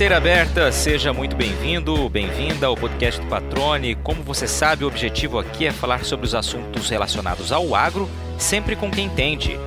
Porteira 0.00 0.16
aberta, 0.16 0.72
seja 0.72 1.12
muito 1.12 1.36
bem-vindo, 1.36 2.08
bem-vinda 2.08 2.66
ao 2.66 2.74
podcast 2.74 3.20
do 3.20 3.26
Patrone. 3.26 3.94
Como 3.96 4.22
você 4.22 4.48
sabe, 4.48 4.82
o 4.82 4.88
objetivo 4.88 5.38
aqui 5.38 5.66
é 5.66 5.72
falar 5.72 6.06
sobre 6.06 6.24
os 6.24 6.34
assuntos 6.34 6.88
relacionados 6.88 7.52
ao 7.52 7.74
agro, 7.74 8.08
sempre 8.38 8.74
com 8.74 8.90
quem 8.90 9.04
entende. 9.04 9.58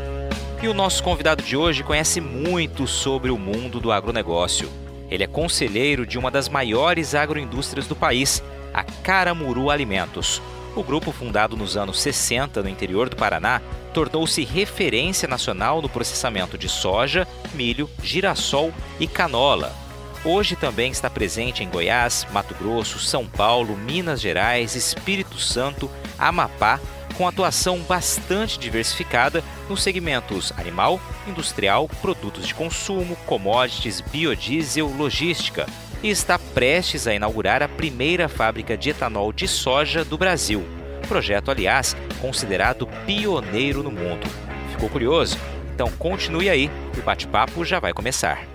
E 0.60 0.68
o 0.68 0.74
nosso 0.74 1.04
convidado 1.04 1.44
de 1.44 1.56
hoje 1.56 1.84
conhece 1.84 2.20
muito 2.20 2.88
sobre 2.88 3.30
o 3.30 3.38
mundo 3.38 3.80
do 3.80 3.92
agronegócio. 3.92 4.68
Ele 5.08 5.24
é 5.24 5.28
conselheiro 5.28 6.04
de 6.04 6.18
uma 6.18 6.32
das 6.32 6.50
maiores 6.50 7.14
agroindústrias 7.14 7.86
do 7.86 7.96
país, 7.96 8.42
a 8.74 8.84
Caramuru 8.84 9.70
Alimentos. 9.70 10.42
O 10.76 10.82
grupo, 10.82 11.12
fundado 11.12 11.56
nos 11.56 11.78
anos 11.78 12.02
60 12.02 12.64
no 12.64 12.70
interior 12.70 13.08
do 13.08 13.16
Paraná, 13.16 13.62
tornou-se 13.94 14.44
referência 14.44 15.28
nacional 15.28 15.80
no 15.80 15.90
processamento 15.90 16.58
de 16.58 16.68
soja, 16.68 17.28
milho, 17.54 17.88
girassol 18.02 18.74
e 19.00 19.06
canola. 19.06 19.83
Hoje 20.26 20.56
também 20.56 20.90
está 20.90 21.10
presente 21.10 21.64
em 21.64 21.70
Goiás, 21.70 22.26
Mato 22.32 22.56
Grosso, 22.56 22.98
São 22.98 23.28
Paulo, 23.28 23.76
Minas 23.76 24.22
Gerais, 24.22 24.74
Espírito 24.74 25.38
Santo, 25.38 25.92
Amapá, 26.18 26.80
com 27.18 27.28
atuação 27.28 27.80
bastante 27.80 28.58
diversificada 28.58 29.44
nos 29.68 29.84
segmentos 29.84 30.54
animal, 30.58 31.00
industrial, 31.28 31.90
produtos 32.02 32.48
de 32.48 32.56
consumo, 32.56 33.18
commodities, 33.26 34.00
biodiesel, 34.00 34.88
logística, 34.88 35.68
e 36.02 36.10
está 36.10 36.40
prestes 36.40 37.06
a 37.06 37.14
inaugurar 37.14 37.62
a 37.62 37.68
primeira 37.68 38.30
fábrica 38.30 38.78
de 38.78 38.92
etanol 38.92 39.34
de 39.34 39.48
soja 39.48 40.06
do 40.06 40.18
Brasil. 40.18 40.66
Projeto, 41.08 41.52
aliás, 41.52 41.98
considerado 42.22 42.88
pioneiro 43.06 43.84
no 43.84 43.92
mundo. 43.92 44.26
Ficou 44.72 44.90
curioso? 44.90 45.38
Então 45.76 45.92
continue 45.92 46.50
aí, 46.50 46.72
o 46.98 47.02
bate-papo 47.02 47.66
já 47.66 47.80
vai 47.80 47.92
começar. 47.92 48.48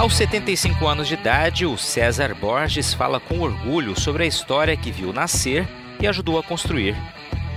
Aos 0.00 0.14
75 0.14 0.86
anos 0.86 1.08
de 1.08 1.12
idade, 1.12 1.66
o 1.66 1.76
César 1.76 2.34
Borges 2.34 2.94
fala 2.94 3.20
com 3.20 3.40
orgulho 3.40 4.00
sobre 4.00 4.24
a 4.24 4.26
história 4.26 4.74
que 4.74 4.90
viu 4.90 5.12
nascer 5.12 5.68
e 6.00 6.06
ajudou 6.06 6.38
a 6.38 6.42
construir. 6.42 6.96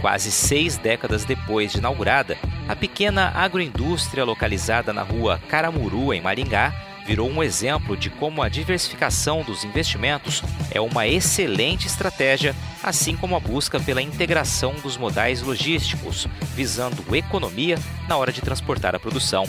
Quase 0.02 0.30
seis 0.30 0.76
décadas 0.76 1.24
depois 1.24 1.72
de 1.72 1.78
inaugurada, 1.78 2.38
a 2.68 2.76
pequena 2.76 3.30
agroindústria 3.34 4.26
localizada 4.26 4.92
na 4.92 5.04
rua 5.04 5.40
Caramuru, 5.48 6.14
em 6.14 6.20
Maringá, 6.20 6.74
virou 7.06 7.30
um 7.30 7.42
exemplo 7.42 7.96
de 7.96 8.10
como 8.10 8.44
a 8.44 8.50
diversificação 8.50 9.42
dos 9.44 9.64
investimentos 9.64 10.44
é 10.70 10.82
uma 10.82 11.08
excelente 11.08 11.88
estratégia, 11.88 12.54
assim 12.84 13.16
como 13.16 13.38
a 13.38 13.40
busca 13.40 13.80
pela 13.80 14.02
integração 14.02 14.74
dos 14.84 14.98
modais 14.98 15.42
logísticos, 15.42 16.28
visando 16.54 17.16
economia 17.16 17.80
na 18.10 18.18
hora 18.18 18.34
de 18.34 18.42
transportar 18.42 18.94
a 18.94 19.00
produção. 19.00 19.46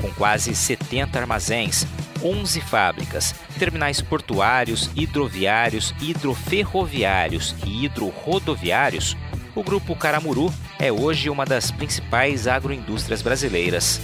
Com 0.00 0.10
quase 0.14 0.54
70 0.54 1.18
armazéns, 1.18 1.86
11 2.22 2.60
fábricas, 2.60 3.34
terminais 3.58 4.00
portuários, 4.00 4.90
hidroviários, 4.94 5.94
hidroferroviários 6.00 7.54
e 7.66 7.84
hidrorodoviários, 7.84 9.16
o 9.54 9.62
Grupo 9.62 9.94
Caramuru 9.94 10.52
é 10.78 10.90
hoje 10.90 11.28
uma 11.28 11.44
das 11.44 11.70
principais 11.70 12.46
agroindústrias 12.46 13.20
brasileiras. 13.20 14.00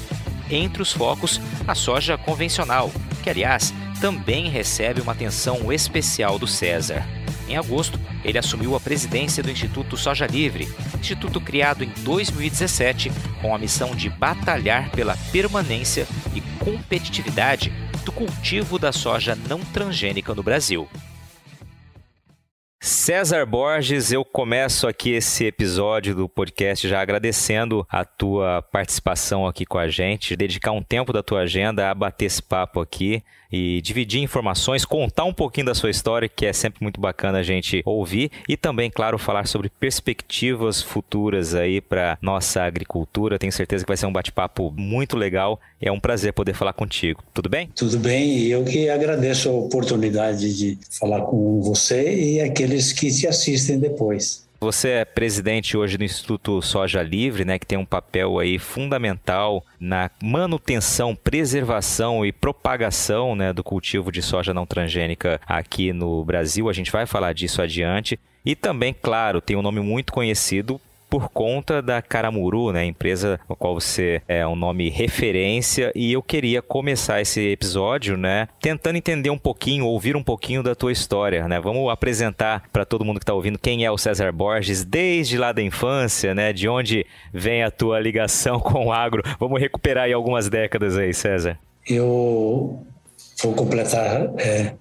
Entre 0.50 0.82
os 0.82 0.92
focos, 0.92 1.40
a 1.66 1.74
soja 1.74 2.18
convencional, 2.18 2.92
que 3.22 3.30
aliás 3.30 3.72
também 4.00 4.48
recebe 4.48 5.00
uma 5.00 5.12
atenção 5.12 5.72
especial 5.72 6.38
do 6.38 6.46
César. 6.46 7.06
Em 7.48 7.56
agosto, 7.56 7.98
ele 8.22 8.38
assumiu 8.38 8.76
a 8.76 8.80
presidência 8.80 9.42
do 9.42 9.50
Instituto 9.50 9.96
Soja 9.96 10.26
Livre, 10.26 10.68
instituto 11.00 11.40
criado 11.40 11.82
em 11.82 11.88
2017 12.02 13.10
com 13.40 13.54
a 13.54 13.58
missão 13.58 13.94
de 13.94 14.10
batalhar 14.10 14.90
pela 14.90 15.16
permanência 15.32 16.06
e 16.34 16.42
competitividade 16.62 17.72
do 18.08 18.12
cultivo 18.12 18.78
da 18.78 18.90
soja 18.90 19.36
não 19.50 19.60
transgênica 19.60 20.34
no 20.34 20.42
Brasil. 20.42 20.88
César 22.80 23.44
Borges, 23.44 24.10
eu 24.10 24.24
começo 24.24 24.88
aqui 24.88 25.10
esse 25.10 25.44
episódio 25.44 26.14
do 26.14 26.26
podcast 26.26 26.88
já 26.88 27.02
agradecendo 27.02 27.86
a 27.86 28.06
tua 28.06 28.62
participação 28.62 29.46
aqui 29.46 29.66
com 29.66 29.76
a 29.76 29.88
gente, 29.88 30.36
dedicar 30.36 30.72
um 30.72 30.82
tempo 30.82 31.12
da 31.12 31.22
tua 31.22 31.40
agenda 31.40 31.90
a 31.90 31.94
bater 31.94 32.24
esse 32.24 32.42
papo 32.42 32.80
aqui 32.80 33.22
e 33.50 33.80
dividir 33.82 34.22
informações, 34.22 34.84
contar 34.84 35.24
um 35.24 35.32
pouquinho 35.32 35.66
da 35.66 35.74
sua 35.74 35.90
história, 35.90 36.28
que 36.28 36.46
é 36.46 36.52
sempre 36.52 36.82
muito 36.82 37.00
bacana 37.00 37.38
a 37.38 37.42
gente 37.42 37.82
ouvir, 37.84 38.30
e 38.48 38.56
também, 38.56 38.90
claro, 38.90 39.18
falar 39.18 39.46
sobre 39.46 39.68
perspectivas 39.68 40.82
futuras 40.82 41.54
aí 41.54 41.80
para 41.80 42.18
nossa 42.20 42.62
agricultura. 42.62 43.38
Tenho 43.38 43.52
certeza 43.52 43.84
que 43.84 43.90
vai 43.90 43.96
ser 43.96 44.06
um 44.06 44.12
bate-papo 44.12 44.72
muito 44.76 45.16
legal. 45.16 45.60
É 45.80 45.90
um 45.90 46.00
prazer 46.00 46.32
poder 46.32 46.54
falar 46.54 46.72
contigo. 46.72 47.22
Tudo 47.32 47.48
bem? 47.48 47.68
Tudo 47.74 47.98
bem, 47.98 48.38
e 48.38 48.50
eu 48.50 48.64
que 48.64 48.88
agradeço 48.88 49.48
a 49.48 49.52
oportunidade 49.52 50.56
de 50.56 50.78
falar 50.90 51.22
com 51.22 51.60
você 51.60 52.14
e 52.14 52.40
aqueles 52.40 52.92
que 52.92 53.10
te 53.10 53.26
assistem 53.26 53.78
depois. 53.78 54.47
Você 54.60 54.88
é 54.88 55.04
presidente 55.04 55.76
hoje 55.76 55.96
do 55.96 56.02
Instituto 56.02 56.60
Soja 56.60 57.00
Livre, 57.00 57.44
né, 57.44 57.60
que 57.60 57.66
tem 57.66 57.78
um 57.78 57.84
papel 57.84 58.40
aí 58.40 58.58
fundamental 58.58 59.64
na 59.78 60.10
manutenção, 60.20 61.14
preservação 61.14 62.26
e 62.26 62.32
propagação 62.32 63.36
né, 63.36 63.52
do 63.52 63.62
cultivo 63.62 64.10
de 64.10 64.20
soja 64.20 64.52
não 64.52 64.66
transgênica 64.66 65.40
aqui 65.46 65.92
no 65.92 66.24
Brasil. 66.24 66.68
A 66.68 66.72
gente 66.72 66.90
vai 66.90 67.06
falar 67.06 67.34
disso 67.34 67.62
adiante. 67.62 68.18
E 68.44 68.56
também, 68.56 68.92
claro, 68.92 69.40
tem 69.40 69.56
um 69.56 69.62
nome 69.62 69.80
muito 69.80 70.12
conhecido 70.12 70.80
por 71.08 71.28
conta 71.30 71.80
da 71.80 72.02
Caramuru, 72.02 72.72
né, 72.72 72.84
empresa 72.84 73.40
no 73.48 73.56
qual 73.56 73.74
você 73.74 74.22
é 74.28 74.46
um 74.46 74.56
nome 74.56 74.88
referência, 74.88 75.92
e 75.94 76.12
eu 76.12 76.22
queria 76.22 76.60
começar 76.60 77.20
esse 77.20 77.40
episódio, 77.48 78.16
né, 78.16 78.48
tentando 78.60 78.96
entender 78.96 79.30
um 79.30 79.38
pouquinho, 79.38 79.86
ouvir 79.86 80.16
um 80.16 80.22
pouquinho 80.22 80.62
da 80.62 80.74
tua 80.74 80.92
história, 80.92 81.48
né? 81.48 81.60
Vamos 81.60 81.90
apresentar 81.90 82.64
para 82.72 82.84
todo 82.84 83.04
mundo 83.04 83.18
que 83.18 83.24
está 83.24 83.34
ouvindo 83.34 83.58
quem 83.58 83.84
é 83.84 83.90
o 83.90 83.98
César 83.98 84.32
Borges 84.32 84.84
desde 84.84 85.38
lá 85.38 85.52
da 85.52 85.62
infância, 85.62 86.34
né? 86.34 86.52
De 86.52 86.68
onde 86.68 87.06
vem 87.32 87.62
a 87.62 87.70
tua 87.70 88.00
ligação 88.00 88.60
com 88.60 88.86
o 88.86 88.92
agro? 88.92 89.22
Vamos 89.38 89.60
recuperar 89.60 90.04
aí 90.04 90.12
algumas 90.12 90.48
décadas 90.48 90.96
aí, 90.96 91.12
César. 91.14 91.58
Eu 91.86 92.84
vou 93.42 93.54
completar 93.54 94.30
é, 94.38 94.74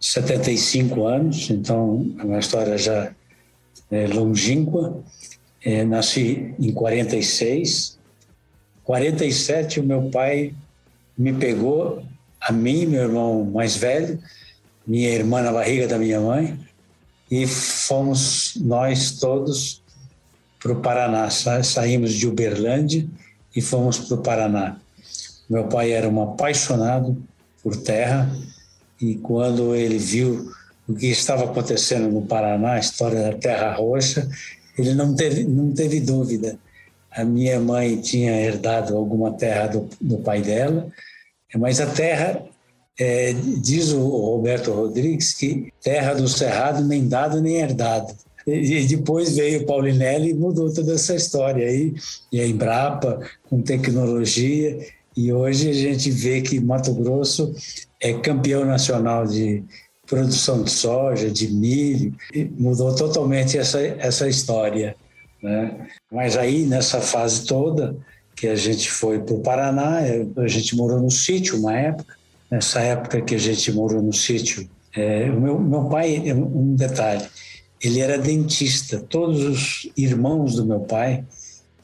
75 0.00 1.06
anos, 1.06 1.50
então 1.50 2.06
é 2.18 2.24
uma 2.24 2.38
história 2.38 2.78
já 2.78 3.12
é, 3.90 4.06
longínqua. 4.06 5.02
É, 5.68 5.84
nasci 5.84 6.54
em 6.58 6.72
46. 6.72 7.98
47, 8.82 9.80
o 9.80 9.84
meu 9.84 10.08
pai 10.08 10.54
me 11.16 11.30
pegou, 11.34 12.02
a 12.40 12.50
mim, 12.50 12.86
meu 12.86 13.02
irmão 13.02 13.44
mais 13.44 13.76
velho, 13.76 14.18
minha 14.86 15.10
irmã 15.10 15.42
na 15.42 15.52
barriga 15.52 15.86
da 15.86 15.98
minha 15.98 16.22
mãe, 16.22 16.58
e 17.30 17.46
fomos 17.46 18.54
nós 18.56 19.10
todos 19.20 19.82
para 20.58 20.72
o 20.72 20.80
Paraná. 20.80 21.28
Saímos 21.28 22.14
de 22.14 22.26
Uberlândia 22.26 23.06
e 23.54 23.60
fomos 23.60 23.98
para 23.98 24.14
o 24.14 24.22
Paraná. 24.22 24.78
Meu 25.50 25.64
pai 25.64 25.92
era 25.92 26.08
um 26.08 26.22
apaixonado 26.22 27.14
por 27.62 27.76
terra 27.76 28.34
e 28.98 29.16
quando 29.16 29.74
ele 29.74 29.98
viu 29.98 30.50
o 30.88 30.94
que 30.94 31.08
estava 31.08 31.44
acontecendo 31.44 32.10
no 32.10 32.22
Paraná, 32.22 32.72
a 32.72 32.78
história 32.78 33.20
da 33.20 33.36
Terra 33.36 33.74
Roxa, 33.74 34.26
ele 34.78 34.94
não 34.94 35.14
teve, 35.14 35.44
não 35.44 35.72
teve 35.72 36.00
dúvida. 36.00 36.58
A 37.10 37.24
minha 37.24 37.58
mãe 37.58 38.00
tinha 38.00 38.40
herdado 38.40 38.96
alguma 38.96 39.32
terra 39.32 39.66
do, 39.66 39.88
do 40.00 40.18
pai 40.18 40.40
dela, 40.40 40.88
mas 41.56 41.80
a 41.80 41.86
terra, 41.86 42.42
é, 42.98 43.32
diz 43.32 43.92
o 43.92 44.00
Roberto 44.00 44.72
Rodrigues, 44.72 45.34
que 45.34 45.72
terra 45.82 46.14
do 46.14 46.28
Cerrado 46.28 46.84
nem 46.84 47.08
dado 47.08 47.40
nem 47.40 47.56
herdado. 47.56 48.14
E 48.46 48.86
depois 48.86 49.36
veio 49.36 49.62
o 49.62 49.66
Paulinelli 49.66 50.30
e 50.30 50.34
mudou 50.34 50.72
toda 50.72 50.94
essa 50.94 51.14
história 51.14 51.66
aí, 51.66 51.94
e 52.32 52.40
a 52.40 52.46
Embrapa, 52.46 53.20
com 53.48 53.60
tecnologia, 53.60 54.78
e 55.16 55.32
hoje 55.32 55.68
a 55.68 55.74
gente 55.74 56.10
vê 56.10 56.40
que 56.40 56.60
Mato 56.60 56.94
Grosso 56.94 57.54
é 58.00 58.14
campeão 58.14 58.64
nacional 58.64 59.26
de, 59.26 59.64
produção 60.08 60.62
de 60.62 60.70
soja, 60.70 61.30
de 61.30 61.48
milho, 61.48 62.14
mudou 62.58 62.94
totalmente 62.94 63.58
essa, 63.58 63.78
essa 63.80 64.26
história. 64.26 64.96
Né? 65.42 65.86
Mas 66.10 66.36
aí, 66.36 66.64
nessa 66.64 67.00
fase 67.00 67.46
toda, 67.46 67.94
que 68.34 68.48
a 68.48 68.56
gente 68.56 68.90
foi 68.90 69.18
para 69.18 69.34
o 69.34 69.40
Paraná, 69.40 70.00
a 70.36 70.48
gente 70.48 70.74
morou 70.74 71.00
no 71.00 71.10
sítio 71.10 71.58
uma 71.58 71.76
época, 71.78 72.16
nessa 72.50 72.80
época 72.80 73.20
que 73.20 73.34
a 73.34 73.38
gente 73.38 73.70
morou 73.70 74.02
no 74.02 74.12
sítio, 74.12 74.68
é, 74.96 75.30
o 75.30 75.40
meu, 75.40 75.60
meu 75.60 75.84
pai, 75.84 76.32
um 76.32 76.74
detalhe, 76.74 77.24
ele 77.80 78.00
era 78.00 78.18
dentista, 78.18 78.98
todos 78.98 79.44
os 79.44 79.90
irmãos 79.96 80.56
do 80.56 80.64
meu 80.64 80.80
pai, 80.80 81.24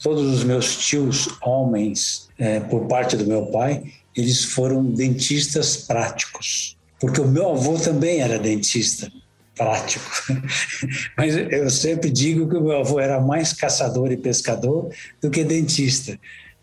todos 0.02 0.32
os 0.32 0.42
meus 0.42 0.76
tios 0.86 1.28
homens, 1.42 2.28
é, 2.38 2.58
por 2.60 2.86
parte 2.86 3.16
do 3.16 3.26
meu 3.26 3.46
pai, 3.46 3.84
eles 4.16 4.44
foram 4.44 4.84
dentistas 4.84 5.76
práticos 5.76 6.76
porque 7.00 7.20
o 7.20 7.28
meu 7.28 7.50
avô 7.50 7.78
também 7.78 8.20
era 8.20 8.38
dentista 8.38 9.10
prático. 9.56 10.04
Mas 11.16 11.36
eu 11.36 11.70
sempre 11.70 12.10
digo 12.10 12.48
que 12.48 12.56
o 12.56 12.62
meu 12.62 12.78
avô 12.78 12.98
era 12.98 13.20
mais 13.20 13.52
caçador 13.52 14.10
e 14.10 14.16
pescador 14.16 14.90
do 15.20 15.30
que 15.30 15.44
dentista. 15.44 16.18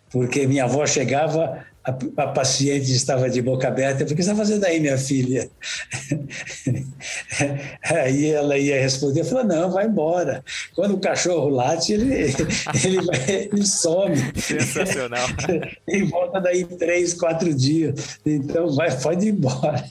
porque 0.10 0.46
minha 0.46 0.66
avó 0.66 0.86
chegava, 0.86 1.66
a, 1.84 1.92
a, 2.18 2.28
paciente 2.28 2.92
estava 2.92 3.30
de 3.30 3.42
boca 3.42 3.68
aberta, 3.68 4.06
porque 4.06 4.22
está 4.22 4.36
fazendo 4.36 4.64
aí, 4.66 4.80
minha 4.80 4.98
filha? 4.98 5.50
aí 7.84 8.28
ela 8.28 8.58
ia 8.58 8.80
responder, 8.80 9.24
falou, 9.24 9.46
não, 9.46 9.72
vai 9.72 9.88
embora. 9.88 10.44
Quando 10.76 10.94
o 10.94 11.00
cachorro 11.00 11.50
late, 11.50 11.94
ele, 11.94 12.34
ele, 12.86 13.02
vai, 13.02 13.50
ele 13.52 13.66
some. 13.66 14.16
Sensacional. 14.40 15.28
e 15.88 16.04
volta 16.04 16.40
daí 16.40 16.66
três, 16.66 17.14
quatro 17.14 17.52
dias. 17.54 18.20
Então, 18.26 18.72
vai, 18.76 18.96
pode 19.00 19.28
ir 19.28 19.32
embora. 19.32 19.84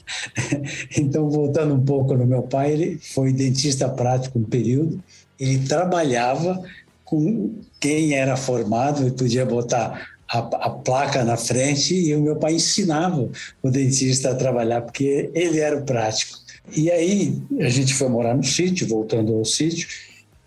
então, 0.97 1.29
voltando 1.29 1.73
um 1.73 1.83
pouco 1.83 2.15
no 2.15 2.25
meu 2.25 2.43
pai, 2.43 2.71
ele 2.71 2.99
foi 3.01 3.33
dentista 3.33 3.89
prático 3.89 4.39
um 4.39 4.43
período, 4.43 5.03
ele 5.37 5.59
trabalhava 5.67 6.63
com 7.03 7.53
quem 7.81 8.13
era 8.13 8.37
formado 8.37 9.05
e 9.05 9.11
podia 9.11 9.45
botar 9.45 10.11
a, 10.31 10.39
a, 10.39 10.69
placa 10.69 11.23
na 11.25 11.35
frente 11.35 11.93
e 11.93 12.15
o 12.15 12.21
meu 12.21 12.37
pai 12.37 12.53
ensinava 12.53 13.29
o 13.61 13.69
dentista 13.69 14.31
a 14.31 14.35
trabalhar, 14.35 14.81
porque 14.81 15.29
ele 15.33 15.59
era 15.59 15.77
o 15.77 15.83
prático. 15.83 16.39
E 16.75 16.89
aí 16.89 17.37
a 17.59 17.69
gente 17.69 17.93
foi 17.93 18.07
morar 18.07 18.35
no 18.35 18.43
sítio, 18.43 18.87
voltando 18.87 19.35
ao 19.35 19.43
sítio. 19.43 19.87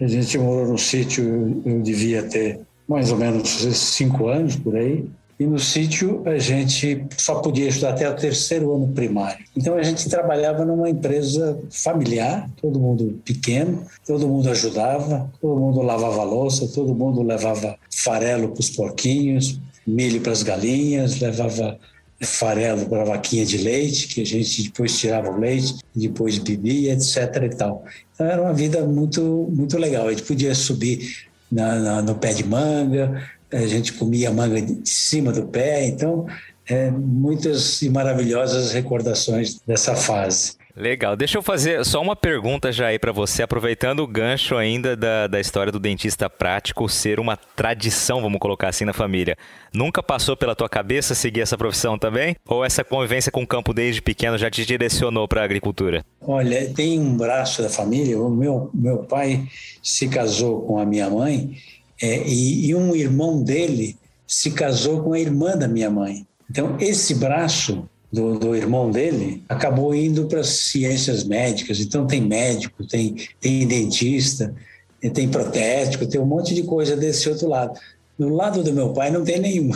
A 0.01 0.07
gente 0.07 0.39
morou 0.39 0.69
no 0.69 0.79
sítio, 0.79 1.63
eu 1.65 1.83
devia 1.83 2.23
ter 2.23 2.61
mais 2.89 3.11
ou 3.13 3.19
menos 3.19 3.49
cinco 3.49 4.29
anos 4.29 4.57
por 4.57 4.75
aí. 4.75 5.05
E 5.39 5.47
no 5.47 5.59
sítio 5.59 6.23
a 6.25 6.39
gente 6.39 7.05
só 7.19 7.41
podia 7.41 7.69
estudar 7.69 7.91
até 7.91 8.09
o 8.09 8.15
terceiro 8.15 8.75
ano 8.75 8.89
primário. 8.89 9.45
Então 9.57 9.75
a 9.75 9.83
gente 9.83 10.09
trabalhava 10.09 10.65
numa 10.65 10.89
empresa 10.89 11.59
familiar, 11.71 12.49
todo 12.63 12.79
mundo 12.79 13.21
pequeno, 13.25 13.85
todo 14.07 14.29
mundo 14.29 14.49
ajudava, 14.49 15.31
todo 15.41 15.59
mundo 15.59 15.83
lavava 15.83 16.23
louça, 16.23 16.69
todo 16.69 16.95
mundo 16.95 17.21
levava 17.23 17.77
farelo 17.91 18.51
para 18.51 18.61
os 18.61 18.71
porquinhos, 18.71 19.61
milho 19.87 20.21
para 20.21 20.33
as 20.33 20.43
galinhas, 20.43 21.21
levava 21.21 21.79
farelo 22.23 22.87
para 22.87 23.03
a 23.03 23.05
vaquinha 23.05 23.45
de 23.45 23.59
leite, 23.59 24.09
que 24.09 24.23
a 24.23 24.27
gente 24.27 24.63
depois 24.65 24.99
tirava 24.99 25.31
o 25.31 25.39
leite, 25.39 25.77
depois 25.95 26.39
bebia, 26.39 26.93
etc. 26.93 27.43
e 27.45 27.57
tal. 27.57 27.85
Então 28.15 28.27
era 28.27 28.41
uma 28.41 28.53
vida 28.53 28.85
muito, 28.85 29.49
muito 29.53 29.77
legal. 29.79 30.07
A 30.07 30.11
gente 30.11 30.23
podia 30.23 30.55
subir 30.55 31.27
na, 31.51 31.79
na, 31.79 32.03
no 32.03 32.15
pé 32.15 32.33
de 32.33 32.45
manga, 32.45 33.23
a 33.53 33.67
gente 33.67 33.93
comia 33.93 34.31
manga 34.31 34.61
de 34.61 34.89
cima 34.89 35.33
do 35.33 35.45
pé, 35.47 35.87
então 35.87 36.27
é, 36.67 36.91
muitas 36.91 37.83
e 37.83 37.89
maravilhosas 37.89 38.73
recordações 38.73 39.61
dessa 39.67 39.95
fase. 39.95 40.53
Legal. 40.77 41.17
Deixa 41.17 41.39
eu 41.39 41.43
fazer 41.43 41.85
só 41.85 42.03
uma 42.03 42.17
pergunta 42.17 42.73
já 42.73 42.89
aí 42.89 42.99
para 42.99 43.13
você, 43.13 43.45
aproveitando 43.45 44.01
o 44.01 44.09
gancho 44.09 44.57
ainda 44.57 44.97
da, 44.97 45.29
da 45.29 45.41
história 45.41 45.71
do 45.71 45.79
dentista 45.79 46.29
prático 46.29 46.89
ser 46.89 47.21
uma 47.21 47.37
tradição, 47.37 48.21
vamos 48.21 48.41
colocar 48.41 48.69
assim, 48.69 48.85
na 48.85 48.93
família. 48.93 49.37
Nunca 49.73 50.03
passou 50.03 50.37
pela 50.37 50.57
tua 50.57 50.69
cabeça 50.69 51.15
seguir 51.15 51.43
essa 51.43 51.57
profissão 51.57 51.97
também? 51.97 52.35
Ou 52.49 52.65
essa 52.65 52.83
convivência 52.83 53.31
com 53.31 53.45
o 53.45 53.47
campo 53.47 53.73
desde 53.73 54.03
pequeno 54.03 54.37
já 54.37 54.51
te 54.51 54.67
direcionou 54.67 55.29
para 55.29 55.43
a 55.43 55.45
agricultura? 55.45 56.05
Olha, 56.21 56.69
tem 56.75 56.99
um 56.99 57.17
braço 57.17 57.63
da 57.63 57.71
família. 57.71 58.19
O 58.19 58.29
meu, 58.29 58.69
meu 58.75 58.99
pai 59.05 59.47
se 59.81 60.09
casou 60.09 60.63
com 60.63 60.79
a 60.79 60.85
minha 60.85 61.09
mãe 61.09 61.57
é, 62.03 62.27
e, 62.27 62.67
e 62.67 62.75
um 62.75 62.97
irmão 62.97 63.45
dele 63.45 63.97
se 64.27 64.51
casou 64.51 65.05
com 65.05 65.13
a 65.13 65.21
irmã 65.21 65.57
da 65.57 65.69
minha 65.69 65.89
mãe. 65.89 66.27
Então, 66.51 66.77
esse 66.81 67.15
braço 67.15 67.89
do, 68.15 68.39
do 68.39 68.55
irmão 68.55 68.93
dele, 68.93 69.43
acabou 69.49 69.93
indo 69.93 70.27
para 70.27 70.41
as 70.41 70.49
ciências 70.49 71.25
médicas. 71.25 71.81
Então 71.81 72.07
tem 72.07 72.21
médico, 72.21 72.87
tem, 72.87 73.17
tem 73.41 73.67
dentista, 73.67 74.55
tem 75.13 75.29
protético, 75.29 76.07
tem 76.07 76.21
um 76.21 76.27
monte 76.27 76.55
de 76.55 76.63
coisa 76.63 76.97
desse 76.97 77.29
outro 77.29 77.49
lado. 77.49 77.79
Do 78.17 78.29
lado 78.29 78.63
do 78.63 78.73
meu 78.73 78.93
pai 78.93 79.11
não 79.11 79.25
tem 79.25 79.41
nenhum. 79.41 79.73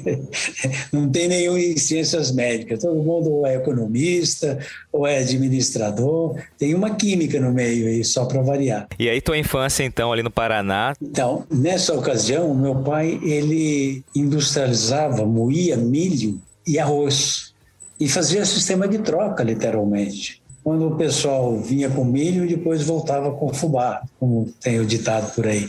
não 0.92 1.08
tem 1.08 1.28
nenhum 1.28 1.56
em 1.56 1.78
ciências 1.78 2.30
médicas. 2.30 2.80
Todo 2.80 3.02
mundo 3.02 3.30
ou 3.30 3.46
é 3.46 3.56
economista 3.56 4.58
ou 4.92 5.06
é 5.06 5.20
administrador. 5.20 6.36
Tem 6.58 6.74
uma 6.74 6.94
química 6.94 7.40
no 7.40 7.50
meio 7.50 7.86
aí, 7.86 8.04
só 8.04 8.26
para 8.26 8.42
variar. 8.42 8.86
E 8.98 9.08
aí 9.08 9.22
tua 9.22 9.38
infância, 9.38 9.82
então, 9.82 10.12
ali 10.12 10.22
no 10.22 10.30
Paraná? 10.30 10.92
Então, 11.00 11.46
nessa 11.50 11.94
ocasião, 11.94 12.54
meu 12.54 12.74
pai, 12.82 13.18
ele 13.22 14.04
industrializava, 14.14 15.24
moía 15.24 15.78
milho 15.78 16.38
e 16.68 16.78
arroz. 16.78 17.54
E 17.98 18.08
fazia 18.08 18.44
sistema 18.44 18.86
de 18.86 18.98
troca, 18.98 19.42
literalmente. 19.42 20.40
Quando 20.62 20.86
o 20.86 20.96
pessoal 20.96 21.58
vinha 21.58 21.88
com 21.88 22.04
milho, 22.04 22.46
depois 22.46 22.82
voltava 22.82 23.32
com 23.32 23.52
fubá, 23.52 24.02
como 24.20 24.52
tem 24.60 24.78
o 24.78 24.84
ditado 24.84 25.34
por 25.34 25.46
aí. 25.46 25.68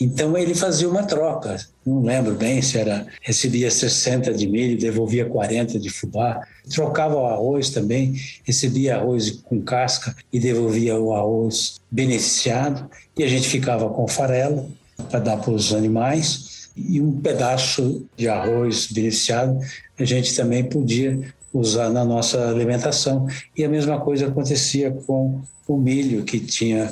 Então 0.00 0.38
ele 0.38 0.54
fazia 0.54 0.88
uma 0.88 1.02
troca. 1.02 1.56
Não 1.84 2.02
lembro 2.02 2.34
bem 2.34 2.62
se 2.62 2.78
era 2.78 3.06
recebia 3.20 3.70
60 3.70 4.32
de 4.32 4.46
milho, 4.46 4.78
devolvia 4.78 5.26
40 5.26 5.78
de 5.78 5.90
fubá. 5.90 6.40
Trocava 6.72 7.16
o 7.16 7.26
arroz 7.26 7.70
também, 7.70 8.14
recebia 8.44 8.96
arroz 8.96 9.30
com 9.30 9.60
casca 9.60 10.14
e 10.32 10.38
devolvia 10.38 10.98
o 10.98 11.14
arroz 11.14 11.80
beneficiado. 11.90 12.88
E 13.16 13.24
a 13.24 13.28
gente 13.28 13.48
ficava 13.48 13.90
com 13.90 14.06
farelo 14.06 14.70
para 15.10 15.20
dar 15.20 15.36
para 15.36 15.52
os 15.52 15.74
animais 15.74 16.47
e 16.88 17.00
um 17.00 17.20
pedaço 17.20 18.06
de 18.16 18.28
arroz 18.28 18.86
beneficiado 18.90 19.58
a 19.98 20.04
gente 20.04 20.34
também 20.34 20.64
podia 20.64 21.18
usar 21.52 21.90
na 21.90 22.04
nossa 22.04 22.48
alimentação. 22.48 23.26
E 23.56 23.64
a 23.64 23.68
mesma 23.68 24.00
coisa 24.00 24.28
acontecia 24.28 24.90
com 24.90 25.40
o 25.66 25.76
milho, 25.76 26.24
que 26.24 26.38
tinha 26.38 26.90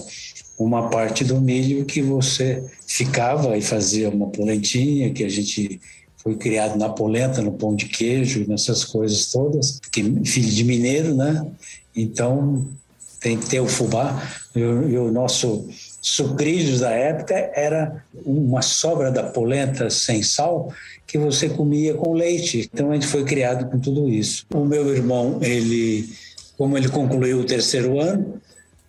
uma 0.59 0.89
parte 0.89 1.25
do 1.25 1.41
milho 1.41 1.85
que 1.85 2.03
você 2.03 2.65
ficava 2.87 3.57
e 3.57 3.63
fazia 3.63 4.09
uma 4.09 4.29
polentinha, 4.29 5.13
que 5.13 5.23
a 5.23 5.29
gente 5.29 5.81
foi 6.17 6.35
criado 6.35 6.77
na 6.77 6.89
polenta, 6.89 7.41
no 7.41 7.53
pão 7.53 7.77
de 7.77 7.87
queijo, 7.87 8.45
nessas 8.49 8.85
coisas 8.85 9.31
todas, 9.31 9.79
que 9.93 10.03
filho 10.25 10.51
de 10.51 10.65
mineiro, 10.65 11.15
né? 11.15 11.47
Então 11.95 12.67
tem 13.21 13.39
que 13.39 13.47
ter 13.47 13.61
o 13.61 13.67
fubá. 13.67 14.23
E 14.55 14.63
o, 14.63 15.13
nosso 15.13 15.69
sucrilhos 16.09 16.81
da 16.81 16.91
época 16.91 17.35
era 17.53 18.05
uma 18.25 18.63
sobra 18.63 19.11
da 19.11 19.25
polenta 19.25 19.91
sem 19.91 20.23
sal 20.23 20.73
que 21.05 21.19
você 21.19 21.49
comia 21.49 21.95
com 21.95 22.13
leite. 22.13 22.71
Então 22.73 22.93
a 22.93 22.95
gente 22.95 23.09
foi 23.09 23.25
criado 23.25 23.69
com 23.69 23.79
tudo 23.81 24.09
isso. 24.09 24.47
O 24.55 24.65
meu 24.65 24.89
irmão, 24.95 25.41
ele, 25.43 26.09
como 26.57 26.79
ele 26.79 26.89
concluiu 26.89 27.41
o 27.41 27.45
terceiro 27.45 28.01
ano, 28.01 28.41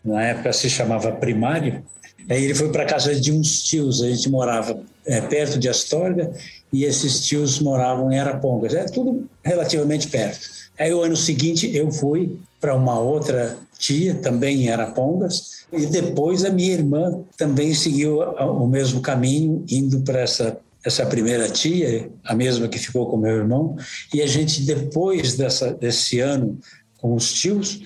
na 0.06 0.22
época 0.22 0.54
se 0.54 0.70
chamava 0.70 1.12
primário, 1.12 1.84
aí 2.30 2.44
ele 2.44 2.54
foi 2.54 2.72
para 2.72 2.86
casa 2.86 3.20
de 3.20 3.32
uns 3.32 3.64
tios. 3.64 4.04
A 4.04 4.10
gente 4.10 4.30
morava 4.30 4.80
é, 5.04 5.20
perto 5.20 5.58
de 5.58 5.68
Astorga 5.68 6.32
e 6.72 6.84
esses 6.84 7.26
tios 7.26 7.60
moravam 7.60 8.12
em 8.12 8.20
Arapongas. 8.20 8.76
É 8.76 8.86
tudo 8.86 9.28
relativamente 9.44 10.08
perto. 10.08 10.48
Aí 10.80 10.94
o 10.94 11.02
ano 11.02 11.16
seguinte 11.16 11.76
eu 11.76 11.92
fui 11.92 12.38
para 12.60 12.76
uma 12.76 13.00
outra 13.00 13.58
tia, 13.78 14.16
também 14.16 14.64
em 14.64 14.70
Arapongas, 14.70 15.66
e 15.72 15.86
depois 15.86 16.44
a 16.44 16.50
minha 16.50 16.74
irmã 16.74 17.20
também 17.38 17.74
seguiu 17.74 18.20
o 18.20 18.68
mesmo 18.68 19.02
caminho, 19.02 19.64
indo 19.70 20.02
para 20.02 20.20
essa 20.22 20.58
essa 20.86 21.06
primeira 21.06 21.50
tia, 21.50 22.10
a 22.24 22.34
mesma 22.34 22.70
que 22.70 22.80
ficou 22.80 23.10
com 23.10 23.18
meu 23.18 23.36
irmão, 23.36 23.76
e 24.14 24.22
a 24.22 24.28
gente 24.28 24.62
depois 24.62 25.36
dessa 25.36 25.74
desse 25.74 26.22
ano 26.22 26.58
com 26.98 27.14
os 27.14 27.34
tios, 27.34 27.82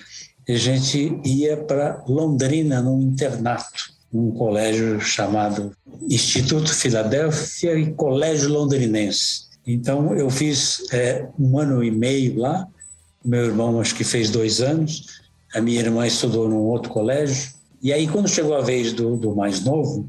a 0.48 0.52
gente 0.52 1.18
ia 1.24 1.56
para 1.56 2.02
Londrina 2.06 2.80
num 2.80 3.00
internato, 3.00 3.92
num 4.12 4.30
colégio 4.30 5.00
chamado 5.00 5.72
Instituto 6.08 6.72
Filadélfia 6.72 7.74
e 7.76 7.92
Colégio 7.92 8.50
Londrinense. 8.50 9.46
Então 9.66 10.14
eu 10.14 10.28
fiz 10.30 10.82
é, 10.92 11.26
um 11.38 11.58
ano 11.58 11.82
e 11.82 11.90
meio 11.90 12.38
lá, 12.38 12.66
meu 13.24 13.44
irmão 13.44 13.80
acho 13.80 13.94
que 13.94 14.04
fez 14.04 14.30
dois 14.30 14.60
anos, 14.60 15.20
a 15.54 15.60
minha 15.60 15.80
irmã 15.80 16.06
estudou 16.06 16.48
num 16.48 16.56
outro 16.56 16.90
colégio. 16.90 17.52
E 17.82 17.92
aí, 17.92 18.06
quando 18.06 18.28
chegou 18.28 18.54
a 18.54 18.60
vez 18.60 18.92
do, 18.92 19.16
do 19.16 19.34
mais 19.34 19.64
novo, 19.64 20.08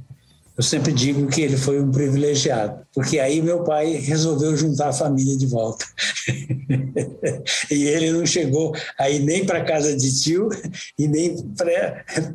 eu 0.55 0.61
sempre 0.61 0.93
digo 0.93 1.27
que 1.27 1.41
ele 1.41 1.57
foi 1.57 1.81
um 1.81 1.91
privilegiado, 1.91 2.85
porque 2.93 3.17
aí 3.17 3.41
meu 3.41 3.63
pai 3.63 3.93
resolveu 3.93 4.55
juntar 4.55 4.89
a 4.89 4.93
família 4.93 5.35
de 5.35 5.47
volta. 5.47 5.83
e 7.71 7.85
ele 7.85 8.11
não 8.11 8.23
chegou 8.23 8.75
aí 8.99 9.17
nem 9.17 9.43
para 9.45 9.63
casa 9.63 9.97
de 9.97 10.21
tio 10.21 10.49
e 10.97 11.07
nem 11.07 11.35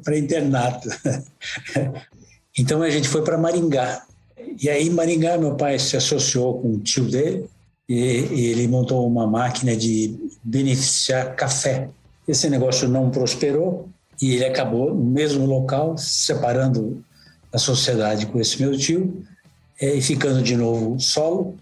para 0.02 0.18
internato. 0.18 0.88
então 2.58 2.82
a 2.82 2.90
gente 2.90 3.08
foi 3.08 3.22
para 3.22 3.38
Maringá. 3.38 4.04
E 4.60 4.68
aí, 4.68 4.88
em 4.88 4.90
Maringá, 4.90 5.38
meu 5.38 5.54
pai 5.54 5.78
se 5.78 5.96
associou 5.96 6.60
com 6.60 6.72
o 6.72 6.80
tio 6.80 7.04
dele 7.04 7.48
e, 7.88 7.94
ele 7.94 8.68
montou 8.68 9.06
uma 9.06 9.26
máquina 9.26 9.74
de 9.76 10.14
beneficiar 10.42 11.34
café. 11.34 11.88
Esse 12.26 12.50
negócio 12.50 12.88
não 12.88 13.10
prosperou 13.10 13.88
e 14.20 14.34
ele 14.34 14.44
acabou 14.44 14.94
no 14.94 15.04
mesmo 15.04 15.46
local, 15.46 15.96
separando 15.96 17.02
a 17.52 17.58
sociedade 17.58 18.26
com 18.26 18.38
esse 18.38 18.60
meu 18.60 18.76
tio 18.76 19.24
é, 19.80 19.94
e 19.94 20.02
ficando 20.02 20.42
de 20.42 20.56
novo 20.56 21.00
solo. 21.00 21.56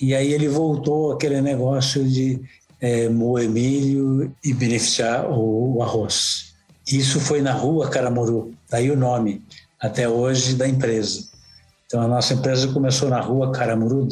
E 0.00 0.14
aí 0.14 0.32
ele 0.32 0.48
voltou 0.48 1.12
aquele 1.12 1.40
negócio 1.40 2.04
de 2.04 2.40
é, 2.80 3.08
moer 3.08 3.48
milho 3.48 4.34
e 4.44 4.52
beneficiar 4.52 5.30
o, 5.30 5.76
o 5.76 5.82
arroz. 5.82 6.54
Isso 6.86 7.20
foi 7.20 7.40
na 7.40 7.52
rua 7.52 7.88
Caramuru, 7.88 8.52
daí 8.68 8.90
o 8.90 8.96
nome, 8.96 9.42
até 9.78 10.08
hoje, 10.08 10.54
da 10.54 10.66
empresa. 10.66 11.28
Então 11.86 12.02
a 12.02 12.08
nossa 12.08 12.34
empresa 12.34 12.68
começou 12.72 13.08
na 13.08 13.20
rua 13.20 13.52
Caramuru 13.52 14.04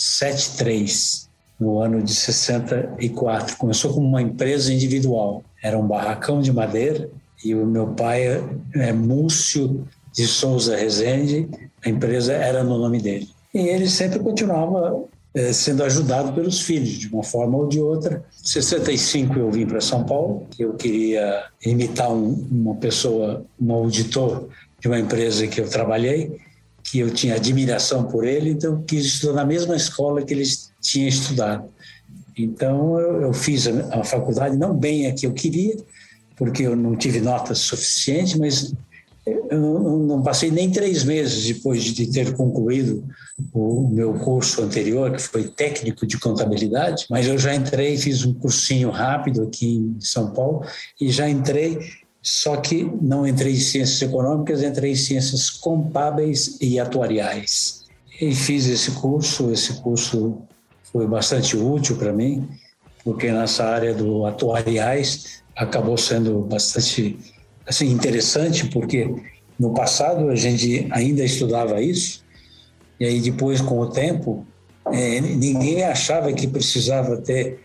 273, 0.00 1.28
no 1.60 1.78
ano 1.78 2.02
de 2.02 2.14
64. 2.14 3.56
Começou 3.58 3.92
como 3.92 4.06
uma 4.06 4.22
empresa 4.22 4.72
individual. 4.72 5.44
Era 5.62 5.78
um 5.78 5.86
barracão 5.86 6.40
de 6.40 6.50
madeira 6.50 7.10
e 7.44 7.54
o 7.54 7.66
meu 7.66 7.88
pai 7.88 8.42
é 8.74 8.92
Múcio 8.92 9.86
de 10.12 10.26
Souza 10.26 10.74
Rezende, 10.74 11.48
a 11.84 11.88
empresa 11.88 12.32
era 12.32 12.64
no 12.64 12.78
nome 12.78 13.00
dele. 13.00 13.28
E 13.54 13.58
ele 13.58 13.88
sempre 13.88 14.18
continuava 14.18 15.04
é, 15.34 15.52
sendo 15.52 15.84
ajudado 15.84 16.32
pelos 16.32 16.60
filhos, 16.60 16.90
de 16.90 17.08
uma 17.08 17.22
forma 17.22 17.58
ou 17.58 17.68
de 17.68 17.80
outra. 17.80 18.24
Em 18.42 18.48
65 18.48 19.38
eu 19.38 19.50
vim 19.50 19.66
para 19.66 19.80
São 19.80 20.04
Paulo, 20.04 20.46
eu 20.58 20.74
queria 20.74 21.44
imitar 21.64 22.10
um, 22.10 22.46
uma 22.50 22.74
pessoa, 22.76 23.44
um 23.60 23.72
auditor 23.72 24.48
de 24.80 24.88
uma 24.88 24.98
empresa 24.98 25.46
que 25.46 25.60
eu 25.60 25.68
trabalhei, 25.68 26.40
que 26.90 26.98
eu 26.98 27.10
tinha 27.10 27.36
admiração 27.36 28.04
por 28.04 28.26
ele, 28.26 28.50
então 28.50 28.82
quis 28.82 29.04
estudar 29.04 29.34
na 29.34 29.44
mesma 29.44 29.76
escola 29.76 30.22
que 30.22 30.34
ele 30.34 30.44
tinha 30.80 31.08
estudado. 31.08 31.68
Então 32.36 32.98
eu, 32.98 33.22
eu 33.22 33.32
fiz 33.32 33.66
a, 33.68 34.00
a 34.00 34.04
faculdade 34.04 34.56
não 34.56 34.74
bem 34.74 35.06
a 35.06 35.14
que 35.14 35.26
eu 35.26 35.32
queria, 35.32 35.76
porque 36.36 36.64
eu 36.64 36.74
não 36.74 36.96
tive 36.96 37.20
notas 37.20 37.58
suficientes, 37.58 38.34
mas 38.34 38.74
eu 39.26 39.60
não 40.00 40.22
passei 40.22 40.50
nem 40.50 40.70
três 40.70 41.04
meses 41.04 41.46
depois 41.46 41.84
de 41.84 42.10
ter 42.10 42.34
concluído 42.34 43.04
o 43.52 43.88
meu 43.88 44.14
curso 44.14 44.62
anterior, 44.62 45.12
que 45.12 45.22
foi 45.22 45.44
técnico 45.44 46.06
de 46.06 46.18
contabilidade, 46.18 47.06
mas 47.10 47.26
eu 47.26 47.38
já 47.38 47.54
entrei, 47.54 47.96
fiz 47.96 48.24
um 48.24 48.34
cursinho 48.34 48.90
rápido 48.90 49.42
aqui 49.42 49.76
em 49.76 50.00
São 50.00 50.32
Paulo 50.32 50.64
e 51.00 51.10
já 51.10 51.28
entrei, 51.28 51.78
só 52.22 52.56
que 52.56 52.84
não 53.00 53.26
entrei 53.26 53.54
em 53.54 53.60
ciências 53.60 54.02
econômicas, 54.02 54.62
entrei 54.62 54.92
em 54.92 54.96
ciências 54.96 55.48
contábeis 55.48 56.58
e 56.60 56.78
atuariais. 56.78 57.86
E 58.20 58.34
fiz 58.34 58.66
esse 58.66 58.90
curso, 58.92 59.50
esse 59.50 59.74
curso 59.80 60.42
foi 60.92 61.06
bastante 61.06 61.56
útil 61.56 61.96
para 61.96 62.12
mim, 62.12 62.46
porque 63.02 63.32
nessa 63.32 63.64
área 63.64 63.94
do 63.94 64.26
atuariais 64.26 65.42
acabou 65.56 65.96
sendo 65.96 66.40
bastante 66.40 67.18
assim 67.66 67.90
interessante 67.90 68.66
porque 68.68 69.14
no 69.58 69.72
passado 69.74 70.28
a 70.28 70.34
gente 70.34 70.88
ainda 70.90 71.22
estudava 71.22 71.80
isso 71.80 72.24
e 72.98 73.04
aí 73.04 73.20
depois 73.20 73.60
com 73.60 73.78
o 73.78 73.86
tempo 73.86 74.46
é, 74.86 75.20
ninguém 75.20 75.84
achava 75.84 76.32
que 76.32 76.46
precisava 76.46 77.18
ter 77.18 77.60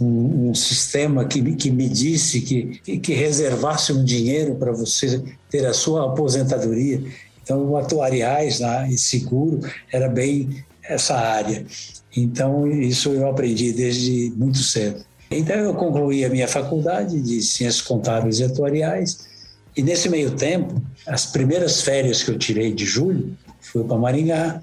um, 0.00 0.50
um, 0.50 0.54
sistema 0.54 1.24
que, 1.24 1.54
que 1.54 1.70
medisse, 1.70 2.40
que, 2.40 2.98
que 2.98 3.14
reservasse 3.14 3.92
um 3.92 4.04
dinheiro 4.04 4.56
para 4.56 4.72
você 4.72 5.22
ter 5.50 5.64
a 5.66 5.72
sua 5.72 6.06
aposentadoria. 6.06 7.02
Então, 7.42 7.64
o 7.64 7.76
atuariais 7.76 8.60
né, 8.60 8.88
e 8.90 8.98
seguro 8.98 9.60
era 9.92 10.08
bem 10.08 10.64
essa 10.82 11.14
área. 11.14 11.64
Então, 12.16 12.66
isso 12.66 13.10
eu 13.10 13.28
aprendi 13.28 13.72
desde 13.72 14.32
muito 14.36 14.58
cedo. 14.58 15.04
Então, 15.30 15.56
eu 15.56 15.74
concluí 15.74 16.24
a 16.24 16.28
minha 16.28 16.48
faculdade 16.48 17.20
de 17.20 17.42
Ciências 17.42 17.82
Contábeis 17.82 18.40
e 18.40 18.44
Atuariais 18.44 19.34
e 19.76 19.82
nesse 19.82 20.08
meio 20.08 20.30
tempo, 20.30 20.80
as 21.06 21.26
primeiras 21.26 21.82
férias 21.82 22.22
que 22.22 22.30
eu 22.30 22.38
tirei 22.38 22.72
de 22.72 22.84
julho, 22.84 23.36
fui 23.60 23.82
para 23.82 23.98
Maringá 23.98 24.62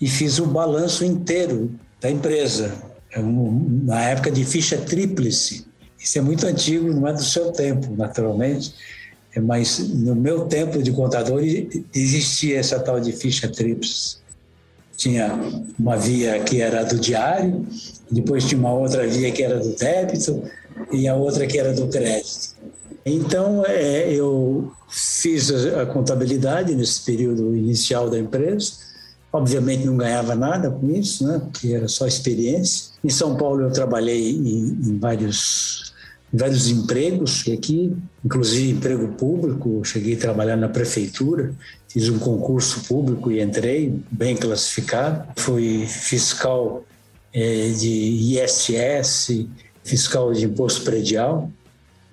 e 0.00 0.08
fiz 0.08 0.38
o 0.38 0.46
balanço 0.46 1.04
inteiro 1.04 1.72
da 2.00 2.10
empresa, 2.10 2.72
é 3.14 3.20
na 3.22 4.02
época 4.10 4.30
de 4.30 4.44
ficha 4.44 4.76
tríplice. 4.76 5.66
Isso 5.98 6.18
é 6.18 6.20
muito 6.20 6.46
antigo, 6.46 6.92
não 6.92 7.06
é 7.08 7.12
do 7.12 7.22
seu 7.22 7.50
tempo, 7.52 7.94
naturalmente, 7.96 8.74
é, 9.34 9.40
mas 9.40 9.78
no 9.78 10.14
meu 10.14 10.46
tempo 10.46 10.82
de 10.82 10.92
contador 10.92 11.40
existia 11.94 12.58
essa 12.58 12.78
tal 12.78 13.00
de 13.00 13.12
ficha 13.12 13.48
tríplice. 13.48 14.18
Tinha 14.96 15.32
uma 15.78 15.96
via 15.96 16.38
que 16.40 16.60
era 16.60 16.84
do 16.84 16.98
diário, 16.98 17.66
depois 18.10 18.44
tinha 18.44 18.60
uma 18.60 18.72
outra 18.72 19.06
via 19.06 19.30
que 19.32 19.42
era 19.42 19.58
do 19.58 19.74
débito 19.74 20.42
e 20.92 21.08
a 21.08 21.14
outra 21.14 21.46
que 21.46 21.58
era 21.58 21.72
do 21.72 21.88
crédito. 21.88 22.54
Então, 23.04 23.64
é, 23.66 24.12
eu 24.12 24.72
fiz 24.88 25.50
a 25.50 25.84
contabilidade 25.84 26.74
nesse 26.74 27.00
período 27.02 27.54
inicial 27.56 28.08
da 28.08 28.18
empresa. 28.18 28.72
Obviamente 29.34 29.84
não 29.84 29.96
ganhava 29.96 30.36
nada 30.36 30.70
com 30.70 30.88
isso, 30.88 31.26
né? 31.26 31.40
porque 31.40 31.72
era 31.72 31.88
só 31.88 32.06
experiência. 32.06 32.92
Em 33.02 33.10
São 33.10 33.36
Paulo 33.36 33.62
eu 33.62 33.70
trabalhei 33.72 34.30
em, 34.30 34.78
em 34.80 34.96
vários, 34.96 35.92
vários 36.32 36.68
empregos 36.68 37.42
aqui, 37.52 37.92
inclusive 38.24 38.70
emprego 38.70 39.08
público. 39.14 39.84
cheguei 39.84 40.14
a 40.14 40.18
trabalhar 40.18 40.54
na 40.54 40.68
prefeitura, 40.68 41.52
fiz 41.88 42.08
um 42.08 42.20
concurso 42.20 42.84
público 42.84 43.28
e 43.32 43.42
entrei, 43.42 43.92
bem 44.08 44.36
classificado. 44.36 45.26
Fui 45.34 45.84
fiscal 45.84 46.84
é, 47.32 47.70
de 47.70 48.38
ISS, 48.38 49.48
fiscal 49.82 50.32
de 50.32 50.44
imposto 50.44 50.82
predial. 50.82 51.50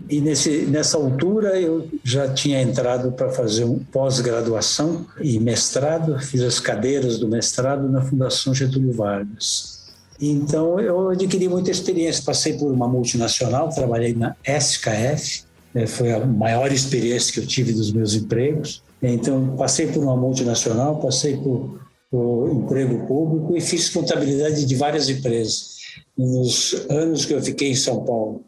E 0.10 0.20
nesse, 0.20 0.66
nessa 0.66 0.98
altura 0.98 1.60
eu 1.60 1.88
já 2.04 2.28
tinha 2.34 2.62
entrado 2.62 3.12
para 3.12 3.30
fazer 3.30 3.64
um 3.64 3.80
pós-graduação 3.80 5.06
e 5.20 5.40
mestrado, 5.40 6.20
fiz 6.20 6.42
as 6.42 6.60
cadeiras 6.60 7.18
do 7.18 7.28
mestrado 7.28 7.90
na 7.90 8.02
Fundação 8.02 8.54
Getúlio 8.54 8.94
Vargas. 8.94 9.82
Então 10.22 10.80
eu 10.80 11.10
adquiri 11.10 11.50
muita 11.50 11.72
experiência, 11.72 12.24
passei 12.24 12.54
por 12.54 12.72
uma 12.72 12.88
multinacional, 12.88 13.70
trabalhei 13.70 14.14
na 14.14 14.36
SKF, 14.46 15.44
né, 15.74 15.88
foi 15.88 16.12
a 16.12 16.26
maior 16.26 16.72
experiência 16.72 17.34
que 17.34 17.40
eu 17.40 17.48
tive 17.48 17.74
dos 17.74 17.92
meus 17.92 18.14
empregos. 18.14 18.84
Então 19.02 19.56
passei 19.58 19.88
por 19.88 20.04
uma 20.04 20.16
multinacional, 20.16 21.00
passei 21.00 21.38
por, 21.38 21.80
por 22.12 22.52
emprego 22.52 23.08
público 23.08 23.58
e 23.58 23.62
fiz 23.62 23.90
contabilidade 23.90 24.66
de 24.66 24.76
várias 24.76 25.10
empresas. 25.10 25.80
Nos 26.16 26.86
anos 26.90 27.26
que 27.26 27.34
eu 27.34 27.42
fiquei 27.42 27.72
em 27.72 27.76
São 27.76 28.04
Paulo, 28.04 28.44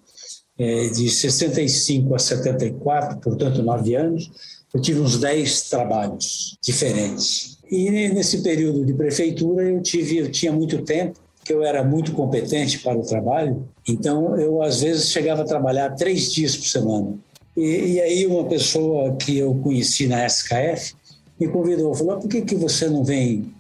de 0.58 1.10
65 1.10 2.14
a 2.16 2.20
74, 2.20 3.18
portanto, 3.18 3.64
nove 3.64 3.96
anos, 3.96 4.32
eu 4.74 4.82
tive 4.82 5.00
uns 5.00 5.20
dez 5.20 5.70
trabalhos 5.70 6.58
diferentes. 6.62 7.58
E 7.70 7.90
nesse 7.90 8.42
período 8.42 8.86
de 8.86 8.94
prefeitura 8.94 9.64
eu 9.64 9.82
tive, 9.82 10.18
eu 10.18 10.32
tinha 10.32 10.52
muito 10.52 10.82
tempo, 10.84 11.20
que 11.44 11.54
eu 11.54 11.64
era 11.64 11.84
muito 11.84 12.14
competente 12.14 12.80
para 12.80 12.98
o 12.98 13.06
trabalho, 13.06 13.68
então 13.88 14.40
eu 14.40 14.62
às 14.62 14.82
vezes 14.82 15.10
chegava 15.10 15.42
a 15.42 15.46
trabalhar 15.46 15.90
três 15.92 16.32
dias 16.32 16.56
por 16.56 16.66
semana. 16.66 17.16
E, 17.56 17.94
e 17.94 18.02
aí 18.02 18.26
uma 18.26 18.46
pessoa 18.46 19.16
que 19.16 19.38
eu 19.38 19.54
conheci 19.56 20.08
na 20.08 20.26
SKF 20.26 20.96
me 21.40 21.48
convidou, 21.48 21.94
falou: 21.94 22.20
por 22.20 22.30
que 22.30 22.42
que 22.42 22.56
você 22.56 22.88
não 22.88 23.04
vem 23.04 23.52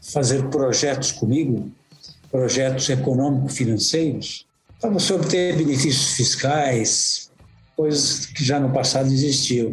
fazer 0.00 0.48
projetos 0.48 1.12
comigo, 1.12 1.70
projetos 2.30 2.88
econômico-financeiros? 2.90 4.46
Para 4.80 4.90
você 4.90 5.12
obter 5.12 5.56
benefícios 5.56 6.14
fiscais, 6.14 7.30
coisas 7.76 8.26
que 8.26 8.42
já 8.42 8.58
no 8.58 8.72
passado 8.72 9.12
existiam. 9.12 9.72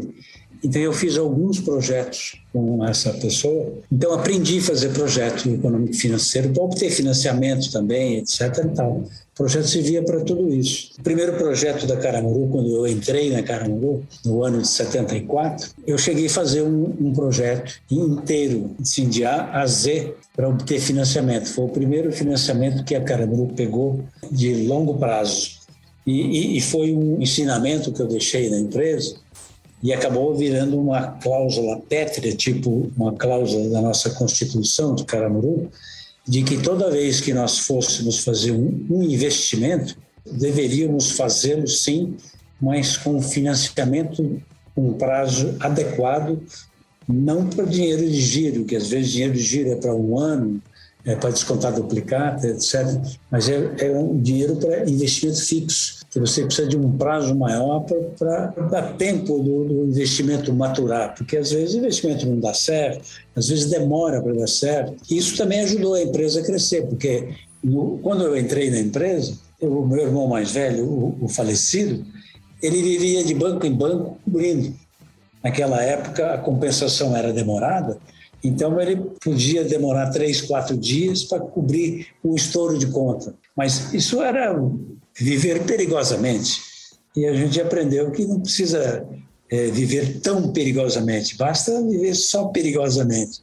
Então 0.64 0.82
eu 0.82 0.94
fiz 0.94 1.18
alguns 1.18 1.60
projetos 1.60 2.42
com 2.52 2.86
essa 2.86 3.12
pessoa. 3.14 3.74
Então 3.92 4.14
aprendi 4.14 4.60
a 4.60 4.62
fazer 4.62 4.90
projeto 4.90 5.50
econômico 5.50 5.94
financeiro 5.94 6.50
para 6.50 6.64
obter 6.64 6.90
financiamento 6.90 7.72
também, 7.72 8.18
etc. 8.18 8.42
E. 8.66 8.82
O 8.82 9.38
projeto 9.38 9.68
servia 9.68 10.02
para 10.02 10.22
tudo 10.22 10.52
isso. 10.52 10.94
O 10.98 11.04
primeiro 11.04 11.34
projeto 11.34 11.86
da 11.86 11.96
Caramuru, 11.96 12.48
quando 12.48 12.72
eu 12.72 12.88
entrei 12.88 13.30
na 13.30 13.44
Caramuru, 13.44 14.04
no 14.26 14.44
ano 14.44 14.64
de 14.64 14.68
74, 14.68 15.70
eu 15.86 15.96
cheguei 15.96 16.26
a 16.26 16.30
fazer 16.30 16.64
um, 16.64 16.96
um 17.00 17.14
projeto 17.14 17.80
inteiro, 17.92 18.72
assim, 18.82 19.08
de 19.08 19.24
A 19.24 19.62
a 19.62 19.68
Z, 19.68 20.16
para 20.36 20.50
obter 20.50 20.80
financiamento. 20.80 21.50
Foi 21.50 21.66
o 21.66 21.70
primeiro 21.70 22.12
financiamento 22.12 22.84
que 22.84 22.96
a 22.96 23.02
Caramuru 23.02 23.54
pegou 23.56 24.04
de 24.32 24.66
longo 24.66 24.96
prazo. 24.96 25.58
E, 26.08 26.22
e, 26.22 26.58
e 26.58 26.62
foi 26.62 26.94
um 26.94 27.22
ensinamento 27.22 27.92
que 27.92 28.02
eu 28.02 28.08
deixei 28.08 28.50
na 28.50 28.58
empresa, 28.58 29.18
e 29.88 29.94
acabou 29.94 30.36
virando 30.36 30.78
uma 30.78 31.14
cláusula 31.14 31.80
pétrea, 31.80 32.36
tipo 32.36 32.92
uma 32.98 33.14
cláusula 33.14 33.70
da 33.70 33.82
nossa 33.82 34.10
Constituição 34.10 34.94
de 34.94 35.06
Caramuru, 35.06 35.72
de 36.28 36.44
que 36.44 36.58
toda 36.58 36.92
vez 36.92 37.22
que 37.22 37.34
nós 37.34 37.60
fôssemos 37.60 38.20
fazer 38.20 38.52
um, 38.52 38.86
um 38.90 39.02
investimento, 39.02 39.96
deveríamos 40.30 41.12
fazê-lo 41.12 41.66
sim, 41.66 42.18
mas 42.60 42.98
com 42.98 43.22
financiamento 43.22 44.42
um 44.76 44.92
prazo 44.92 45.56
adequado, 45.62 46.38
não 47.08 47.48
para 47.48 47.64
dinheiro 47.64 48.06
de 48.06 48.20
giro, 48.20 48.66
que 48.66 48.76
às 48.76 48.90
vezes 48.90 49.14
dinheiro 49.14 49.36
de 49.36 49.42
giro 49.42 49.72
é 49.72 49.78
para 49.78 49.96
um 49.96 50.20
ano, 50.20 50.62
é 51.06 51.16
para 51.16 51.30
descontar 51.30 51.74
duplicata, 51.74 52.46
etc. 52.46 52.86
Mas 53.32 53.48
é, 53.48 53.74
é 53.80 53.92
um 53.98 54.20
dinheiro 54.22 54.58
para 54.58 54.82
investimento 54.82 55.42
fixo 55.42 56.06
que 56.18 56.20
você 56.20 56.44
precisa 56.44 56.68
de 56.68 56.76
um 56.76 56.98
prazo 56.98 57.36
maior 57.36 57.86
para 58.18 58.48
dar 58.70 58.94
tempo 58.98 59.38
do, 59.38 59.66
do, 59.66 59.84
investimento 59.86 60.52
maturar, 60.52 61.14
porque 61.16 61.38
às 61.38 61.52
vezes 61.52 61.76
o 61.76 61.78
investimento 61.78 62.26
não 62.26 62.40
dá 62.40 62.54
certo, 62.54 63.04
às 63.36 63.48
vezes 63.48 63.70
demora 63.70 64.22
para 64.22 64.34
dar 64.34 64.48
certo. 64.48 64.96
Isso 65.10 65.38
também 65.38 65.60
ajudou 65.62 65.94
a 65.94 66.02
empresa 66.02 66.42
a 66.42 66.44
crescer, 66.44 66.88
porque 66.88 67.30
no, 67.64 68.00
quando 68.00 68.24
eu 68.24 68.36
entrei 68.36 68.72
na 68.72 68.80
empresa, 68.80 69.38
o 69.62 69.86
meu 69.86 70.08
irmão 70.08 70.28
mais 70.28 70.52
velho, 70.52 70.86
o, 70.86 71.18
o 71.22 71.28
falecido, 71.30 72.04
ele 72.62 72.82
vivia 72.82 73.24
de 73.24 73.36
banco 73.36 73.66
em 73.66 73.74
banco 73.74 74.18
cobrindo. 74.26 74.74
Naquela 75.44 75.82
época, 75.84 76.34
a 76.34 76.38
compensação 76.40 77.16
era 77.16 77.32
demorada, 77.32 78.00
Então 78.44 78.80
ele 78.82 78.96
podia 79.24 79.64
demorar 79.64 80.10
três, 80.10 80.42
quatro 80.42 80.76
dias 80.76 81.24
para 81.24 81.40
cobrir 81.40 82.08
um 82.24 82.36
estouro 82.36 82.78
de 82.78 82.88
conta. 82.88 83.36
Mas 83.56 83.94
isso 83.94 84.22
era 84.22 84.56
viver 85.20 85.64
perigosamente. 85.64 86.62
E 87.16 87.26
a 87.26 87.34
gente 87.34 87.60
aprendeu 87.60 88.12
que 88.12 88.26
não 88.26 88.40
precisa 88.40 89.06
é, 89.50 89.68
viver 89.68 90.20
tão 90.20 90.52
perigosamente, 90.52 91.36
basta 91.36 91.82
viver 91.82 92.14
só 92.14 92.46
perigosamente. 92.46 93.42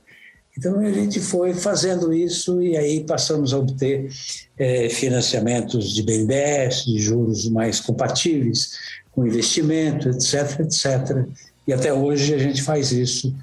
Então 0.57 0.79
a 0.79 0.93
gente 0.93 1.21
foi 1.21 1.53
fazendo 1.53 2.13
isso 2.13 2.63
e 2.63 2.77
aí 2.77 3.03
passamos 3.03 3.53
a 3.53 3.59
obter 3.59 4.09
é, 4.57 4.89
financiamentos 4.89 5.93
de 5.93 6.03
BNDES, 6.03 6.85
de 6.85 6.99
juros 6.99 7.49
mais 7.49 7.81
compatíveis 7.81 8.71
com 9.11 9.27
investimento, 9.27 10.09
etc, 10.09 10.61
etc. 10.61 11.27
E 11.67 11.73
até 11.73 11.93
hoje 11.93 12.35
a 12.35 12.39
gente 12.39 12.63
faz 12.63 12.93
isso, 12.93 13.35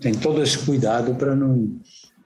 tem 0.00 0.14
todo 0.14 0.42
esse 0.42 0.58
cuidado 0.58 1.14
para 1.14 1.34
não, 1.34 1.70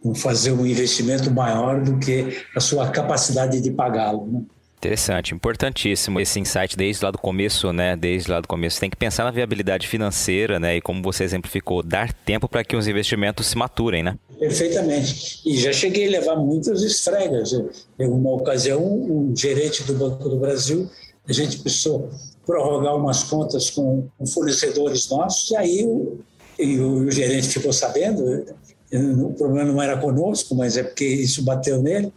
não, 0.05 0.15
fazer 0.15 0.53
um 0.53 0.67
investimento 0.67 1.31
maior 1.31 1.83
do 1.83 1.99
que 1.99 2.45
a 2.55 2.61
sua 2.61 2.91
capacidade 2.91 3.61
de 3.61 3.71
pagá-lo. 3.71 4.27
Né? 4.27 4.43
Interessante, 4.85 5.35
importantíssimo 5.35 6.21
esse 6.21 6.39
insight 6.39 6.77
desde 6.77 7.03
lá 7.03 7.11
do 7.11 7.17
começo, 7.17 7.73
né? 7.73 7.97
Desde 7.97 8.31
lá 8.31 8.39
do 8.39 8.47
começo. 8.47 8.79
Tem 8.79 8.91
que 8.91 8.97
pensar 8.99 9.25
na 9.25 9.31
viabilidade 9.31 9.89
financeira, 9.89 10.61
né? 10.61 10.77
E 10.77 10.83
como 10.83 11.03
você 11.03 11.25
exemplificou, 11.25 11.83
dar 11.83 12.13
tempo 12.13 12.47
para 12.47 12.63
que 12.63 12.77
os 12.77 12.87
investimentos 12.87 13.47
se 13.47 13.57
maturem, 13.57 14.03
né? 14.03 14.19
Perfeitamente. 14.39 15.41
E 15.47 15.57
já 15.57 15.73
cheguei 15.73 16.07
a 16.07 16.11
levar 16.11 16.37
muitas 16.37 16.83
estregas. 16.83 17.53
Em 17.99 18.07
uma 18.07 18.35
ocasião, 18.35 18.85
um 18.85 19.35
gerente 19.35 19.83
do 19.85 19.95
Banco 19.95 20.29
do 20.29 20.37
Brasil, 20.37 20.87
a 21.27 21.33
gente 21.33 21.61
precisou 21.61 22.11
prorrogar 22.45 22.95
umas 22.95 23.23
contas 23.23 23.71
com, 23.71 24.07
fornecedores 24.35 25.09
nossos, 25.09 25.51
e 25.51 25.57
aí 25.57 25.83
o, 25.83 26.19
e 26.59 26.79
o, 26.79 27.07
o 27.07 27.11
gerente 27.11 27.49
ficou 27.49 27.73
sabendo. 27.73 28.45
O 28.93 29.33
problema 29.33 29.73
não 29.73 29.81
era 29.81 29.97
conosco, 29.97 30.55
mas 30.55 30.77
é 30.77 30.83
porque 30.83 31.07
isso 31.07 31.43
bateu 31.43 31.81
nele. 31.81 32.13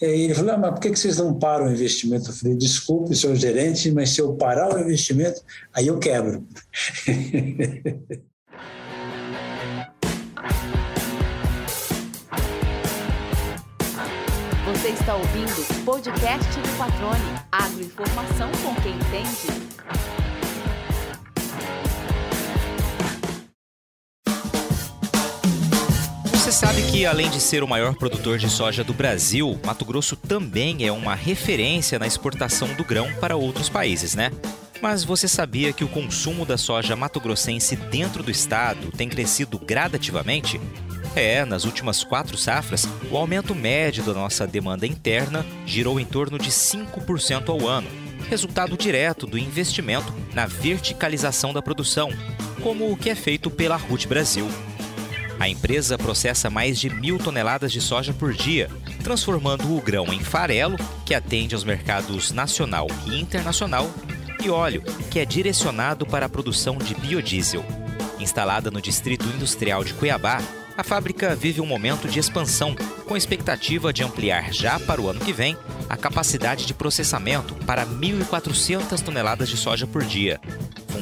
Ele 0.00 0.34
falou, 0.34 0.52
ah, 0.52 0.58
mas 0.58 0.70
por 0.72 0.80
que 0.80 0.94
vocês 0.94 1.16
não 1.16 1.38
param 1.38 1.66
o 1.66 1.72
investimento? 1.72 2.28
Eu 2.28 2.34
falei, 2.34 2.56
desculpe, 2.56 3.16
senhor 3.16 3.34
gerente, 3.34 3.90
mas 3.90 4.10
se 4.10 4.20
eu 4.20 4.34
parar 4.34 4.74
o 4.74 4.78
investimento, 4.78 5.40
aí 5.72 5.86
eu 5.86 5.98
quebro. 5.98 6.46
Você 14.66 14.88
está 14.88 15.16
ouvindo 15.16 15.62
o 15.62 15.84
podcast 15.84 16.60
do 16.60 16.76
Patrone. 16.76 17.34
Agroinformação 17.50 18.50
com 18.62 18.74
quem 18.82 18.92
entende. 18.92 19.66
Você 26.46 26.52
sabe 26.52 26.80
que, 26.82 27.04
além 27.04 27.28
de 27.28 27.40
ser 27.40 27.64
o 27.64 27.68
maior 27.68 27.96
produtor 27.96 28.38
de 28.38 28.48
soja 28.48 28.84
do 28.84 28.94
Brasil, 28.94 29.58
Mato 29.66 29.84
Grosso 29.84 30.14
também 30.14 30.86
é 30.86 30.92
uma 30.92 31.12
referência 31.12 31.98
na 31.98 32.06
exportação 32.06 32.72
do 32.74 32.84
grão 32.84 33.12
para 33.14 33.34
outros 33.34 33.68
países, 33.68 34.14
né? 34.14 34.30
Mas 34.80 35.02
você 35.02 35.26
sabia 35.26 35.72
que 35.72 35.82
o 35.82 35.88
consumo 35.88 36.46
da 36.46 36.56
soja 36.56 36.94
mato-grossense 36.94 37.74
dentro 37.74 38.22
do 38.22 38.30
estado 38.30 38.92
tem 38.92 39.08
crescido 39.08 39.58
gradativamente? 39.58 40.60
É, 41.16 41.44
nas 41.44 41.64
últimas 41.64 42.04
quatro 42.04 42.38
safras, 42.38 42.88
o 43.10 43.16
aumento 43.16 43.52
médio 43.52 44.04
da 44.04 44.14
nossa 44.14 44.46
demanda 44.46 44.86
interna 44.86 45.44
girou 45.66 45.98
em 45.98 46.04
torno 46.04 46.38
de 46.38 46.52
5% 46.52 47.48
ao 47.48 47.66
ano, 47.66 47.88
resultado 48.30 48.76
direto 48.76 49.26
do 49.26 49.36
investimento 49.36 50.14
na 50.32 50.46
verticalização 50.46 51.52
da 51.52 51.60
produção, 51.60 52.08
como 52.62 52.88
o 52.88 52.96
que 52.96 53.10
é 53.10 53.16
feito 53.16 53.50
pela 53.50 53.74
RUT 53.74 54.06
Brasil. 54.06 54.48
A 55.38 55.48
empresa 55.48 55.98
processa 55.98 56.48
mais 56.48 56.78
de 56.78 56.88
mil 56.88 57.18
toneladas 57.18 57.70
de 57.70 57.80
soja 57.80 58.14
por 58.14 58.32
dia, 58.32 58.70
transformando 59.04 59.76
o 59.76 59.80
grão 59.80 60.12
em 60.12 60.20
farelo, 60.20 60.78
que 61.04 61.14
atende 61.14 61.54
aos 61.54 61.62
mercados 61.62 62.32
nacional 62.32 62.86
e 63.06 63.20
internacional, 63.20 63.90
e 64.42 64.48
óleo, 64.48 64.82
que 65.10 65.18
é 65.18 65.24
direcionado 65.24 66.06
para 66.06 66.26
a 66.26 66.28
produção 66.28 66.78
de 66.78 66.94
biodiesel. 66.94 67.64
Instalada 68.18 68.70
no 68.70 68.80
Distrito 68.80 69.26
Industrial 69.26 69.84
de 69.84 69.92
Cuiabá, 69.92 70.40
a 70.76 70.82
fábrica 70.82 71.34
vive 71.34 71.60
um 71.60 71.66
momento 71.66 72.08
de 72.08 72.18
expansão, 72.18 72.74
com 73.06 73.16
expectativa 73.16 73.92
de 73.92 74.02
ampliar 74.02 74.52
já 74.52 74.78
para 74.80 75.00
o 75.00 75.08
ano 75.08 75.20
que 75.20 75.32
vem 75.32 75.56
a 75.88 75.96
capacidade 75.96 76.66
de 76.66 76.74
processamento 76.74 77.54
para 77.66 77.86
1.400 77.86 79.00
toneladas 79.00 79.48
de 79.48 79.56
soja 79.56 79.86
por 79.86 80.04
dia. 80.04 80.40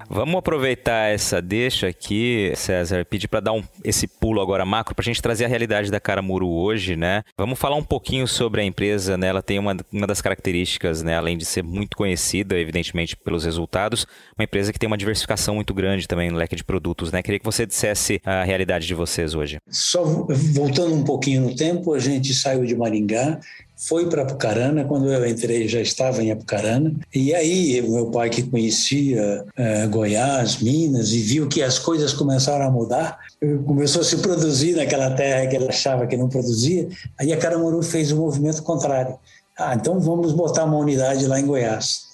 Vamos 0.09 0.37
aproveitar 0.37 1.13
essa 1.13 1.41
deixa 1.41 1.89
aqui, 1.89 2.53
César, 2.57 3.05
pedir 3.05 3.29
para 3.29 3.41
dar 3.41 3.53
um, 3.53 3.63
esse 3.83 4.07
pulo 4.07 4.41
agora 4.41 4.65
macro 4.65 4.95
para 4.95 5.03
a 5.03 5.05
gente 5.05 5.23
trazer 5.23 5.45
a 5.45 5.49
realidade 5.49 5.91
da 5.91 5.99
Caramuru 5.99 6.49
hoje, 6.49 6.97
né? 6.97 7.23
Vamos 7.37 7.59
falar 7.59 7.77
um 7.77 7.83
pouquinho 7.83 8.27
sobre 8.27 8.61
a 8.61 8.65
empresa, 8.65 9.17
né? 9.17 9.29
Ela 9.29 9.43
tem 9.43 9.59
uma, 9.59 9.77
uma 9.93 10.07
das 10.07 10.21
características, 10.21 11.03
né? 11.03 11.17
Além 11.17 11.37
de 11.37 11.45
ser 11.45 11.63
muito 11.63 11.97
conhecida, 11.97 12.59
evidentemente, 12.59 13.17
pelos 13.17 13.45
resultados, 13.45 14.07
uma 14.37 14.45
empresa 14.45 14.73
que 14.73 14.79
tem 14.79 14.87
uma 14.87 14.99
diversificação 14.99 15.55
muito 15.55 15.73
grande 15.73 16.07
também 16.07 16.31
no 16.31 16.37
leque 16.37 16.57
de 16.57 16.65
produtos, 16.65 17.11
né? 17.11 17.23
Queria 17.23 17.39
que 17.39 17.45
você 17.45 17.67
dissesse 17.67 18.21
a 18.25 18.45
realidade 18.45 18.87
de 18.87 18.95
vocês 18.95 19.35
hoje. 19.35 19.59
Só 19.69 20.05
voltando 20.05 20.95
um 20.95 21.05
pouquinho 21.05 21.43
no 21.43 21.57
tempo, 21.57 21.95
a 21.95 21.99
gente 21.99 22.35
saiu 22.35 22.65
de 22.65 22.77
Maringá 22.77 23.41
foi 23.77 24.09
para 24.09 24.23
Apucarana, 24.23 24.85
quando 24.85 25.13
eu 25.13 25.27
entrei 25.27 25.69
já 25.69 25.81
estava 25.81 26.23
em 26.23 26.31
Apucarana, 26.31 26.95
e 27.15 27.35
aí 27.35 27.83
meu 27.83 28.07
pai 28.07 28.31
que 28.31 28.43
conhecia 28.43 29.45
é, 29.57 29.87
Goiás, 29.87 30.59
Minas, 30.59 31.13
e 31.13 31.19
viu 31.19 31.49
que 31.49 31.63
as 31.63 31.79
coisas 31.79 32.13
começaram 32.13 32.67
a 32.67 32.71
mudar, 32.71 33.19
começou 33.67 34.03
a 34.03 34.05
se 34.05 34.19
produzir 34.19 34.77
naquela 34.77 35.11
terra 35.11 35.47
que 35.47 35.57
ele 35.57 35.69
achava 35.69 36.07
que 36.07 36.17
não 36.17 36.29
produzia, 36.29 36.89
aí 37.19 37.33
a 37.33 37.37
Caramuru 37.37 37.83
fez 37.83 38.13
o 38.13 38.17
um 38.17 38.21
movimento 38.21 38.63
contrário. 38.63 39.19
Ah, 39.59 39.75
então 39.75 40.01
vamos 40.01 40.33
botar 40.33 40.65
uma 40.65 40.79
unidade 40.79 41.27
lá 41.27 41.39
em 41.39 41.47
Goiás. 41.47 42.05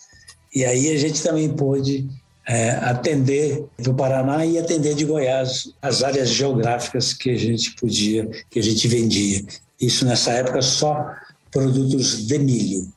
E 0.54 0.64
aí 0.64 0.90
a 0.90 0.98
gente 0.98 1.22
também 1.22 1.48
pôde 1.48 2.08
é, 2.46 2.70
atender 2.82 3.64
do 3.78 3.94
Paraná 3.94 4.44
e 4.44 4.58
atender 4.58 4.94
de 4.94 5.04
Goiás 5.04 5.72
as 5.80 6.02
áreas 6.02 6.28
geográficas 6.30 7.12
que 7.14 7.30
a 7.30 7.36
gente 7.36 7.74
podia, 7.76 8.28
que 8.50 8.58
a 8.58 8.62
gente 8.62 8.88
vendia. 8.88 9.42
Isso 9.80 10.04
nessa 10.04 10.32
época 10.32 10.60
só 10.60 11.14
produtos 11.50 12.26
de 12.26 12.38
milho. 12.38 12.88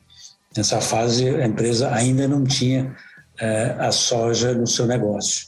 Nessa 0.56 0.80
fase, 0.80 1.28
a 1.30 1.48
empresa 1.48 1.94
ainda 1.94 2.28
não 2.28 2.44
tinha 2.44 2.96
é, 3.40 3.76
a 3.80 3.92
soja 3.92 4.54
no 4.54 4.68
seu 4.68 4.86
negócio. 4.86 5.48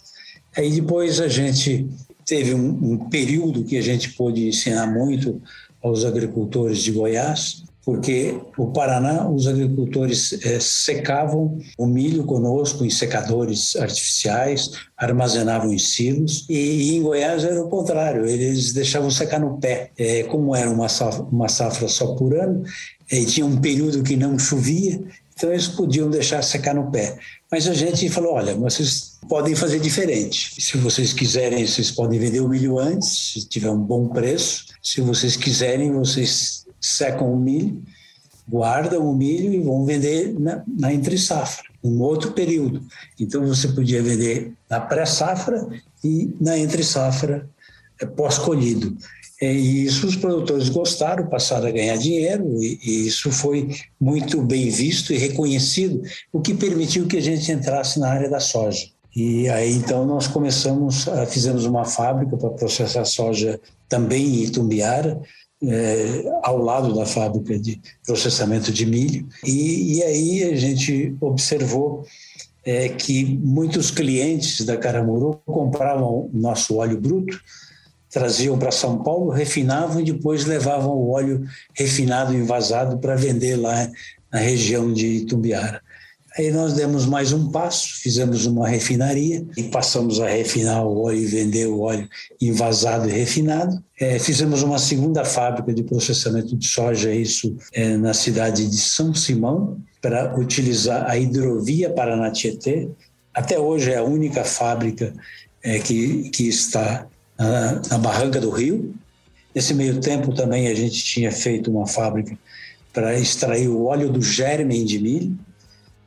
Aí 0.58 0.72
depois 0.72 1.20
a 1.20 1.28
gente 1.28 1.88
teve 2.26 2.54
um, 2.54 2.94
um 2.94 3.10
período 3.10 3.64
que 3.64 3.78
a 3.78 3.82
gente 3.82 4.14
pôde 4.14 4.48
ensinar 4.48 4.88
muito 4.88 5.42
aos 5.84 6.04
agricultores 6.04 6.80
de 6.80 6.92
Goiás, 6.92 7.65
porque 7.86 8.36
o 8.58 8.72
Paraná, 8.72 9.30
os 9.30 9.48
agricultores 9.48 10.34
é, 10.44 10.60
secavam 10.60 11.60
o 11.78 11.86
milho 11.86 12.24
conosco 12.24 12.84
em 12.84 12.90
secadores 12.90 13.76
artificiais, 13.76 14.72
armazenavam 14.98 15.72
em 15.72 15.78
silos, 15.78 16.48
e, 16.50 16.96
em 16.96 17.04
Goiás 17.04 17.44
era 17.44 17.62
o 17.62 17.70
contrário, 17.70 18.26
eles 18.26 18.74
deixavam 18.74 19.12
secar 19.12 19.40
no 19.40 19.60
pé. 19.60 19.92
É, 19.98 20.24
como 20.24 20.56
era 20.56 20.70
uma 20.70 20.90
safra, 20.90 21.24
uma 21.24 21.48
safra 21.48 21.88
só 21.88 22.16
por 22.16 22.36
ano, 22.36 22.64
e 23.12 23.24
tinha 23.26 23.46
um 23.46 23.58
período 23.58 24.02
que 24.02 24.16
não 24.16 24.40
chovia, 24.40 25.00
então 25.36 25.52
eles 25.52 25.68
podiam 25.68 26.10
deixar 26.10 26.42
secar 26.42 26.74
no 26.74 26.90
pé. 26.90 27.18
Mas 27.52 27.68
a 27.68 27.74
gente 27.74 28.10
falou: 28.10 28.34
olha, 28.34 28.56
vocês 28.56 29.20
podem 29.30 29.54
fazer 29.54 29.80
diferente. 29.80 30.60
Se 30.60 30.78
vocês 30.78 31.14
quiserem, 31.14 31.68
vocês 31.68 31.92
podem 31.92 32.18
vender 32.18 32.40
o 32.40 32.50
milho 32.50 32.80
antes, 32.80 33.34
se 33.34 33.48
tiver 33.48 33.70
um 33.70 33.80
bom 33.80 34.08
preço. 34.08 34.66
Se 34.82 35.02
vocês 35.02 35.36
quiserem, 35.36 35.92
vocês 35.92 36.65
secam 36.86 37.34
o 37.34 37.38
milho, 37.38 37.82
guardam 38.48 39.10
o 39.10 39.16
milho 39.16 39.54
e 39.54 39.60
vão 39.60 39.86
vender 39.86 40.38
na, 40.40 40.64
na 40.68 40.94
entre-safra, 40.94 41.66
um 41.84 42.02
outro 42.02 42.32
período. 42.32 42.84
Então 43.20 43.46
você 43.46 43.68
podia 43.70 44.04
vender 44.04 44.54
na 44.70 44.80
pré-safra 44.80 45.68
e 46.04 46.34
na 46.40 46.58
entre-safra 46.58 47.50
é, 48.00 48.06
pós-colhido. 48.06 48.96
É, 49.42 49.52
e 49.54 49.86
isso 49.86 50.08
os 50.08 50.16
produtores 50.16 50.70
gostaram, 50.70 51.28
passaram 51.28 51.68
a 51.68 51.72
ganhar 51.72 51.98
dinheiro, 51.98 52.46
e, 52.62 52.80
e, 52.82 53.08
isso 53.08 53.32
foi 53.32 53.70
muito 54.00 54.42
bem 54.42 54.70
visto 54.70 55.12
e 55.12 55.18
reconhecido, 55.18 56.02
o 56.32 56.40
que 56.40 56.54
permitiu 56.54 57.06
que 57.06 57.18
a 57.18 57.22
gente 57.22 57.52
entrasse 57.52 58.00
na 58.00 58.10
área 58.10 58.30
da 58.30 58.40
soja. 58.40 58.88
E 59.14 59.50
aí 59.50 59.74
então 59.74 60.06
nós 60.06 60.28
começamos, 60.28 61.06
fizemos 61.30 61.66
uma 61.66 61.86
fábrica 61.86 62.36
para 62.38 62.50
processar 62.50 63.06
soja 63.06 63.60
também 63.90 64.26
em 64.26 64.44
Itumbiara, 64.44 65.22
é, 65.64 66.40
ao 66.44 66.58
lado 66.58 66.94
da 66.94 67.06
fábrica 67.06 67.58
de 67.58 67.82
processamento 68.06 68.72
de 68.72 68.86
milho. 68.86 69.28
E, 69.44 69.98
e 69.98 70.04
aí 70.04 70.44
a 70.44 70.56
gente 70.56 71.16
observou 71.22 72.06
é, 72.66 72.90
que 72.90 73.24
muitos 73.44 73.92
clientes 73.92 74.66
da 74.66 74.78
Caramuru 74.78 75.40
compravam 75.46 76.30
nosso 76.34 76.76
óleo 76.76 77.00
bruto, 77.00 77.40
traziam 78.10 78.58
para 78.58 78.72
São 78.72 79.04
Paulo, 79.04 79.30
refinavam 79.30 80.00
e 80.00 80.06
depois 80.06 80.46
levavam 80.46 80.92
o 80.92 81.12
óleo 81.12 81.46
refinado 81.74 82.34
envasado 82.34 82.98
para 82.98 83.16
vender 83.16 83.56
lá 83.58 83.90
na 84.32 84.40
região 84.40 84.92
de 84.92 85.06
Itumbiara. 85.18 85.82
Aí 86.38 86.52
nós 86.52 86.74
demos 86.74 87.06
mais 87.06 87.32
um 87.32 87.50
passo, 87.50 87.96
fizemos 88.02 88.46
uma 88.46 88.68
refinaria 88.68 89.46
e 89.56 89.64
passamos 89.64 90.20
a 90.20 90.28
refinar 90.28 90.86
o 90.86 91.04
óleo 91.04 91.20
e 91.20 91.26
vender 91.26 91.66
o 91.68 91.80
óleo 91.80 92.10
envasado 92.42 93.08
e 93.08 93.12
refinado. 93.12 93.82
É, 93.98 94.20
fizemos 94.20 94.62
uma 94.62 94.78
segunda 94.78 95.24
fábrica 95.24 95.74
de 95.74 95.82
processamento 95.82 96.54
de 96.58 96.68
soja, 96.68 97.14
isso 97.16 97.56
é, 97.72 97.96
na 97.96 98.14
cidade 98.14 98.68
de 98.68 98.78
São 98.78 99.14
Simão, 99.14 99.78
para 100.02 100.38
utilizar 100.38 101.10
a 101.10 101.18
hidrovia 101.18 101.90
Paraná-Tietê. 101.90 102.90
Até 103.34 103.58
hoje 103.58 103.92
é 103.92 103.98
a 103.98 104.04
única 104.04 104.44
fábrica 104.44 105.14
é, 105.64 105.80
que, 105.80 106.30
que 106.32 106.50
está 106.50 107.08
na, 107.40 107.82
na 107.90 107.98
Barranca 107.98 108.42
do 108.42 108.50
Rio. 108.50 108.94
Nesse 109.54 109.74
meio 109.74 110.02
tempo 110.02 110.36
também 110.36 110.68
a 110.68 110.76
gente 110.76 111.02
tinha 111.02 111.32
feito 111.32 111.72
uma 111.72 111.88
fábrica 111.88 112.38
para 112.92 113.18
extrair 113.18 113.70
o 113.70 113.86
óleo 113.86 114.12
do 114.12 114.22
germen 114.22 114.84
de 114.84 115.00
milho 115.00 115.46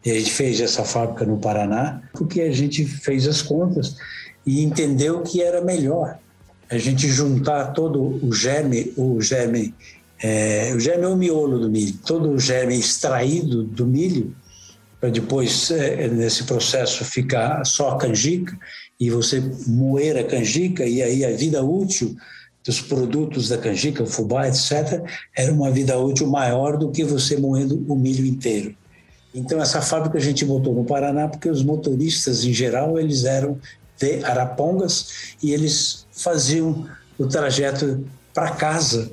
e 0.04 0.10
a 0.10 0.14
gente 0.14 0.30
fez 0.30 0.60
essa 0.60 0.84
fábrica 0.84 1.24
no 1.24 1.38
Paraná 1.38 2.02
porque 2.12 2.40
a 2.42 2.52
gente 2.52 2.84
fez 2.84 3.26
as 3.26 3.42
contas 3.42 3.96
e 4.46 4.62
entendeu 4.62 5.22
que 5.22 5.42
era 5.42 5.60
melhor 5.60 6.18
a 6.70 6.76
gente 6.76 7.08
juntar 7.08 7.72
todo 7.72 8.24
o 8.24 8.32
germe, 8.32 8.92
o 8.96 9.20
germe, 9.20 9.74
é, 10.22 10.72
o 10.74 10.80
germe 10.80 11.04
é 11.04 11.08
o 11.08 11.16
miolo 11.16 11.58
do 11.58 11.70
milho, 11.70 11.94
todo 12.06 12.30
o 12.30 12.38
germe 12.38 12.78
extraído 12.78 13.64
do 13.64 13.86
milho 13.86 14.34
para 15.00 15.08
depois 15.08 15.70
é, 15.70 16.08
nesse 16.08 16.44
processo 16.44 17.04
ficar 17.04 17.64
só 17.64 17.96
canjica 17.96 18.58
e 19.00 19.10
você 19.10 19.42
moer 19.66 20.16
a 20.16 20.24
canjica 20.24 20.84
e 20.84 21.02
aí 21.02 21.24
a 21.24 21.30
vida 21.30 21.62
útil 21.62 22.16
dos 22.64 22.82
produtos 22.82 23.48
da 23.48 23.56
canjica, 23.56 24.02
o 24.02 24.06
fubá, 24.06 24.46
etc., 24.46 25.02
era 25.34 25.50
uma 25.50 25.70
vida 25.70 25.98
útil 25.98 26.26
maior 26.26 26.76
do 26.76 26.90
que 26.90 27.02
você 27.02 27.36
moendo 27.36 27.82
o 27.88 27.96
milho 27.96 28.26
inteiro. 28.26 28.74
Então 29.38 29.62
essa 29.62 29.80
fábrica 29.80 30.18
a 30.18 30.20
gente 30.20 30.44
botou 30.44 30.74
no 30.74 30.84
Paraná 30.84 31.28
porque 31.28 31.48
os 31.48 31.62
motoristas 31.62 32.44
em 32.44 32.52
geral 32.52 32.98
eles 32.98 33.24
eram 33.24 33.58
de 33.96 34.24
Arapongas 34.24 35.34
e 35.42 35.52
eles 35.52 36.06
faziam 36.12 36.88
o 37.18 37.26
trajeto 37.26 38.04
para 38.34 38.50
casa, 38.50 39.10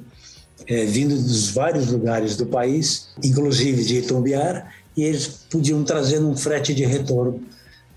é, 0.68 0.86
vindo 0.86 1.16
dos 1.16 1.50
vários 1.50 1.88
lugares 1.88 2.36
do 2.36 2.46
país, 2.46 3.10
inclusive 3.24 3.84
de 3.84 3.98
Itumbiara, 3.98 4.68
e 4.98 5.04
eles 5.04 5.28
podiam 5.50 5.84
trazer 5.84 6.20
um 6.20 6.36
frete 6.36 6.74
de 6.74 6.86
retorno. 6.86 7.42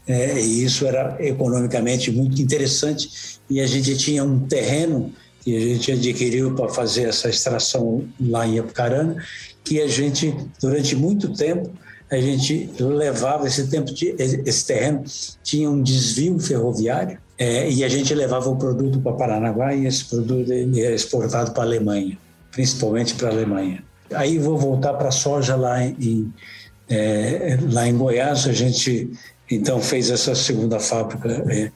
É, 0.07 0.41
e 0.41 0.65
isso 0.65 0.87
era 0.87 1.17
economicamente 1.21 2.11
muito 2.11 2.41
interessante. 2.41 3.39
E 3.49 3.61
a 3.61 3.67
gente 3.67 3.97
tinha 3.97 4.25
um 4.25 4.41
terreno 4.41 5.13
que 5.43 5.55
a 5.55 5.61
gente 5.61 5.93
adquiriu 5.93 6.55
para 6.55 6.69
fazer 6.71 7.09
essa 7.09 7.29
extração 7.29 8.07
lá 8.19 8.47
em 8.47 8.59
Apucarana, 8.59 9.23
que 9.63 9.81
a 9.83 9.87
gente, 9.87 10.35
durante 10.61 10.97
muito 10.97 11.35
tempo, 11.35 11.71
a 12.11 12.17
gente 12.17 12.71
levava 12.79 13.47
esse 13.47 13.69
tempo 13.69 13.93
de, 13.93 14.15
esse 14.19 14.67
terreno 14.67 15.05
tinha 15.43 15.71
um 15.71 15.83
desvio 15.83 16.39
ferroviário 16.39 17.19
é, 17.39 17.71
e 17.71 17.85
a 17.85 17.89
gente 17.89 18.15
levava 18.15 18.49
o 18.49 18.57
produto 18.57 18.99
para 19.01 19.13
Paranaguá 19.13 19.75
e 19.75 19.87
esse 19.87 20.05
produto 20.07 20.51
era 20.51 20.95
exportado 20.95 21.53
para 21.53 21.63
a 21.63 21.67
Alemanha, 21.67 22.19
principalmente 22.51 23.15
para 23.15 23.29
a 23.29 23.33
Alemanha. 23.33 23.85
Aí 24.13 24.39
vou 24.39 24.57
voltar 24.57 24.95
para 24.95 25.09
a 25.09 25.13
soja 25.13 25.55
lá 25.55 25.85
em, 25.85 26.33
é, 26.89 27.59
lá 27.71 27.87
em 27.87 27.97
Goiás, 27.97 28.47
a 28.47 28.53
gente 28.53 29.11
então 29.51 29.81
fez 29.81 30.11
essa 30.11 30.35
segunda 30.35 30.79
fábrica 30.81 31.45
é, 31.49 31.71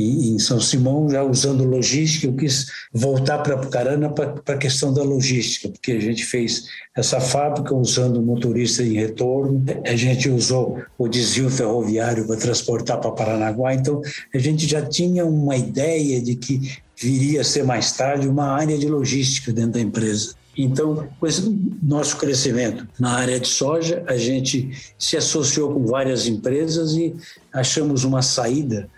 em 0.00 0.38
São 0.38 0.60
Simão, 0.60 1.08
já 1.08 1.22
usando 1.22 1.64
logística. 1.64 2.26
Eu 2.26 2.34
quis 2.34 2.66
voltar 2.92 3.38
para 3.38 3.54
Apucarana 3.54 4.10
para 4.10 4.54
a 4.54 4.58
questão 4.58 4.92
da 4.92 5.02
logística, 5.02 5.68
porque 5.68 5.92
a 5.92 6.00
gente 6.00 6.24
fez 6.24 6.66
essa 6.94 7.20
fábrica 7.20 7.74
usando 7.74 8.22
motorista 8.22 8.82
em 8.82 8.94
retorno, 8.94 9.64
a 9.84 9.96
gente 9.96 10.28
usou 10.28 10.82
o 10.98 11.08
desvio 11.08 11.50
ferroviário 11.50 12.26
para 12.26 12.36
transportar 12.36 13.00
para 13.00 13.10
Paranaguá, 13.10 13.74
então 13.74 14.00
a 14.34 14.38
gente 14.38 14.66
já 14.66 14.82
tinha 14.82 15.24
uma 15.24 15.56
ideia 15.56 16.20
de 16.20 16.34
que 16.36 16.78
viria 16.96 17.42
a 17.42 17.44
ser 17.44 17.64
mais 17.64 17.92
tarde 17.92 18.26
uma 18.26 18.46
área 18.46 18.78
de 18.78 18.88
logística 18.88 19.52
dentro 19.52 19.72
da 19.72 19.80
empresa. 19.80 20.34
Então, 20.56 21.06
com 21.20 21.26
esse 21.26 21.42
nosso 21.82 22.16
crescimento 22.16 22.88
na 22.98 23.10
área 23.10 23.38
de 23.38 23.46
soja, 23.46 24.02
a 24.06 24.16
gente 24.16 24.70
se 24.98 25.16
associou 25.16 25.74
com 25.74 25.84
várias 25.84 26.26
empresas 26.26 26.94
e 26.94 27.14
achamos 27.52 28.04
uma 28.04 28.22
saída 28.22 28.88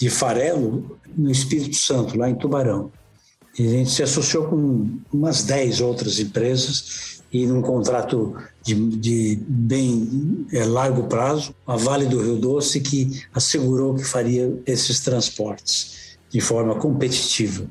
de 0.00 0.08
farelo 0.08 0.98
no 1.16 1.30
Espírito 1.30 1.76
Santo, 1.76 2.16
lá 2.16 2.30
em 2.30 2.34
Tubarão. 2.34 2.90
E 3.58 3.66
a 3.66 3.70
gente 3.70 3.90
se 3.90 4.02
associou 4.02 4.46
com 4.46 4.88
umas 5.12 5.42
10 5.42 5.82
outras 5.82 6.18
empresas 6.18 7.20
e 7.30 7.46
num 7.46 7.60
contrato 7.60 8.34
de, 8.64 8.74
de 8.74 9.38
bem 9.46 10.46
é, 10.52 10.64
largo 10.64 11.04
prazo, 11.04 11.54
a 11.66 11.76
Vale 11.76 12.06
do 12.06 12.20
Rio 12.22 12.36
Doce, 12.36 12.80
que 12.80 13.22
assegurou 13.34 13.94
que 13.94 14.04
faria 14.04 14.58
esses 14.66 15.00
transportes 15.00 16.16
de 16.30 16.40
forma 16.40 16.74
competitiva. 16.76 17.66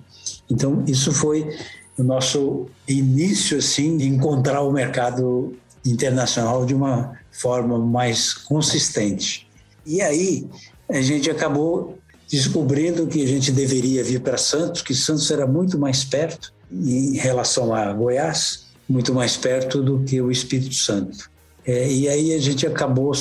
Então, 0.50 0.84
isso 0.88 1.12
foi 1.12 1.58
o 1.98 2.04
nosso 2.04 2.68
início 2.88 3.58
assim 3.58 3.98
de 3.98 4.08
encontrar 4.08 4.62
o 4.62 4.72
mercado 4.72 5.54
internacional 5.86 6.66
de 6.66 6.74
uma 6.74 7.18
forma 7.32 7.80
mais 7.80 8.34
consistente. 8.34 9.48
E 9.86 10.02
aí 10.02 10.48
a 10.90 11.02
gente 11.02 11.30
acabou 11.30 11.98
descobrindo 12.30 13.08
que 13.08 13.24
a 13.24 13.28
gente 13.28 13.52
deveria 13.52 14.04
vir 14.04 14.22
para 14.22 14.38
Santos, 14.38 14.82
que 14.82 14.94
Santos 14.94 15.30
era 15.32 15.48
muito 15.48 15.80
mais 15.80 16.04
perto 16.04 16.54
em 16.72 17.16
relação 17.18 17.74
a 17.74 17.92
Goiás, 17.92 18.66
muito 18.88 19.14
mais 19.14 19.36
perto 19.36 19.82
do 19.82 20.00
que 20.04 20.22
o 20.22 20.32
Espírito 20.32 20.76
Santo. 20.76 21.30
É, 21.66 21.92
e 21.92 22.08
aí 22.08 22.34
a 22.34 22.40
gente 22.40 22.66
acabou 22.66 23.12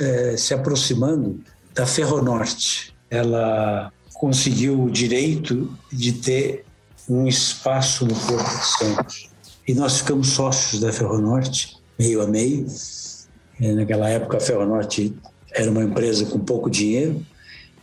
é, 0.00 0.36
se 0.36 0.54
aproximando 0.54 1.40
da 1.74 1.86
Ferronorte. 1.86 2.94
Ela 3.10 3.92
conseguiu 4.14 4.84
o 4.84 4.90
direito 4.90 5.70
de 5.92 6.12
ter 6.12 6.64
um 7.08 7.26
espaço 7.26 8.06
no 8.06 8.14
Porto 8.14 8.58
de 8.58 8.66
Santos. 8.78 9.30
E 9.66 9.74
nós 9.74 9.98
ficamos 9.98 10.28
sócios 10.30 10.80
da 10.80 10.92
Ferronorte, 10.92 11.76
meio 11.98 12.22
a 12.22 12.26
meio. 12.26 12.66
É, 13.60 13.72
naquela 13.72 14.08
época 14.08 14.36
a 14.36 14.40
Ferronorte 14.40 15.14
era 15.52 15.70
uma 15.70 15.84
empresa 15.84 16.24
com 16.26 16.38
pouco 16.38 16.70
dinheiro, 16.70 17.24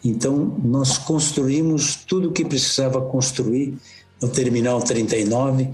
então, 0.04 0.58
nós 0.64 0.98
construímos 0.98 1.96
tudo 1.96 2.30
o 2.30 2.32
que 2.32 2.46
precisava 2.46 3.02
construir 3.02 3.78
no 4.22 4.30
Terminal 4.30 4.82
39, 4.82 5.70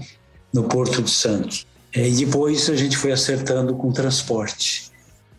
no 0.52 0.64
Porto 0.64 1.02
de 1.02 1.10
Santos. 1.10 1.66
E 1.94 2.10
depois 2.10 2.68
a 2.68 2.76
gente 2.76 2.96
foi 2.96 3.12
acertando 3.12 3.74
com 3.74 3.88
o 3.88 3.92
transporte, 3.92 4.90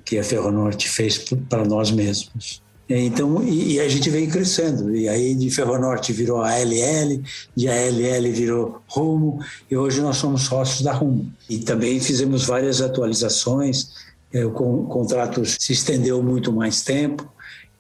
que 0.04 0.18
a 0.18 0.24
Ferronorte 0.24 0.90
fez 0.90 1.18
para 1.50 1.66
nós 1.66 1.92
mesmos. 1.92 2.62
Então, 2.90 3.44
e, 3.44 3.74
e, 3.74 3.80
a 3.82 3.90
gente 3.90 4.10
veio 4.10 4.30
crescendo. 4.32 4.96
E 4.96 5.10
aí 5.10 5.36
de 5.36 5.50
Ferronorte 5.52 6.14
virou 6.14 6.42
a 6.42 6.52
ALL, 6.52 7.22
de 7.54 7.68
ALL 7.68 8.32
virou 8.32 8.82
Rumo, 8.88 9.40
e 9.70 9.76
hoje 9.76 10.00
nós 10.00 10.18
somos 10.18 10.44
sócios 10.44 10.82
da 10.82 10.94
Rumo. 10.94 11.30
E 11.50 11.60
também 11.60 12.00
fizemos 12.00 12.46
várias 12.46 12.82
atualizações, 12.82 13.90
é, 14.34 14.46
o 14.46 14.52
contrato 14.52 15.44
se 15.46 15.74
estendeu 15.74 16.24
muito 16.24 16.52
mais 16.52 16.82
tempo, 16.82 17.30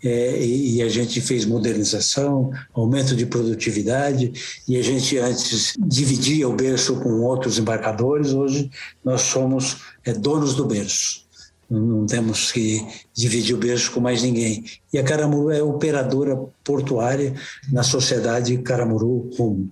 é, 0.03 0.45
e, 0.45 0.81
a 0.81 0.89
gente 0.89 1.19
fez 1.21 1.45
modernização, 1.45 2.51
aumento 2.73 3.15
de 3.15 3.25
produtividade, 3.25 4.31
e 4.67 4.77
a 4.77 4.81
gente 4.81 5.17
antes 5.17 5.73
dividia 5.79 6.47
o 6.47 6.55
berço 6.55 6.99
com 6.99 7.21
outros 7.21 7.57
embarcadores, 7.57 8.31
hoje 8.31 8.69
nós 9.03 9.21
somos 9.21 9.77
é, 10.05 10.13
donos 10.13 10.53
do 10.53 10.65
berço. 10.65 11.25
Não 11.69 12.05
temos 12.05 12.51
que 12.51 12.85
dividir 13.13 13.53
o 13.53 13.59
berço 13.59 13.91
com 13.91 13.99
mais 13.99 14.23
ninguém. 14.23 14.63
E 14.93 14.97
a 14.97 15.03
Caramuru 15.03 15.51
é 15.51 15.61
operadora 15.61 16.37
portuária 16.63 17.33
na 17.69 17.83
sociedade 17.83 18.57
Caramuru 18.59 19.29
Rumo. 19.37 19.69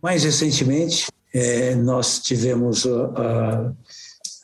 Mais 0.00 0.22
recentemente, 0.22 1.06
é, 1.34 1.74
nós 1.74 2.20
tivemos 2.20 2.86
a, 2.86 3.72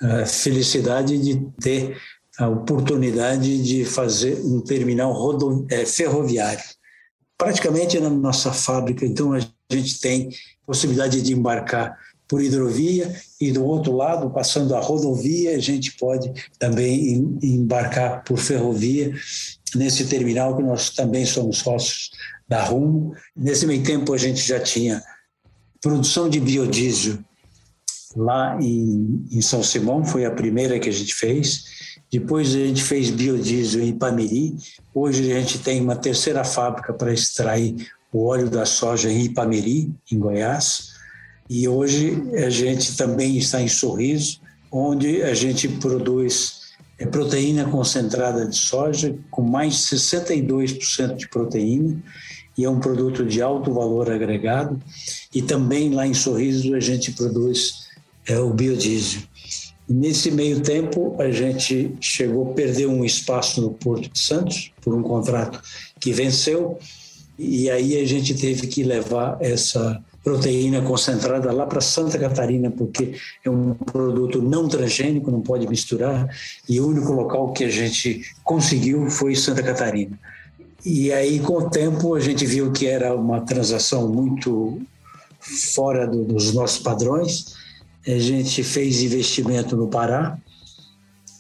a, 0.03 0.23
a 0.23 0.27
felicidade 0.27 1.17
de 1.17 1.47
ter 1.61 1.97
a 2.39 2.49
oportunidade 2.49 3.63
de 3.63 3.85
fazer 3.85 4.41
um 4.45 4.61
terminal 4.61 5.13
rodo, 5.13 5.67
é, 5.71 5.87
ferroviário. 5.87 6.65
Praticamente 7.39 7.99
na 8.01 8.11
nossa 8.11 8.53
fábrica, 8.53 9.05
então, 9.05 9.33
a 9.33 9.41
gente 9.71 10.01
tem 10.01 10.31
possibilidade 10.67 11.21
de 11.23 11.33
embarcar 11.33 11.97
por 12.27 12.43
hidrovia 12.43 13.15
e 13.41 13.53
do 13.53 13.65
outro 13.65 13.93
lado, 13.93 14.31
passando 14.31 14.75
a 14.75 14.81
rodovia, 14.81 15.57
a 15.57 15.59
gente 15.59 15.93
pode 15.93 16.33
também 16.59 17.39
embarcar 17.43 18.25
por 18.25 18.39
ferrovia 18.39 19.15
nesse 19.75 20.07
terminal 20.07 20.57
que 20.57 20.63
nós 20.63 20.91
também 20.91 21.27
somos 21.27 21.59
sócios 21.59 22.11
da 22.49 22.63
Rumo. 22.63 23.15
Nesse 23.37 23.67
meio 23.67 23.83
tempo 23.83 24.13
a 24.13 24.19
gente 24.19 24.41
já 24.41 24.59
tinha 24.59 25.03
produção 25.81 26.29
de 26.29 26.41
biodiesel 26.41 27.19
lá 28.17 28.57
em, 28.61 29.27
em 29.31 29.41
São 29.41 29.63
Simão, 29.63 30.05
foi 30.05 30.25
a 30.25 30.31
primeira 30.31 30.79
que 30.79 30.89
a 30.89 30.93
gente 30.93 31.15
fez. 31.15 31.65
Depois 32.15 32.55
a 32.55 32.59
gente 32.61 32.81
fez 32.81 33.11
biodiesel 33.11 33.83
em 33.83 33.89
Ipameri. 33.89 34.55
Hoje 34.95 35.33
a 35.33 35.41
gente 35.41 35.59
tem 35.59 35.81
uma 35.81 35.97
terceira 35.97 36.45
fábrica 36.45 36.93
para 36.93 37.13
extrair 37.13 37.75
o 38.13 38.27
óleo 38.27 38.49
da 38.49 38.65
soja 38.65 39.11
em 39.11 39.25
Ipameri, 39.25 39.93
em 40.13 40.17
Goiás. 40.21 40.93
E 41.51 41.67
hoje 41.67 42.17
a 42.37 42.49
gente 42.49 42.97
também 42.97 43.37
está 43.37 43.61
em 43.61 43.67
Sorriso, 43.67 44.41
onde 44.71 45.25
a 45.25 45.35
gente 45.35 45.67
produz 45.67 46.61
é, 47.01 47.05
proteína 47.05 47.65
concentrada 47.65 48.47
de 48.47 48.59
soja 48.59 49.19
com 49.29 49.43
mais 49.43 49.75
de 49.75 49.97
62% 49.97 51.17
de 51.17 51.29
proteína 51.29 52.01
e 52.57 52.65
é 52.65 52.71
um 52.71 52.79
produto 52.79 53.27
de 53.27 53.43
alto 53.43 53.75
valor 53.75 54.09
agregado. 54.09 54.81
E 55.35 55.43
também 55.43 55.93
lá 55.93 56.07
em 56.07 56.15
Sorriso 56.15 56.77
a 56.77 56.81
gente 56.81 57.11
produz 57.11 57.89
é, 58.25 58.39
o 58.39 58.55
biodiesel. 58.55 59.23
Nesse 59.89 60.31
meio 60.31 60.61
tempo 60.61 61.15
a 61.19 61.31
gente 61.31 61.95
chegou 62.01 62.51
a 62.51 62.55
perder 62.55 62.87
um 62.87 63.05
espaço 63.05 63.61
no 63.61 63.71
Porto 63.71 64.11
de 64.11 64.19
Santos 64.19 64.73
por 64.81 64.95
um 64.95 65.03
contrato 65.03 65.61
que 66.01 66.13
venceu 66.13 66.79
e 67.39 67.69
aí 67.69 68.01
a 68.01 68.07
gente 68.07 68.35
teve 68.35 68.67
que 68.67 68.83
levar 68.83 69.37
essa 69.41 70.03
proteína 70.23 70.81
concentrada 70.81 71.53
lá 71.53 71.67
para 71.67 71.83
Santa 71.83 72.19
Catarina, 72.19 72.71
porque 72.71 73.15
é 73.45 73.51
um 73.51 73.75
produto 73.75 74.41
não 74.41 74.67
transgênico, 74.67 75.31
não 75.31 75.43
pode 75.43 75.69
misturar, 75.69 76.27
e 76.67 76.81
o 76.81 76.89
único 76.89 77.13
local 77.13 77.53
que 77.53 77.65
a 77.65 77.69
gente 77.69 78.23
conseguiu 78.43 79.11
foi 79.11 79.37
Santa 79.37 79.63
Catarina. 79.63 80.19
E 80.85 81.13
aí, 81.13 81.41
com 81.41 81.59
o 81.59 81.71
tempo, 81.71 82.15
a 82.15 82.21
gente 82.21 82.47
viu 82.47 82.73
que 82.73 82.87
era 82.87 83.15
uma 83.15 83.43
transação 83.43 84.09
muito 84.09 84.81
fora 85.75 86.07
do, 86.07 86.25
dos 86.25 86.55
nossos 86.55 86.79
padrões. 86.79 87.55
A 88.07 88.19
gente 88.19 88.63
fez 88.63 89.03
investimento 89.03 89.77
no 89.77 89.89
Pará, 89.89 90.39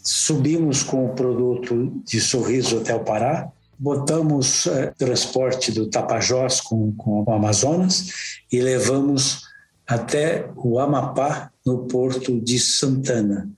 subimos 0.03 0.83
com 0.83 1.07
o 1.07 1.14
produto 1.14 1.92
de 2.05 2.20
Sorriso 2.20 2.79
até 2.79 2.94
o 2.94 3.05
Pará, 3.05 3.50
botamos 3.79 4.66
é, 4.66 4.87
transporte 4.92 5.72
do 5.72 5.88
Tapajós 5.88 6.61
com, 6.61 6.92
com 6.92 7.24
o 7.27 7.31
Amazonas 7.31 8.07
e 8.50 8.61
levamos 8.61 9.42
até 9.87 10.50
o 10.57 10.79
Amapá, 10.79 11.50
no 11.64 11.87
porto 11.87 12.40
de 12.40 12.59
Santana. 12.59 13.48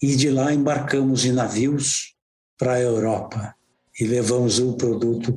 E 0.00 0.16
de 0.16 0.30
lá 0.30 0.52
embarcamos 0.52 1.24
em 1.24 1.32
navios 1.32 2.14
para 2.58 2.74
a 2.74 2.80
Europa 2.80 3.54
e 3.98 4.04
levamos 4.04 4.58
o 4.58 4.74
produto 4.74 5.36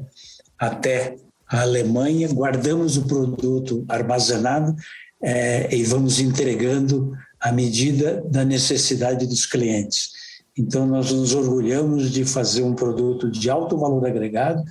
até 0.58 1.18
a 1.48 1.62
Alemanha, 1.62 2.28
guardamos 2.30 2.98
o 2.98 3.06
produto 3.06 3.86
armazenado 3.88 4.76
é, 5.24 5.74
e 5.74 5.84
vamos 5.86 6.20
entregando 6.20 7.18
à 7.40 7.52
medida 7.52 8.22
da 8.30 8.44
necessidade 8.44 9.26
dos 9.26 9.46
clientes. 9.46 10.12
Então, 10.56 10.86
nós 10.86 11.12
nos 11.12 11.34
orgulhamos 11.34 12.12
de 12.12 12.26
fazer 12.26 12.62
um 12.62 12.76
produto 12.76 13.32
de 13.32 13.50
alto 13.50 13.78
valor 13.78 14.06
agregado 14.06 14.64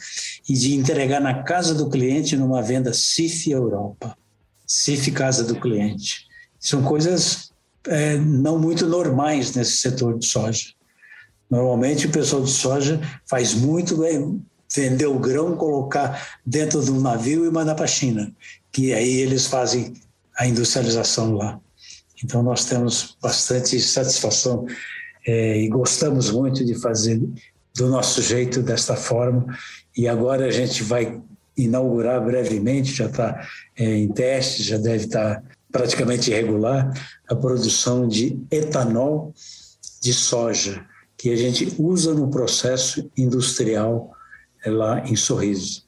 e 0.49 0.55
de 0.55 0.75
entregar 0.75 1.21
na 1.21 1.43
casa 1.43 1.75
do 1.75 1.89
cliente 1.89 2.37
numa 2.37 2.63
venda 2.63 2.93
CIF 2.93 3.51
Europa, 3.51 4.17
CIF 4.65 5.11
Casa 5.11 5.43
do 5.43 5.59
Cliente. 5.59 6.27
São 6.61 6.83
coisas 6.83 7.51
é, 7.89 8.17
não 8.17 8.59
muito 8.59 8.87
normais 8.87 9.55
nesse 9.55 9.79
setor 9.79 10.19
de 10.19 10.27
soja. 10.27 10.69
Normalmente, 11.51 12.07
o 12.07 12.11
pessoal 12.11 12.43
de 12.43 12.51
soja 12.51 13.01
faz 13.27 13.55
muito 13.55 13.97
bem 13.97 14.41
vender 14.73 15.07
o 15.07 15.19
grão, 15.19 15.57
colocar 15.57 16.41
dentro 16.47 16.83
de 16.83 16.93
um 16.93 17.01
navio 17.01 17.45
e 17.45 17.51
mandar 17.51 17.75
para 17.75 17.85
a 17.85 17.89
China, 17.89 18.33
que 18.71 18.93
aí 18.95 19.17
eles 19.17 19.47
fazem 19.47 19.95
a 20.37 20.47
industrialização 20.47 21.35
lá. 21.35 21.61
Então, 22.25 22.43
nós 22.43 22.65
temos 22.65 23.17
bastante 23.21 23.81
satisfação 23.81 24.67
é, 25.27 25.59
e 25.59 25.69
gostamos 25.69 26.31
muito 26.31 26.65
de 26.65 26.75
fazer 26.75 27.21
do 27.75 27.89
nosso 27.89 28.23
jeito, 28.23 28.63
desta 28.63 28.97
forma. 28.97 29.47
E 29.97 30.07
agora 30.07 30.47
a 30.47 30.51
gente 30.51 30.83
vai 30.83 31.21
inaugurar 31.57 32.25
brevemente, 32.25 32.95
já 32.95 33.07
está 33.07 33.47
é, 33.77 33.97
em 33.97 34.09
teste, 34.09 34.63
já 34.63 34.79
deve 34.79 35.05
estar 35.05 35.37
tá 35.37 35.43
praticamente 35.71 36.31
regular, 36.31 36.93
a 37.29 37.35
produção 37.35 38.07
de 38.07 38.39
etanol 38.51 39.35
de 40.03 40.13
soja, 40.13 40.85
que 41.17 41.31
a 41.31 41.37
gente 41.37 41.75
usa 41.79 42.13
no 42.13 42.29
processo 42.29 43.11
industrial 43.17 44.13
é, 44.65 44.71
lá 44.71 45.01
em 45.07 45.17
Sorriso. 45.17 45.82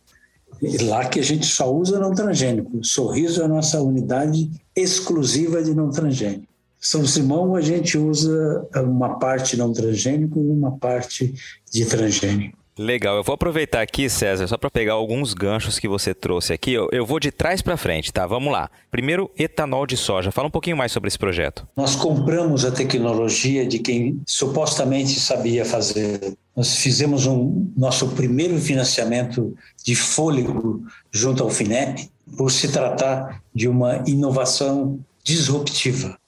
E 0.63 0.79
lá 0.79 1.05
que 1.07 1.21
a 1.21 1.23
gente 1.23 1.47
só 1.47 1.73
usa 1.73 1.99
não 1.99 2.15
transgênico. 2.15 2.83
Sorriso 2.83 3.43
é 3.43 3.45
a 3.45 3.49
nossa 3.49 3.81
unidade 3.81 4.51
exclusiva 4.75 5.63
de 5.63 5.75
não 5.75 5.91
transgênico. 5.91 6.53
São 6.81 7.07
Simão 7.07 7.57
a 7.57 7.61
gente 7.61 7.97
usa 7.97 8.67
uma 8.77 9.19
parte 9.19 9.57
não 9.57 9.73
transgênico 9.73 10.39
e 10.39 10.51
uma 10.51 10.73
parte 10.79 11.35
de 11.73 11.87
transgênico. 11.87 12.59
Legal, 12.77 13.17
eu 13.17 13.23
vou 13.23 13.35
aproveitar 13.35 13.81
aqui, 13.81 14.11
César, 14.11 14.49
só 14.49 14.59
para 14.59 14.69
pegar 14.69 14.95
alguns 14.95 15.33
ganchos 15.33 15.79
que 15.79 15.87
você 15.87 16.13
trouxe 16.13 16.53
aqui. 16.53 16.73
Eu, 16.73 16.89
eu 16.91 17.07
vou 17.07 17.21
de 17.21 17.31
trás 17.31 17.63
para 17.63 17.77
frente, 17.77 18.13
tá? 18.13 18.27
Vamos 18.27 18.53
lá. 18.53 18.69
Primeiro, 18.91 19.31
etanol 19.39 19.87
de 19.87 19.97
soja. 19.97 20.33
Fala 20.33 20.49
um 20.49 20.51
pouquinho 20.51 20.77
mais 20.77 20.91
sobre 20.91 21.07
esse 21.07 21.19
projeto. 21.19 21.67
Nós 21.77 21.95
compramos 21.95 22.65
a 22.65 22.73
tecnologia 22.73 23.65
de 23.65 23.79
quem 23.79 24.21
supostamente 24.27 25.21
sabia 25.21 25.65
fazer. 25.65 26.37
Nós 26.57 26.77
fizemos 26.77 27.27
um 27.27 27.71
nosso 27.77 28.09
primeiro 28.09 28.59
financiamento 28.61 29.55
de 29.85 29.95
fôlego 29.95 30.85
junto 31.11 31.43
ao 31.43 31.51
FINEP, 31.51 32.09
por 32.37 32.51
se 32.51 32.69
tratar 32.69 33.43
de 33.55 33.69
uma 33.69 34.03
inovação 34.07 34.99
disruptiva. 35.23 36.19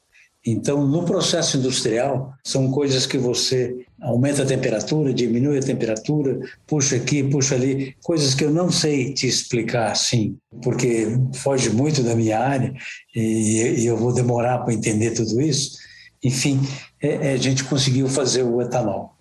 Então, 0.44 0.86
no 0.86 1.04
processo 1.04 1.56
industrial, 1.56 2.32
são 2.44 2.70
coisas 2.70 3.04
que 3.04 3.18
você 3.18 3.84
aumenta 4.00 4.44
a 4.44 4.46
temperatura, 4.46 5.12
diminui 5.12 5.58
a 5.58 5.62
temperatura, 5.62 6.38
puxa 6.66 6.94
aqui, 6.96 7.24
puxa 7.24 7.56
ali, 7.56 7.96
coisas 8.04 8.32
que 8.32 8.44
eu 8.44 8.50
não 8.50 8.70
sei 8.70 9.12
te 9.12 9.26
explicar 9.26 9.90
assim, 9.90 10.36
porque 10.62 11.18
foge 11.34 11.70
muito 11.70 12.00
da 12.02 12.14
minha 12.14 12.38
área 12.38 12.72
e, 13.14 13.84
eu 13.84 13.96
vou 13.96 14.14
demorar 14.14 14.58
para 14.58 14.72
entender 14.72 15.12
tudo 15.12 15.40
isso. 15.40 15.78
Enfim, 16.22 16.60
é, 17.02 17.30
é, 17.30 17.32
a 17.32 17.36
gente 17.36 17.64
conseguiu 17.64 18.08
fazer 18.08 18.44
o 18.44 18.62
etanol. 18.62 19.15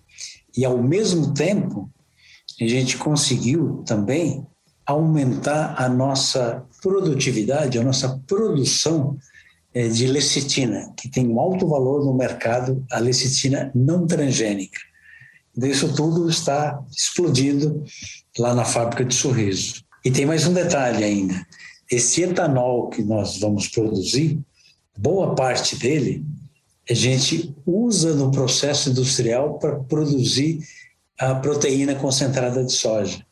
E, 0.56 0.64
ao 0.64 0.82
mesmo 0.82 1.34
tempo, 1.34 1.90
a 2.60 2.66
gente 2.66 2.96
conseguiu 2.96 3.82
também 3.86 4.46
aumentar 4.86 5.74
a 5.76 5.88
nossa 5.88 6.64
produtividade, 6.80 7.78
a 7.78 7.82
nossa 7.82 8.20
produção 8.26 9.18
é, 9.74 9.88
de 9.88 10.06
lecitina, 10.06 10.92
que 10.96 11.08
tem 11.08 11.28
um 11.28 11.38
alto 11.38 11.68
valor 11.68 12.04
no 12.04 12.14
mercado, 12.14 12.84
a 12.90 12.98
lecitina 12.98 13.70
não 13.74 14.06
transgênica. 14.06 14.80
Isso 15.56 15.94
tudo 15.94 16.30
está 16.30 16.82
explodindo 16.90 17.82
lá 18.38 18.54
na 18.54 18.64
fábrica 18.64 19.04
de 19.04 19.14
Sorriso. 19.14 19.82
E 20.04 20.10
tem 20.10 20.24
mais 20.24 20.46
um 20.46 20.52
detalhe 20.52 21.02
ainda: 21.02 21.46
esse 21.90 22.22
etanol 22.22 22.88
que 22.88 23.02
nós 23.02 23.38
vamos 23.38 23.68
produzir, 23.68 24.38
boa 24.96 25.34
parte 25.34 25.76
dele 25.76 26.24
a 26.88 26.94
gente 26.94 27.54
usa 27.66 28.14
no 28.14 28.30
processo 28.30 28.90
industrial 28.90 29.58
para 29.58 29.76
produzir 29.76 30.60
a 31.18 31.34
proteína 31.34 31.94
concentrada 31.94 32.62
de 32.64 32.72
soja, 32.72 33.24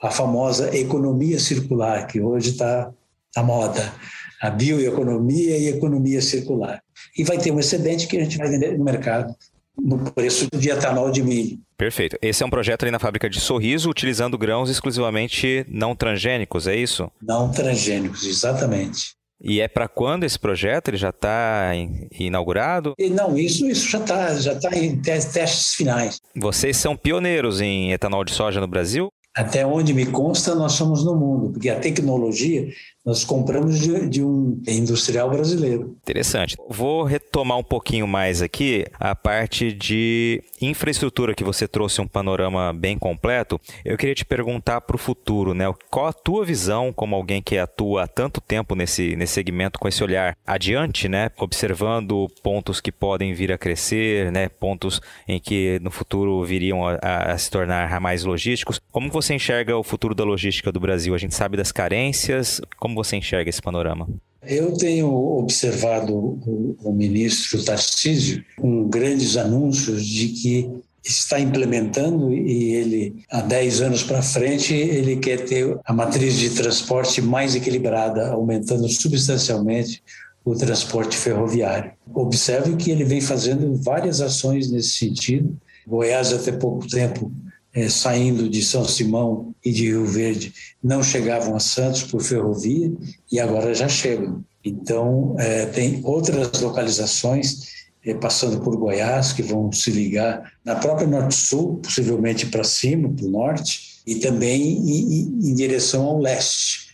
a 0.00 0.10
famosa 0.10 0.76
economia 0.76 1.38
circular, 1.38 2.06
que 2.06 2.20
hoje 2.20 2.50
está 2.50 2.92
na 3.34 3.42
moda 3.42 3.92
a 4.40 4.50
bioeconomia 4.50 5.58
e 5.58 5.66
a 5.66 5.70
economia 5.70 6.22
circular. 6.22 6.82
E 7.16 7.24
vai 7.24 7.38
ter 7.38 7.50
um 7.50 7.58
excedente 7.58 8.06
que 8.06 8.16
a 8.16 8.22
gente 8.22 8.38
vai 8.38 8.48
vender 8.48 8.78
no 8.78 8.84
mercado 8.84 9.34
no 9.76 9.98
preço 10.12 10.48
de 10.52 10.70
etanol 10.70 11.10
de 11.10 11.22
milho. 11.22 11.58
Perfeito. 11.76 12.16
Esse 12.20 12.42
é 12.42 12.46
um 12.46 12.50
projeto 12.50 12.82
ali 12.82 12.90
na 12.90 12.98
fábrica 12.98 13.30
de 13.30 13.40
Sorriso, 13.40 13.88
utilizando 13.88 14.36
grãos 14.36 14.68
exclusivamente 14.68 15.64
não 15.68 15.94
transgênicos, 15.94 16.66
é 16.66 16.74
isso? 16.74 17.10
Não 17.22 17.50
transgênicos, 17.50 18.24
exatamente. 18.26 19.17
E 19.40 19.60
é 19.60 19.68
para 19.68 19.86
quando 19.86 20.24
esse 20.24 20.38
projeto? 20.38 20.88
Ele 20.88 20.96
já 20.96 21.10
está 21.10 21.70
inaugurado? 22.18 22.94
E 22.98 23.08
não, 23.08 23.38
isso, 23.38 23.68
isso 23.68 23.88
já 23.88 23.98
está 23.98 24.34
já 24.34 24.54
tá 24.58 24.76
em 24.76 25.00
testes 25.00 25.74
finais. 25.74 26.20
Vocês 26.34 26.76
são 26.76 26.96
pioneiros 26.96 27.60
em 27.60 27.92
etanol 27.92 28.24
de 28.24 28.32
soja 28.32 28.60
no 28.60 28.66
Brasil? 28.66 29.08
Até 29.36 29.64
onde 29.64 29.94
me 29.94 30.04
consta, 30.06 30.54
nós 30.54 30.72
somos 30.72 31.04
no 31.04 31.14
mundo, 31.14 31.52
porque 31.52 31.68
a 31.68 31.78
tecnologia 31.78 32.68
nós 33.08 33.24
compramos 33.24 33.78
de, 33.78 34.06
de, 34.06 34.22
um 34.22 34.60
industrial 34.68 35.30
brasileiro. 35.30 35.96
Interessante. 36.02 36.56
Vou 36.68 37.04
retomar 37.04 37.56
um 37.56 37.62
pouquinho 37.62 38.06
mais 38.06 38.42
aqui 38.42 38.84
a 39.00 39.16
parte 39.16 39.72
de 39.72 40.42
infraestrutura 40.60 41.34
que 41.34 41.42
você 41.42 41.66
trouxe 41.66 42.02
um 42.02 42.06
panorama 42.06 42.70
bem 42.70 42.98
completo. 42.98 43.58
Eu 43.82 43.96
queria 43.96 44.14
te 44.14 44.26
perguntar 44.26 44.82
para 44.82 44.94
o 44.94 44.98
futuro, 44.98 45.54
né? 45.54 45.64
Qual 45.90 46.06
a 46.06 46.12
tua 46.12 46.44
visão 46.44 46.92
como 46.92 47.16
alguém 47.16 47.40
que 47.40 47.56
atua 47.56 48.02
há 48.02 48.06
tanto 48.06 48.42
tempo 48.42 48.74
nesse, 48.74 49.16
nesse 49.16 49.32
segmento 49.32 49.78
com 49.78 49.88
esse 49.88 50.04
olhar 50.04 50.36
adiante, 50.46 51.08
né? 51.08 51.30
Observando 51.38 52.28
pontos 52.42 52.78
que 52.78 52.92
podem 52.92 53.32
vir 53.32 53.50
a 53.52 53.56
crescer, 53.56 54.30
né? 54.30 54.50
Pontos 54.50 55.00
em 55.26 55.40
que 55.40 55.78
no 55.80 55.90
futuro 55.90 56.44
viriam 56.44 56.86
a, 56.86 56.96
a 57.32 57.38
se 57.38 57.50
tornar 57.50 57.98
mais 58.02 58.22
logísticos. 58.22 58.78
Como 58.92 59.10
você 59.10 59.34
enxerga 59.34 59.78
o 59.78 59.82
futuro 59.82 60.14
da 60.14 60.24
logística 60.24 60.70
do 60.70 60.78
Brasil? 60.78 61.14
A 61.14 61.18
gente 61.18 61.34
sabe 61.34 61.56
das 61.56 61.72
carências. 61.72 62.60
Como 62.76 62.97
você 62.98 63.16
enxerga 63.16 63.48
esse 63.48 63.62
panorama? 63.62 64.08
Eu 64.42 64.76
tenho 64.76 65.08
observado 65.12 66.14
o, 66.14 66.76
o 66.82 66.92
ministro 66.92 67.62
Tarcísio 67.62 68.44
com 68.56 68.88
grandes 68.88 69.36
anúncios 69.36 70.04
de 70.04 70.28
que 70.28 70.70
está 71.04 71.40
implementando 71.40 72.32
e 72.32 72.74
ele, 72.74 73.24
há 73.30 73.40
10 73.40 73.80
anos 73.82 74.02
para 74.02 74.22
frente, 74.22 74.74
ele 74.74 75.16
quer 75.16 75.44
ter 75.44 75.78
a 75.84 75.92
matriz 75.92 76.34
de 76.38 76.50
transporte 76.50 77.22
mais 77.22 77.54
equilibrada, 77.54 78.30
aumentando 78.30 78.88
substancialmente 78.88 80.02
o 80.44 80.54
transporte 80.54 81.16
ferroviário. 81.16 81.92
Observe 82.14 82.76
que 82.76 82.90
ele 82.90 83.04
vem 83.04 83.20
fazendo 83.20 83.74
várias 83.76 84.20
ações 84.20 84.70
nesse 84.70 84.90
sentido. 84.90 85.56
Goiás, 85.86 86.32
até 86.32 86.52
pouco 86.52 86.86
tempo, 86.86 87.32
é, 87.74 87.88
saindo 87.88 88.48
de 88.48 88.62
São 88.62 88.84
Simão 88.84 89.54
e 89.64 89.70
de 89.72 89.84
Rio 89.84 90.06
Verde, 90.06 90.52
não 90.82 91.02
chegavam 91.02 91.54
a 91.54 91.60
Santos 91.60 92.02
por 92.02 92.22
ferrovia 92.22 92.92
e 93.30 93.38
agora 93.38 93.74
já 93.74 93.88
chegam. 93.88 94.44
Então, 94.64 95.36
é, 95.38 95.66
tem 95.66 96.00
outras 96.04 96.60
localizações 96.60 97.68
é, 98.04 98.14
passando 98.14 98.60
por 98.60 98.76
Goiás, 98.76 99.32
que 99.32 99.42
vão 99.42 99.72
se 99.72 99.90
ligar 99.90 100.52
na 100.64 100.76
própria 100.76 101.06
Norte-Sul, 101.06 101.76
possivelmente 101.82 102.46
para 102.46 102.64
cima, 102.64 103.08
para 103.08 103.26
o 103.26 103.30
norte, 103.30 104.00
e 104.06 104.16
também 104.16 104.62
em, 104.62 105.50
em 105.50 105.54
direção 105.54 106.04
ao 106.04 106.18
leste. 106.18 106.88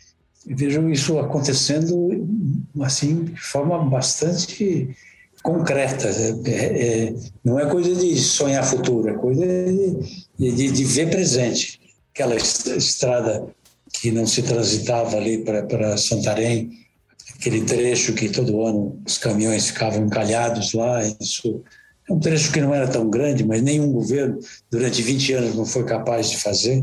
Vejo 0.46 0.88
isso 0.90 1.18
acontecendo 1.18 2.26
assim 2.80 3.24
de 3.24 3.40
forma 3.40 3.78
bastante 3.84 4.94
concreta. 5.44 6.08
É, 6.08 6.50
é, 6.50 7.04
é 7.08 7.14
não 7.44 7.60
é 7.60 7.66
coisa 7.66 7.94
de 7.94 8.16
sonhar 8.18 8.64
futuro, 8.64 9.08
é 9.10 9.14
coisa 9.14 9.46
de, 9.46 10.50
de, 10.52 10.72
de 10.72 10.84
ver 10.84 11.10
presente. 11.10 11.80
Aquela 12.12 12.34
estrada 12.34 13.46
que 13.92 14.10
não 14.10 14.26
se 14.26 14.42
transitava 14.42 15.16
ali 15.16 15.44
para 15.44 15.96
Santarém, 15.96 16.70
aquele 17.38 17.62
trecho 17.62 18.14
que 18.14 18.28
todo 18.28 18.64
ano 18.64 19.00
os 19.06 19.18
caminhões 19.18 19.68
ficavam 19.68 20.06
encalhados 20.06 20.72
lá. 20.72 21.02
Isso 21.20 21.62
é 22.08 22.12
um 22.12 22.18
trecho 22.18 22.50
que 22.50 22.60
não 22.60 22.74
era 22.74 22.88
tão 22.88 23.10
grande, 23.10 23.44
mas 23.44 23.62
nenhum 23.62 23.92
governo 23.92 24.38
durante 24.70 25.02
20 25.02 25.32
anos 25.34 25.54
não 25.54 25.66
foi 25.66 25.84
capaz 25.84 26.30
de 26.30 26.38
fazer. 26.38 26.82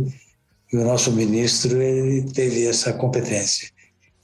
E 0.71 0.77
o 0.77 0.83
nosso 0.83 1.11
ministro 1.11 1.81
ele 1.81 2.31
teve 2.31 2.65
essa 2.65 2.93
competência. 2.93 3.69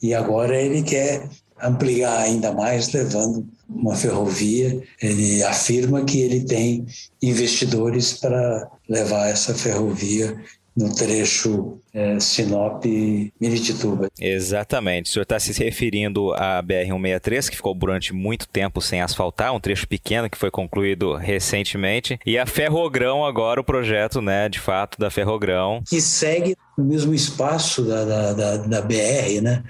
E 0.02 0.14
agora 0.14 0.62
ele 0.62 0.84
quer 0.84 1.28
ampliar 1.62 2.20
ainda 2.20 2.52
mais, 2.52 2.92
levando 2.92 3.48
uma 3.70 3.96
ferrovia. 3.96 4.82
Ele 5.02 5.44
afirma 5.44 6.04
que 6.04 6.22
ele 6.22 6.42
tem 6.42 6.86
investidores 7.22 8.14
para 8.14 8.70
levar 8.88 9.28
essa 9.28 9.54
ferrovia 9.54 10.38
no 10.78 10.94
trecho 10.94 11.80
é, 11.92 12.20
Sinop-Miritituba. 12.20 14.10
Exatamente. 14.20 15.10
O 15.10 15.14
senhor 15.14 15.24
está 15.24 15.40
se 15.40 15.52
referindo 15.64 16.32
à 16.34 16.62
BR-163, 16.62 17.50
que 17.50 17.56
ficou 17.56 17.74
durante 17.74 18.14
muito 18.14 18.48
tempo 18.48 18.80
sem 18.80 19.02
asfaltar, 19.02 19.56
um 19.56 19.60
trecho 19.60 19.88
pequeno 19.88 20.30
que 20.30 20.38
foi 20.38 20.52
concluído 20.52 21.16
recentemente, 21.16 22.20
e 22.24 22.38
a 22.38 22.46
Ferrogrão 22.46 23.26
agora, 23.26 23.60
o 23.60 23.64
projeto, 23.64 24.22
né, 24.22 24.48
de 24.48 24.60
fato, 24.60 25.00
da 25.00 25.10
Ferrogrão. 25.10 25.82
Que 25.90 26.00
segue 26.00 26.56
no 26.78 26.86
mesmo 26.86 27.12
espaço 27.12 27.82
da, 27.84 28.06
da, 28.06 28.34
da, 28.34 28.58
da 28.58 28.82
BR, 28.82 29.42
né? 29.42 29.64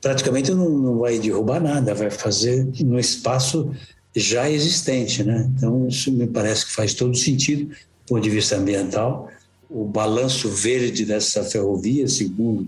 Praticamente 0.00 0.50
não, 0.52 0.68
não 0.68 0.98
vai 0.98 1.18
derrubar 1.18 1.60
nada, 1.60 1.94
vai 1.94 2.10
fazer 2.10 2.66
no 2.80 2.98
espaço 2.98 3.70
já 4.14 4.50
existente, 4.50 5.22
né? 5.22 5.50
Então, 5.56 5.86
isso 5.88 6.10
me 6.10 6.26
parece 6.26 6.66
que 6.66 6.72
faz 6.72 6.94
todo 6.94 7.16
sentido 7.16 7.66
do 7.66 7.76
ponto 8.06 8.22
de 8.22 8.30
vista 8.30 8.56
ambiental 8.56 9.30
o 9.70 9.84
balanço 9.84 10.48
verde 10.48 11.04
dessa 11.04 11.44
ferrovia, 11.44 12.08
segundo 12.08 12.66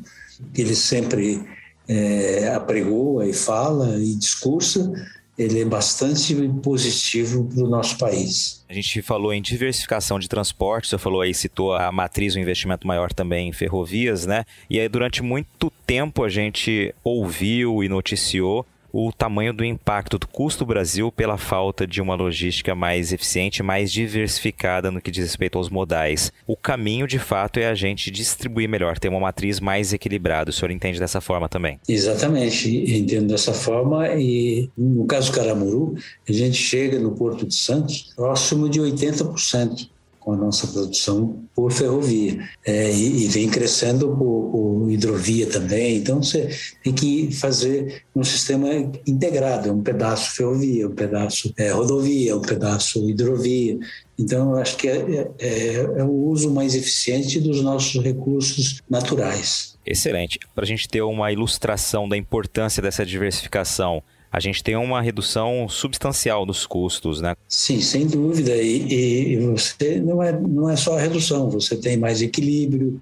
ele 0.54 0.74
sempre 0.74 1.42
é, 1.88 2.54
apregoa 2.54 3.26
e 3.26 3.32
fala 3.32 3.98
e 3.98 4.14
discursa, 4.14 4.92
ele 5.38 5.60
é 5.60 5.64
bastante 5.64 6.34
positivo 6.62 7.44
para 7.44 7.64
o 7.64 7.68
nosso 7.68 7.96
país. 7.96 8.62
A 8.68 8.74
gente 8.74 9.00
falou 9.02 9.32
em 9.32 9.40
diversificação 9.40 10.18
de 10.18 10.28
transporte, 10.28 10.88
você 10.88 10.98
falou 10.98 11.22
aí, 11.22 11.32
citou 11.32 11.74
a 11.74 11.90
matriz, 11.90 12.36
um 12.36 12.40
investimento 12.40 12.86
maior 12.86 13.12
também 13.12 13.48
em 13.48 13.52
ferrovias, 13.52 14.26
né? 14.26 14.44
E 14.68 14.78
aí 14.78 14.88
durante 14.88 15.22
muito 15.22 15.70
tempo 15.86 16.24
a 16.24 16.28
gente 16.28 16.94
ouviu 17.02 17.82
e 17.82 17.88
noticiou 17.88 18.66
o 18.92 19.10
tamanho 19.12 19.52
do 19.52 19.64
impacto 19.64 20.18
do 20.18 20.28
custo 20.28 20.66
Brasil 20.66 21.10
pela 21.10 21.38
falta 21.38 21.86
de 21.86 22.00
uma 22.02 22.14
logística 22.14 22.74
mais 22.74 23.12
eficiente, 23.12 23.62
mais 23.62 23.90
diversificada 23.90 24.90
no 24.90 25.00
que 25.00 25.10
diz 25.10 25.24
respeito 25.24 25.56
aos 25.56 25.70
modais. 25.70 26.32
O 26.46 26.56
caminho, 26.56 27.06
de 27.06 27.18
fato, 27.18 27.58
é 27.58 27.68
a 27.68 27.74
gente 27.74 28.10
distribuir 28.10 28.68
melhor, 28.68 28.98
ter 28.98 29.08
uma 29.08 29.20
matriz 29.20 29.60
mais 29.60 29.92
equilibrada. 29.92 30.50
O 30.50 30.52
senhor 30.52 30.70
entende 30.70 30.98
dessa 30.98 31.20
forma 31.20 31.48
também? 31.48 31.80
Exatamente, 31.88 32.68
entendo 32.68 33.28
dessa 33.28 33.54
forma 33.54 34.08
e 34.08 34.68
no 34.76 35.06
caso 35.06 35.30
do 35.30 35.36
Caramuru, 35.36 35.94
a 36.28 36.32
gente 36.32 36.56
chega 36.56 36.98
no 36.98 37.12
Porto 37.12 37.46
de 37.46 37.54
Santos 37.54 38.12
próximo 38.14 38.68
de 38.68 38.80
80% 38.80 39.88
com 40.24 40.32
a 40.32 40.36
nossa 40.36 40.66
produção 40.68 41.44
por 41.54 41.72
ferrovia 41.72 42.48
é, 42.64 42.92
e, 42.92 43.24
e, 43.24 43.28
vem 43.28 43.48
crescendo 43.48 44.16
por, 44.16 44.88
hidrovia 44.90 45.46
também. 45.46 45.96
Então 45.96 46.22
você 46.22 46.48
tem 46.82 46.92
que 46.92 47.32
fazer 47.32 48.04
um 48.14 48.22
sistema 48.22 48.68
integrado, 49.06 49.72
um 49.72 49.82
pedaço 49.82 50.36
ferrovia, 50.36 50.86
um 50.86 50.94
pedaço 50.94 51.52
é, 51.56 51.70
rodovia, 51.70 52.36
um 52.36 52.42
pedaço 52.42 53.08
hidrovia. 53.08 53.78
Então 54.18 54.52
eu 54.52 54.58
acho 54.58 54.76
que 54.76 54.88
é, 54.88 55.30
é, 55.38 55.46
é, 55.46 55.74
é 55.74 56.04
o 56.04 56.12
uso 56.28 56.52
mais 56.52 56.74
eficiente 56.74 57.40
dos 57.40 57.62
nossos 57.62 58.02
recursos 58.02 58.80
naturais. 58.88 59.72
Excelente. 59.84 60.38
Para 60.54 60.64
a 60.64 60.66
gente 60.66 60.88
ter 60.88 61.02
uma 61.02 61.32
ilustração 61.32 62.08
da 62.08 62.16
importância 62.16 62.80
dessa 62.80 63.04
diversificação, 63.04 64.02
a 64.32 64.40
gente 64.40 64.64
tem 64.64 64.74
uma 64.76 65.02
redução 65.02 65.68
substancial 65.68 66.46
dos 66.46 66.64
custos, 66.66 67.20
né? 67.20 67.36
Sim, 67.46 67.82
sem 67.82 68.06
dúvida. 68.06 68.56
E, 68.56 69.34
e 69.34 69.46
você 69.46 70.00
não 70.00 70.22
é, 70.22 70.32
não 70.32 70.70
é 70.70 70.74
só 70.74 70.96
a 70.96 71.00
redução, 71.00 71.50
você 71.50 71.76
tem 71.76 71.98
mais 71.98 72.22
equilíbrio. 72.22 72.98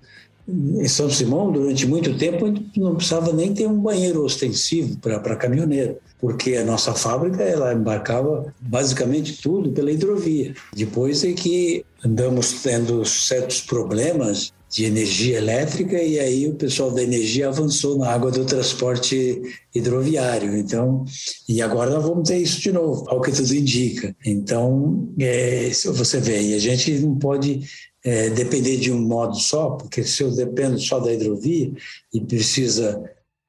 Em 0.49 0.89
São 0.89 1.09
Simão, 1.09 1.53
durante 1.53 1.87
muito 1.87 2.17
tempo, 2.19 2.53
não 2.77 2.97
precisava 2.97 3.33
nem 3.33 3.55
ter 3.55 3.69
um 3.69 3.79
banheiro 3.79 4.25
ostensivo 4.25 4.99
para 4.99 5.37
caminhoneiro, 5.37 5.99
porque 6.19 6.57
a 6.57 6.65
nossa 6.65 6.93
fábrica 6.93 7.41
ela 7.45 7.73
embarcava 7.73 8.53
basicamente 8.61 9.41
tudo 9.41 9.71
pela 9.71 9.93
hidrovia. 9.93 10.53
Depois 10.75 11.23
é 11.23 11.33
que 11.33 11.85
andamos 12.05 12.63
tendo 12.65 13.05
certos 13.05 13.61
problemas 13.61 14.53
de 14.71 14.85
energia 14.85 15.39
elétrica 15.39 16.01
e 16.01 16.21
aí 16.21 16.47
o 16.47 16.55
pessoal 16.55 16.93
da 16.93 17.03
energia 17.03 17.49
avançou 17.49 17.99
na 17.99 18.09
água 18.09 18.31
do 18.31 18.45
transporte 18.45 19.43
hidroviário. 19.75 20.57
Então, 20.57 21.05
e 21.49 21.61
agora 21.61 21.91
nós 21.91 22.05
vamos 22.05 22.29
ter 22.29 22.39
isso 22.39 22.61
de 22.61 22.71
novo, 22.71 23.05
ao 23.09 23.21
que 23.21 23.33
tudo 23.33 23.53
indica. 23.53 24.15
Então, 24.25 25.13
é, 25.19 25.69
você 25.71 26.21
vê, 26.21 26.55
a 26.55 26.59
gente 26.61 26.93
não 27.01 27.17
pode 27.17 27.63
é, 28.05 28.31
depender 28.31 28.77
de 28.77 28.93
um 28.93 29.01
modo 29.01 29.35
só, 29.35 29.71
porque 29.71 30.05
se 30.05 30.23
eu 30.23 30.31
dependo 30.31 30.79
só 30.79 31.01
da 31.01 31.13
hidrovia 31.13 31.73
e 32.15 32.21
precisa 32.21 33.03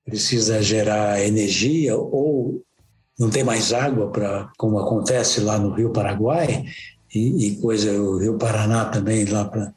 precisa 0.04 0.62
gerar 0.64 1.24
energia 1.24 1.96
ou 1.96 2.64
não 3.20 3.30
tem 3.30 3.44
mais 3.44 3.72
água 3.72 4.10
para 4.10 4.52
como 4.58 4.80
acontece 4.80 5.40
lá 5.40 5.60
no 5.60 5.76
Rio 5.76 5.92
Paraguai 5.92 6.66
e, 7.14 7.48
e 7.48 7.56
coisa 7.58 7.92
o 8.02 8.18
Rio 8.18 8.38
Paraná 8.38 8.86
também 8.86 9.26
lá 9.26 9.46
para 9.46 9.72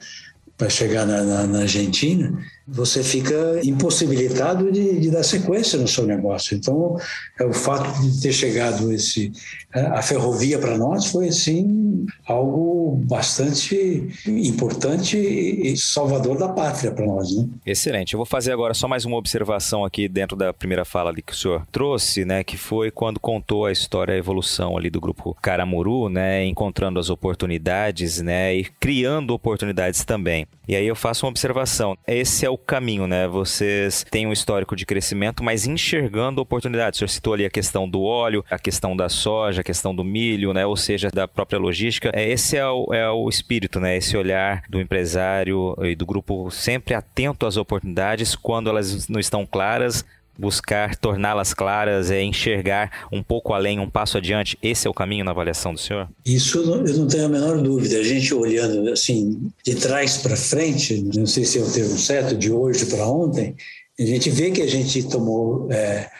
para 0.56 0.70
chegar 0.70 1.06
na, 1.06 1.22
na, 1.22 1.46
na, 1.46 1.60
Argentina, 1.60 2.32
você 2.66 3.02
fica 3.02 3.60
impossibilitado 3.62 4.72
de, 4.72 4.98
de, 4.98 5.10
dar 5.10 5.22
sequência 5.22 5.78
no 5.78 5.86
seu 5.86 6.06
negócio. 6.06 6.56
Então, 6.56 6.96
é 7.38 7.44
o 7.44 7.52
fato 7.52 8.00
de 8.00 8.20
ter 8.20 8.32
chegado 8.32 8.90
esse 8.92 9.32
a 9.74 10.00
ferrovia 10.02 10.56
para 10.56 10.78
nós 10.78 11.06
foi 11.06 11.28
assim 11.28 12.06
algo 12.26 12.96
bastante 13.08 14.08
importante 14.26 15.18
e 15.18 15.76
salvador 15.76 16.38
da 16.38 16.48
pátria 16.48 16.92
para 16.92 17.04
nós, 17.04 17.34
né? 17.36 17.48
Excelente. 17.66 18.14
Eu 18.14 18.18
vou 18.18 18.26
fazer 18.26 18.52
agora 18.52 18.72
só 18.72 18.86
mais 18.86 19.04
uma 19.04 19.16
observação 19.16 19.84
aqui 19.84 20.08
dentro 20.08 20.36
da 20.36 20.52
primeira 20.52 20.84
fala 20.84 21.10
ali 21.10 21.22
que 21.22 21.32
o 21.32 21.36
senhor 21.36 21.66
trouxe, 21.72 22.24
né, 22.24 22.44
que 22.44 22.56
foi 22.56 22.92
quando 22.92 23.18
contou 23.18 23.66
a 23.66 23.72
história, 23.72 24.14
a 24.14 24.18
evolução 24.18 24.76
ali 24.76 24.90
do 24.90 25.00
grupo 25.00 25.36
Caramuru, 25.42 26.08
né, 26.08 26.44
encontrando 26.44 27.00
as 27.00 27.10
oportunidades, 27.10 28.20
né, 28.20 28.54
e 28.54 28.64
criando 28.64 29.34
oportunidades 29.34 30.04
também. 30.04 30.46
E 30.68 30.76
aí 30.76 30.86
eu 30.86 30.96
faço 30.96 31.26
uma 31.26 31.30
observação. 31.30 31.96
Esse 32.06 32.46
é 32.46 32.50
o 32.54 32.58
caminho, 32.58 33.06
né? 33.06 33.26
Vocês 33.26 34.04
têm 34.10 34.26
um 34.26 34.32
histórico 34.32 34.76
de 34.76 34.86
crescimento, 34.86 35.42
mas 35.42 35.66
enxergando 35.66 36.40
oportunidades. 36.40 36.96
O 36.96 37.00
senhor 37.00 37.08
citou 37.08 37.34
ali 37.34 37.44
a 37.44 37.50
questão 37.50 37.88
do 37.88 38.02
óleo, 38.02 38.44
a 38.48 38.58
questão 38.58 38.96
da 38.96 39.08
soja, 39.08 39.60
a 39.60 39.64
questão 39.64 39.94
do 39.94 40.04
milho, 40.04 40.52
né? 40.52 40.64
Ou 40.64 40.76
seja, 40.76 41.10
da 41.10 41.26
própria 41.26 41.58
logística. 41.58 42.10
É, 42.14 42.28
esse 42.28 42.56
é 42.56 42.66
o, 42.66 42.94
é 42.94 43.10
o 43.10 43.28
espírito, 43.28 43.80
né? 43.80 43.96
Esse 43.96 44.16
olhar 44.16 44.62
do 44.68 44.80
empresário 44.80 45.74
e 45.82 45.96
do 45.96 46.06
grupo 46.06 46.50
sempre 46.50 46.94
atento 46.94 47.44
às 47.46 47.56
oportunidades 47.56 48.36
quando 48.36 48.70
elas 48.70 49.08
não 49.08 49.18
estão 49.18 49.44
claras, 49.44 50.04
buscar 50.38 50.96
torná-las 50.96 51.54
claras, 51.54 52.10
é 52.10 52.22
enxergar 52.22 53.06
um 53.12 53.22
pouco 53.22 53.52
além, 53.52 53.78
um 53.78 53.88
passo 53.88 54.18
adiante. 54.18 54.58
Esse 54.62 54.86
é 54.86 54.90
o 54.90 54.94
caminho 54.94 55.24
na 55.24 55.30
avaliação 55.30 55.72
do 55.72 55.80
senhor? 55.80 56.08
Isso 56.24 56.58
eu 56.58 56.96
não 56.96 57.06
tenho 57.06 57.26
a 57.26 57.28
menor 57.28 57.58
dúvida. 57.58 57.98
A 57.98 58.02
gente 58.02 58.34
olhando 58.34 58.90
assim 58.90 59.50
de 59.64 59.74
trás 59.74 60.18
para 60.18 60.36
frente, 60.36 61.02
não 61.14 61.26
sei 61.26 61.44
se 61.44 61.58
é 61.58 61.62
o 61.62 61.70
termo 61.70 61.98
certo, 61.98 62.36
de 62.36 62.50
hoje 62.50 62.86
para 62.86 63.06
ontem, 63.06 63.54
a 63.98 64.02
gente 64.02 64.30
vê 64.30 64.50
que 64.50 64.62
a 64.62 64.66
gente 64.66 65.04
tomou 65.04 65.68
é, 65.70 66.10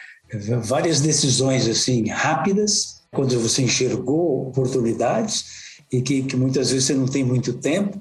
várias 0.63 1.01
decisões 1.01 1.67
assim 1.67 2.07
rápidas, 2.07 3.01
quando 3.11 3.39
você 3.39 3.63
enxergou 3.63 4.47
oportunidades 4.47 5.45
e 5.91 6.01
que, 6.01 6.23
que 6.23 6.35
muitas 6.35 6.71
vezes 6.71 6.85
você 6.85 6.93
não 6.93 7.07
tem 7.07 7.23
muito 7.23 7.53
tempo, 7.53 7.99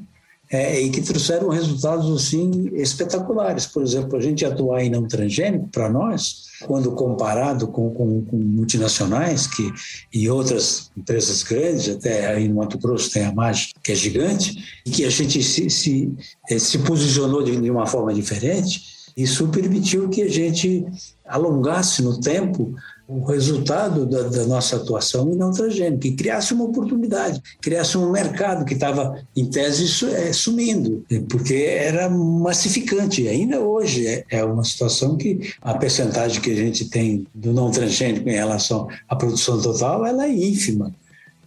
é, 0.51 0.81
e 0.81 0.91
que 0.91 1.01
trouxeram 1.01 1.49
resultados 1.49 2.11
assim 2.15 2.71
espetaculares. 2.75 3.67
Por 3.67 3.83
exemplo, 3.83 4.17
a 4.17 4.21
gente 4.21 4.45
atuar 4.45 4.83
em 4.83 4.91
não 4.91 5.07
transgênico, 5.07 5.69
para 5.69 5.89
nós, 5.89 6.45
quando 6.67 6.93
comparado 6.93 7.69
com, 7.69 7.91
com, 7.91 8.25
com, 8.25 8.37
multinacionais 8.37 9.47
que, 9.47 9.73
e 10.13 10.29
outras 10.29 10.91
empresas 10.97 11.43
grandes, 11.43 11.89
até 11.89 12.27
aí 12.29 12.49
no 12.49 12.57
Mato 12.57 12.79
Grosso 12.79 13.11
tem 13.11 13.25
a 13.25 13.33
MAG, 13.33 13.73
que 13.83 13.93
é 13.93 13.95
gigante, 13.95 14.57
e 14.87 14.91
que 14.91 15.05
a 15.05 15.11
gente 15.11 15.43
se, 15.43 15.69
se, 15.71 16.13
eh, 16.49 16.59
se 16.59 16.79
posicionou 16.79 17.43
de, 17.43 17.57
de 17.61 17.71
uma 17.71 17.87
forma 17.87 18.13
diferente, 18.13 18.95
isso 19.17 19.49
permitiu 19.49 20.09
que 20.09 20.23
a 20.23 20.29
gente 20.29 20.85
alongasse 21.27 22.03
no 22.03 22.21
tempo 22.21 22.75
o 23.07 23.25
resultado 23.25 24.07
da, 24.07 24.23
da, 24.23 24.47
nossa 24.47 24.77
atuação 24.77 25.31
em 25.31 25.37
não 25.37 25.53
transgênico, 25.53 26.01
que 26.01 26.13
criasse 26.13 26.55
uma 26.55 26.65
oportunidade, 26.65 27.41
criasse 27.61 27.99
um 27.99 28.11
mercado 28.11 28.65
que 28.65 28.75
estava, 28.75 29.23
em 29.37 29.47
tese, 29.47 30.07
é, 30.07 30.33
sumindo, 30.33 31.05
porque 31.29 31.55
era 31.55 32.09
massificante. 32.09 33.29
Ainda 33.29 33.61
hoje 33.61 34.07
é, 34.07 34.25
é 34.31 34.45
uma 34.45 34.65
situação 34.65 35.17
que 35.17 35.55
a 35.61 35.75
percentagem 35.75 36.41
que 36.41 36.51
a 36.51 36.57
gente 36.57 36.87
tem 36.87 37.27
do 37.35 37.53
não 37.53 37.71
transgênico 37.71 38.29
em 38.29 38.33
relação 38.33 38.89
à 39.09 39.15
produção 39.15 39.61
total 39.61 40.07
ela 40.07 40.25
é 40.25 40.33
ínfima. 40.33 40.95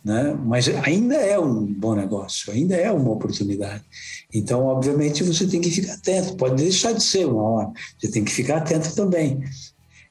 Né? 0.06 0.38
Mas 0.46 0.70
ainda 0.86 1.16
é 1.16 1.38
um 1.38 1.66
bom 1.66 1.94
negócio, 1.94 2.54
ainda 2.54 2.76
é 2.76 2.90
uma 2.92 3.12
oportunidade. 3.12 3.84
Então, 4.34 4.64
obviamente, 4.66 5.24
você 5.24 5.46
tem 5.46 5.60
que 5.60 5.70
ficar 5.70 5.96
atento. 5.96 6.36
Pode 6.36 6.64
deixar 6.64 6.94
de 6.94 7.04
ser 7.04 7.26
uma 7.26 7.44
hora, 7.44 7.72
você 7.98 8.10
tem 8.10 8.24
que 8.24 8.32
ficar 8.32 8.58
atento 8.58 8.96
também. 8.96 9.44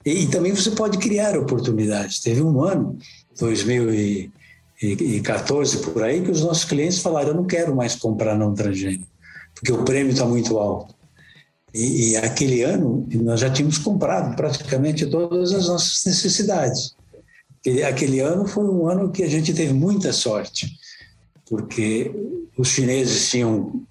E, 0.07 0.27
também 0.29 0.55
você 0.55 0.71
pode 0.71 0.97
criar 0.99 1.37
oportunidades. 1.37 2.21
Teve 2.21 2.41
um 2.41 2.63
ano, 2.63 2.97
2014 3.41 5.79
por 5.79 6.05
aí, 6.05 6.23
que 6.23 6.31
os 6.31 6.43
nossos 6.43 6.65
clientes 6.65 7.01
falaram: 7.01 7.31
eu 7.31 7.35
não 7.35 7.45
quero 7.45 7.75
mais 7.75 7.97
comprar 7.97 8.39
não 8.39 8.55
transgênico, 8.55 9.09
porque 9.53 9.73
o 9.73 9.83
prêmio 9.85 10.13
está 10.13 10.25
muito 10.25 10.57
alto. 10.59 10.95
E, 11.75 12.13
e, 12.13 12.17
aquele 12.17 12.63
ano 12.63 13.05
nós 13.15 13.41
já 13.41 13.51
tínhamos 13.51 13.79
comprado 13.79 14.37
praticamente 14.37 15.05
todas 15.07 15.53
as 15.53 15.67
nossas 15.67 16.05
necessidades. 16.07 16.95
E 17.65 17.83
aquele 17.83 18.21
ano 18.21 18.47
foi 18.47 18.65
um 18.65 18.89
ano 18.89 19.11
que 19.11 19.25
a 19.25 19.29
gente 19.29 19.53
teve 19.53 19.73
muita 19.73 20.13
sorte, 20.13 20.71
porque 21.51 22.13
os 22.57 22.69
chineses 22.69 23.29
tinham 23.29 23.85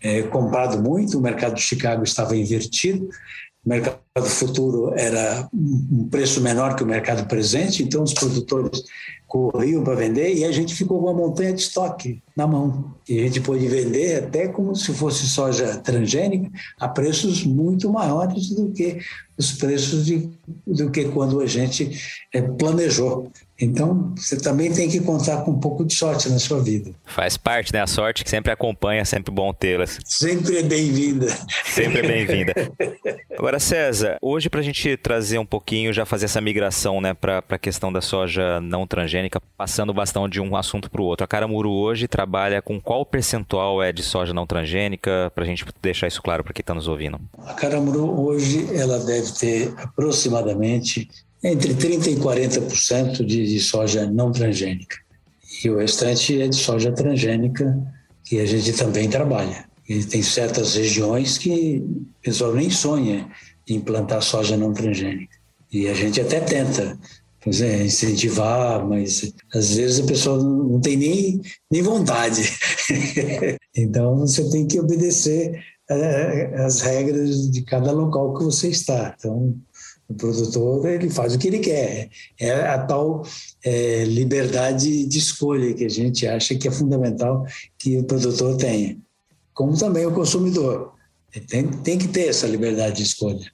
é, 0.00 0.22
comprado 0.24 0.82
muito, 0.82 1.18
o 1.18 1.22
mercado 1.22 1.54
de 1.54 1.62
Chicago 1.62 2.04
estava 2.04 2.36
invertido, 2.36 3.08
o 3.68 3.70
mercado 3.70 4.00
futuro 4.26 4.94
era 4.96 5.46
um 5.52 6.08
preço 6.08 6.40
menor 6.40 6.74
que 6.74 6.82
o 6.82 6.86
mercado 6.86 7.28
presente, 7.28 7.82
então 7.82 8.02
os 8.02 8.14
produtores 8.14 8.82
corriam 9.26 9.84
para 9.84 9.94
vender 9.94 10.34
e 10.34 10.44
a 10.46 10.50
gente 10.50 10.74
ficou 10.74 10.98
com 10.98 11.04
uma 11.04 11.12
montanha 11.12 11.52
de 11.52 11.60
estoque 11.60 12.22
na 12.34 12.46
mão. 12.46 12.94
E 13.06 13.20
a 13.20 13.22
gente 13.24 13.42
pôde 13.42 13.68
vender 13.68 14.24
até 14.24 14.48
como 14.48 14.74
se 14.74 14.94
fosse 14.94 15.26
soja 15.26 15.76
transgênica 15.76 16.50
a 16.80 16.88
preços 16.88 17.44
muito 17.44 17.92
maiores 17.92 18.48
do 18.48 18.70
que 18.70 19.00
os 19.36 19.52
preços 19.52 20.06
de, 20.06 20.30
do 20.66 20.90
que 20.90 21.04
quando 21.10 21.38
a 21.40 21.46
gente 21.46 22.24
é, 22.32 22.40
planejou. 22.40 23.30
Então, 23.60 24.14
você 24.16 24.36
também 24.36 24.72
tem 24.72 24.88
que 24.88 25.00
contar 25.00 25.38
com 25.38 25.50
um 25.50 25.58
pouco 25.58 25.84
de 25.84 25.92
sorte 25.92 26.28
na 26.28 26.38
sua 26.38 26.62
vida. 26.62 26.92
Faz 27.04 27.36
parte, 27.36 27.72
né? 27.72 27.82
A 27.82 27.88
sorte 27.88 28.22
que 28.22 28.30
sempre 28.30 28.52
acompanha, 28.52 29.04
sempre 29.04 29.34
bom 29.34 29.52
tê-las. 29.52 29.98
Sempre 30.04 30.58
é 30.58 30.62
bem-vinda. 30.62 31.26
Sempre 31.64 31.98
é 31.98 32.02
bem-vinda. 32.02 32.54
Agora, 33.36 33.58
César, 33.58 34.16
hoje 34.22 34.48
para 34.48 34.60
a 34.60 34.62
gente 34.62 34.96
trazer 34.96 35.38
um 35.38 35.46
pouquinho, 35.46 35.92
já 35.92 36.06
fazer 36.06 36.26
essa 36.26 36.40
migração 36.40 37.00
né, 37.00 37.14
para 37.14 37.42
a 37.48 37.58
questão 37.58 37.92
da 37.92 38.00
soja 38.00 38.60
não 38.60 38.86
transgênica, 38.86 39.40
passando 39.56 39.90
o 39.90 39.94
bastão 39.94 40.28
de 40.28 40.40
um 40.40 40.54
assunto 40.54 40.88
para 40.88 41.02
o 41.02 41.04
outro. 41.04 41.24
A 41.24 41.28
Caramuru 41.28 41.72
hoje 41.72 42.06
trabalha 42.06 42.62
com 42.62 42.80
qual 42.80 43.04
percentual 43.04 43.82
é 43.82 43.92
de 43.92 44.04
soja 44.04 44.32
não 44.32 44.46
transgênica, 44.46 45.32
para 45.34 45.42
a 45.42 45.46
gente 45.46 45.64
deixar 45.82 46.06
isso 46.06 46.22
claro 46.22 46.44
para 46.44 46.52
quem 46.52 46.62
está 46.62 46.74
nos 46.74 46.86
ouvindo? 46.86 47.20
A 47.44 47.54
Caramuru 47.54 48.20
hoje 48.20 48.68
ela 48.72 49.00
deve 49.00 49.32
ter 49.32 49.74
aproximadamente 49.78 51.08
entre 51.42 51.74
30% 51.74 52.06
e 52.06 52.16
40% 52.16 53.24
de, 53.24 53.46
de 53.46 53.60
soja 53.60 54.06
não 54.06 54.32
transgênica. 54.32 54.96
E 55.64 55.70
o 55.70 55.78
restante 55.78 56.40
é 56.40 56.48
de 56.48 56.56
soja 56.56 56.92
transgênica, 56.92 57.76
que 58.24 58.40
a 58.40 58.46
gente 58.46 58.72
também 58.72 59.08
trabalha. 59.08 59.64
E 59.88 60.04
tem 60.04 60.22
certas 60.22 60.74
regiões 60.74 61.38
que 61.38 61.78
o 61.78 62.22
pessoal 62.22 62.54
nem 62.54 62.70
sonha 62.70 63.28
em 63.68 63.80
plantar 63.80 64.20
soja 64.20 64.56
não 64.56 64.72
transgênica. 64.72 65.36
E 65.72 65.88
a 65.88 65.94
gente 65.94 66.20
até 66.20 66.40
tenta 66.40 66.98
é, 67.46 67.84
incentivar, 67.84 68.86
mas 68.86 69.32
às 69.54 69.74
vezes 69.74 70.00
a 70.00 70.06
pessoa 70.06 70.42
não 70.42 70.80
tem 70.80 70.96
nem, 70.96 71.40
nem 71.70 71.82
vontade. 71.82 72.42
então 73.74 74.18
você 74.18 74.48
tem 74.50 74.66
que 74.66 74.78
obedecer 74.78 75.58
é, 75.90 76.54
as 76.62 76.80
regras 76.82 77.50
de 77.50 77.62
cada 77.62 77.92
local 77.92 78.34
que 78.34 78.44
você 78.44 78.68
está. 78.68 79.14
Então 79.18 79.54
o 80.08 80.14
produtor 80.14 80.88
ele 80.88 81.10
faz 81.10 81.34
o 81.34 81.38
que 81.38 81.48
ele 81.48 81.58
quer. 81.58 82.08
É 82.40 82.52
a 82.52 82.78
tal 82.78 83.22
é, 83.64 84.04
liberdade 84.04 85.04
de 85.04 85.18
escolha 85.18 85.74
que 85.74 85.84
a 85.84 85.90
gente 85.90 86.26
acha 86.26 86.54
que 86.54 86.66
é 86.66 86.70
fundamental 86.70 87.44
que 87.78 87.98
o 87.98 88.04
produtor 88.04 88.56
tenha. 88.56 88.96
Como 89.52 89.76
também 89.76 90.06
o 90.06 90.12
consumidor. 90.12 90.94
Tem, 91.46 91.68
tem 91.68 91.98
que 91.98 92.08
ter 92.08 92.28
essa 92.28 92.46
liberdade 92.46 92.96
de 92.96 93.02
escolha. 93.02 93.52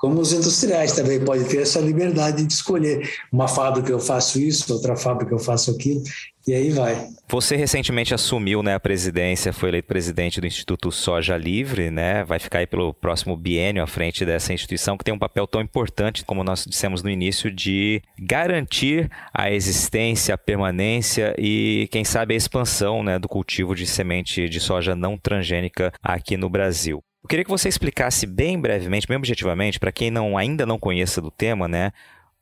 Como 0.00 0.18
os 0.18 0.32
industriais 0.32 0.92
também 0.92 1.22
podem 1.22 1.44
ter 1.44 1.58
essa 1.58 1.78
liberdade 1.78 2.46
de 2.46 2.52
escolher. 2.52 3.06
Uma 3.30 3.46
fábrica 3.46 3.92
eu 3.92 4.00
faço 4.00 4.40
isso, 4.40 4.72
outra 4.72 4.96
fábrica 4.96 5.34
eu 5.34 5.38
faço 5.38 5.70
aquilo, 5.70 6.02
e 6.48 6.54
aí 6.54 6.70
vai. 6.70 7.06
Você 7.28 7.54
recentemente 7.54 8.14
assumiu 8.14 8.62
né, 8.62 8.74
a 8.74 8.80
presidência, 8.80 9.52
foi 9.52 9.68
eleito 9.68 9.86
presidente 9.86 10.40
do 10.40 10.46
Instituto 10.46 10.90
Soja 10.90 11.36
Livre, 11.36 11.90
né? 11.90 12.24
Vai 12.24 12.38
ficar 12.38 12.60
aí 12.60 12.66
pelo 12.66 12.94
próximo 12.94 13.36
biênio 13.36 13.82
à 13.82 13.86
frente 13.86 14.24
dessa 14.24 14.54
instituição 14.54 14.96
que 14.96 15.04
tem 15.04 15.12
um 15.12 15.18
papel 15.18 15.46
tão 15.46 15.60
importante, 15.60 16.24
como 16.24 16.42
nós 16.42 16.64
dissemos 16.66 17.02
no 17.02 17.10
início, 17.10 17.50
de 17.50 18.02
garantir 18.18 19.10
a 19.34 19.50
existência, 19.50 20.34
a 20.34 20.38
permanência 20.38 21.34
e, 21.38 21.88
quem 21.92 22.04
sabe, 22.04 22.32
a 22.32 22.36
expansão 22.38 23.02
né, 23.02 23.18
do 23.18 23.28
cultivo 23.28 23.74
de 23.74 23.86
semente 23.86 24.48
de 24.48 24.60
soja 24.60 24.96
não 24.96 25.18
transgênica 25.18 25.92
aqui 26.02 26.38
no 26.38 26.48
Brasil. 26.48 27.04
Eu 27.22 27.28
queria 27.28 27.44
que 27.44 27.50
você 27.50 27.68
explicasse 27.68 28.26
bem 28.26 28.58
brevemente, 28.58 29.06
bem 29.06 29.16
objetivamente, 29.16 29.78
para 29.78 29.92
quem 29.92 30.10
não, 30.10 30.38
ainda 30.38 30.64
não 30.64 30.78
conheça 30.78 31.20
do 31.20 31.30
tema, 31.30 31.68
né? 31.68 31.92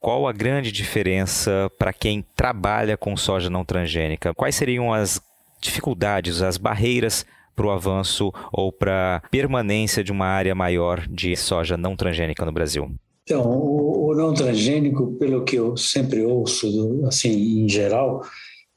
Qual 0.00 0.28
a 0.28 0.32
grande 0.32 0.70
diferença 0.70 1.70
para 1.76 1.92
quem 1.92 2.24
trabalha 2.36 2.96
com 2.96 3.16
soja 3.16 3.50
não 3.50 3.64
transgênica? 3.64 4.32
Quais 4.32 4.54
seriam 4.54 4.92
as 4.92 5.20
dificuldades, 5.60 6.40
as 6.40 6.56
barreiras 6.56 7.26
para 7.56 7.66
o 7.66 7.70
avanço 7.70 8.32
ou 8.52 8.72
para 8.72 9.16
a 9.16 9.28
permanência 9.28 10.04
de 10.04 10.12
uma 10.12 10.26
área 10.26 10.54
maior 10.54 11.04
de 11.08 11.34
soja 11.36 11.76
não 11.76 11.96
transgênica 11.96 12.44
no 12.44 12.52
Brasil? 12.52 12.88
Então, 13.24 13.42
o, 13.42 14.10
o 14.10 14.14
não 14.14 14.32
transgênico, 14.32 15.18
pelo 15.18 15.42
que 15.42 15.56
eu 15.56 15.76
sempre 15.76 16.24
ouço, 16.24 17.04
assim, 17.04 17.64
em 17.64 17.68
geral, 17.68 18.22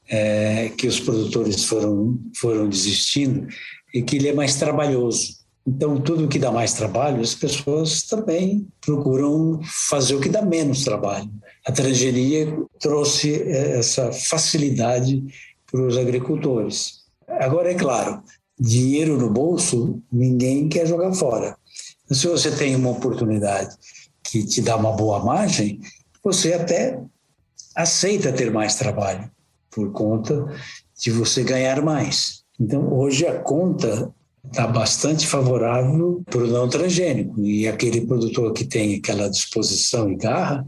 é 0.08 0.68
que 0.76 0.88
os 0.88 0.98
produtores 0.98 1.64
foram, 1.64 2.18
foram 2.36 2.68
desistindo 2.68 3.46
e 3.94 4.02
que 4.02 4.16
ele 4.16 4.28
é 4.28 4.34
mais 4.34 4.56
trabalhoso. 4.56 5.41
Então, 5.66 6.00
tudo 6.00 6.28
que 6.28 6.38
dá 6.38 6.50
mais 6.50 6.72
trabalho, 6.72 7.20
as 7.20 7.34
pessoas 7.34 8.02
também 8.02 8.66
procuram 8.80 9.60
fazer 9.88 10.14
o 10.14 10.20
que 10.20 10.28
dá 10.28 10.42
menos 10.42 10.82
trabalho. 10.82 11.30
A 11.64 11.70
transgenia 11.70 12.52
trouxe 12.80 13.34
eh, 13.42 13.78
essa 13.78 14.10
facilidade 14.12 15.22
para 15.70 15.86
os 15.86 15.96
agricultores. 15.96 17.02
Agora, 17.28 17.70
é 17.70 17.74
claro, 17.74 18.22
dinheiro 18.58 19.16
no 19.16 19.30
bolso, 19.30 20.02
ninguém 20.12 20.68
quer 20.68 20.86
jogar 20.86 21.12
fora. 21.14 21.56
Se 22.10 22.26
você 22.26 22.50
tem 22.50 22.74
uma 22.74 22.90
oportunidade 22.90 23.76
que 24.24 24.44
te 24.44 24.60
dá 24.60 24.76
uma 24.76 24.92
boa 24.92 25.24
margem, 25.24 25.80
você 26.22 26.54
até 26.54 27.00
aceita 27.74 28.32
ter 28.32 28.50
mais 28.50 28.74
trabalho, 28.74 29.30
por 29.70 29.92
conta 29.92 30.46
de 31.00 31.10
você 31.10 31.42
ganhar 31.42 31.80
mais. 31.82 32.42
Então, 32.60 32.92
hoje 32.92 33.26
a 33.26 33.38
conta 33.40 34.12
está 34.44 34.66
bastante 34.66 35.26
favorável 35.26 36.22
para 36.26 36.42
o 36.42 36.46
não 36.46 36.68
transgênico. 36.68 37.40
E 37.40 37.68
aquele 37.68 38.06
produtor 38.06 38.52
que 38.52 38.64
tem 38.64 38.96
aquela 38.96 39.28
disposição 39.28 40.10
e 40.10 40.16
garra, 40.16 40.66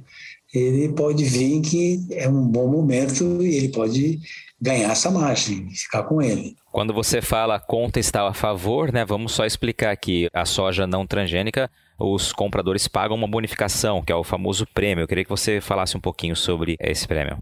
ele 0.53 0.93
pode 0.93 1.25
vir 1.25 1.61
que 1.61 2.07
é 2.13 2.29
um 2.29 2.47
bom 2.47 2.71
momento 2.71 3.43
e 3.43 3.57
ele 3.57 3.69
pode 3.71 4.21
ganhar 4.61 4.93
essa 4.93 5.11
margem, 5.11 5.69
ficar 5.71 6.05
com 6.05 6.23
ele. 6.23 6.55
Quando 6.73 6.95
você 6.95 7.21
fala 7.21 7.57
a 7.57 7.61
conta 7.61 7.99
está 7.99 8.27
a 8.27 8.33
favor, 8.33 8.93
né? 8.93 9.05
Vamos 9.05 9.33
só 9.33 9.45
explicar 9.45 9.91
aqui. 9.91 10.29
A 10.33 10.45
soja 10.45 10.87
não 10.87 11.07
transgênica, 11.07 11.71
os 11.99 12.33
compradores 12.33 12.89
pagam 12.89 13.17
uma 13.17 13.29
bonificação, 13.29 14.03
que 14.03 14.13
é 14.13 14.17
o 14.17 14.25
famoso 14.25 14.67
prêmio. 14.73 15.03
Eu 15.03 15.09
queria 15.09 15.25
que 15.25 15.31
você 15.31 15.61
falasse 15.61 15.97
um 15.97 16.01
pouquinho 16.01 16.37
sobre 16.37 16.77
esse 16.81 17.07
prêmio. 17.07 17.39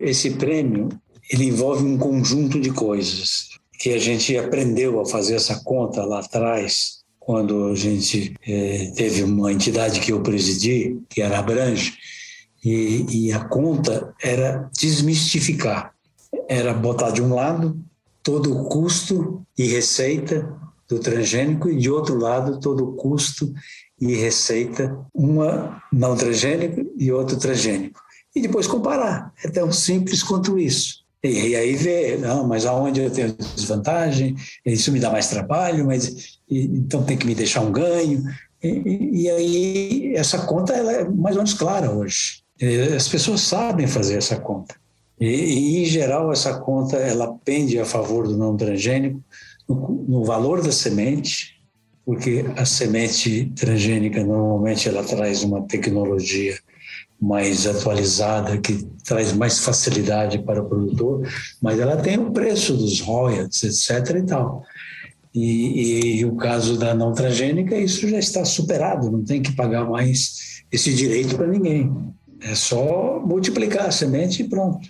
Esse 0.00 0.32
prêmio, 0.32 0.88
ele 1.30 1.44
envolve 1.44 1.84
um 1.84 1.96
conjunto 1.96 2.60
de 2.60 2.70
coisas 2.70 3.55
que 3.78 3.92
a 3.92 3.98
gente 3.98 4.36
aprendeu 4.36 5.00
a 5.00 5.06
fazer 5.06 5.34
essa 5.34 5.60
conta 5.64 6.04
lá 6.04 6.20
atrás 6.20 7.04
quando 7.18 7.66
a 7.66 7.74
gente 7.74 8.34
é, 8.46 8.92
teve 8.94 9.24
uma 9.24 9.52
entidade 9.52 9.98
que 10.00 10.12
eu 10.12 10.20
presidi, 10.20 11.00
que 11.08 11.20
era 11.20 11.38
a 11.38 11.42
Brange, 11.42 11.94
e, 12.64 13.26
e 13.26 13.32
a 13.32 13.44
conta 13.44 14.14
era 14.22 14.70
desmistificar. 14.72 15.92
Era 16.48 16.72
botar 16.72 17.10
de 17.10 17.20
um 17.20 17.34
lado 17.34 17.80
todo 18.22 18.56
o 18.56 18.64
custo 18.68 19.44
e 19.58 19.66
receita 19.66 20.52
do 20.88 20.98
transgênico 21.00 21.68
e 21.68 21.76
de 21.76 21.90
outro 21.90 22.16
lado 22.16 22.60
todo 22.60 22.84
o 22.84 22.92
custo 22.94 23.52
e 24.00 24.14
receita, 24.14 24.96
uma 25.12 25.82
não 25.92 26.16
transgênico 26.16 26.92
e 26.96 27.10
outro 27.10 27.36
transgênico. 27.36 28.00
E 28.34 28.40
depois 28.40 28.66
comparar. 28.66 29.32
É 29.42 29.48
tão 29.48 29.72
simples 29.72 30.22
quanto 30.22 30.58
isso. 30.58 31.05
E, 31.26 31.48
e 31.48 31.56
aí 31.56 31.74
ver, 31.74 32.18
não, 32.18 32.46
mas 32.46 32.64
aonde 32.64 33.00
eu 33.00 33.10
tenho 33.10 33.36
desvantagem, 33.54 34.36
isso 34.64 34.92
me 34.92 35.00
dá 35.00 35.10
mais 35.10 35.28
trabalho, 35.28 35.86
mas 35.86 36.38
e, 36.48 36.64
então 36.64 37.02
tem 37.02 37.16
que 37.16 37.26
me 37.26 37.34
deixar 37.34 37.60
um 37.60 37.72
ganho. 37.72 38.22
E, 38.62 39.22
e, 39.22 39.30
aí 39.30 40.12
essa 40.16 40.38
conta 40.46 40.72
ela 40.72 40.92
é 40.92 41.04
mais 41.04 41.36
ou 41.36 41.42
menos 41.42 41.54
clara 41.54 41.90
hoje. 41.90 42.42
As 42.94 43.08
pessoas 43.08 43.42
sabem 43.42 43.86
fazer 43.86 44.16
essa 44.16 44.36
conta. 44.36 44.74
E, 45.20 45.82
em 45.82 45.84
geral 45.84 46.32
essa 46.32 46.58
conta 46.58 46.96
ela 46.96 47.36
pende 47.44 47.78
a 47.78 47.84
favor 47.84 48.26
do 48.26 48.36
não 48.36 48.56
transgênico 48.56 49.22
no, 49.68 50.04
no 50.08 50.24
valor 50.24 50.62
da 50.62 50.72
semente, 50.72 51.56
porque 52.04 52.44
a 52.56 52.64
semente 52.64 53.52
transgênica 53.56 54.24
normalmente 54.24 54.88
ela 54.88 55.02
traz 55.02 55.42
uma 55.42 55.62
tecnologia 55.62 56.56
mais 57.20 57.66
atualizada, 57.66 58.58
que 58.58 58.86
traz 59.04 59.32
mais 59.32 59.58
facilidade 59.58 60.38
para 60.40 60.62
o 60.62 60.68
produtor, 60.68 61.26
mas 61.60 61.78
ela 61.78 61.96
tem 61.96 62.18
o 62.18 62.30
preço 62.30 62.74
dos 62.76 63.00
royalties, 63.00 63.62
etc. 63.90 64.16
e 64.16 64.22
tal. 64.22 64.62
E, 65.34 66.20
e, 66.20 66.24
o 66.24 66.34
caso 66.36 66.78
da 66.78 66.94
não 66.94 67.12
transgênica, 67.12 67.76
isso 67.76 68.08
já 68.08 68.18
está 68.18 68.44
superado, 68.44 69.10
não 69.10 69.22
tem 69.22 69.42
que 69.42 69.52
pagar 69.52 69.84
mais 69.84 70.62
esse 70.72 70.94
direito 70.94 71.36
para 71.36 71.46
ninguém. 71.46 71.92
É 72.40 72.54
só 72.54 73.20
multiplicar 73.24 73.86
a 73.86 73.90
semente 73.90 74.42
e 74.42 74.48
pronto. 74.48 74.88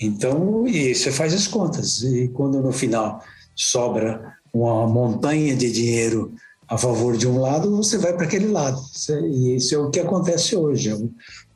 Então, 0.00 0.66
e 0.66 0.94
você 0.94 1.10
faz 1.10 1.34
as 1.34 1.46
contas. 1.46 2.02
E 2.02 2.28
quando 2.28 2.62
no 2.62 2.72
final 2.72 3.20
sobra 3.54 4.34
uma 4.52 4.86
montanha 4.86 5.54
de 5.54 5.70
dinheiro 5.70 6.32
a 6.68 6.78
favor 6.78 7.16
de 7.16 7.26
um 7.26 7.38
lado, 7.38 7.76
você 7.76 7.98
vai 7.98 8.12
para 8.12 8.24
aquele 8.24 8.46
lado. 8.46 8.80
E 9.24 9.56
isso 9.56 9.74
é 9.74 9.78
o 9.78 9.90
que 9.90 9.98
acontece 9.98 10.54
hoje. 10.54 10.90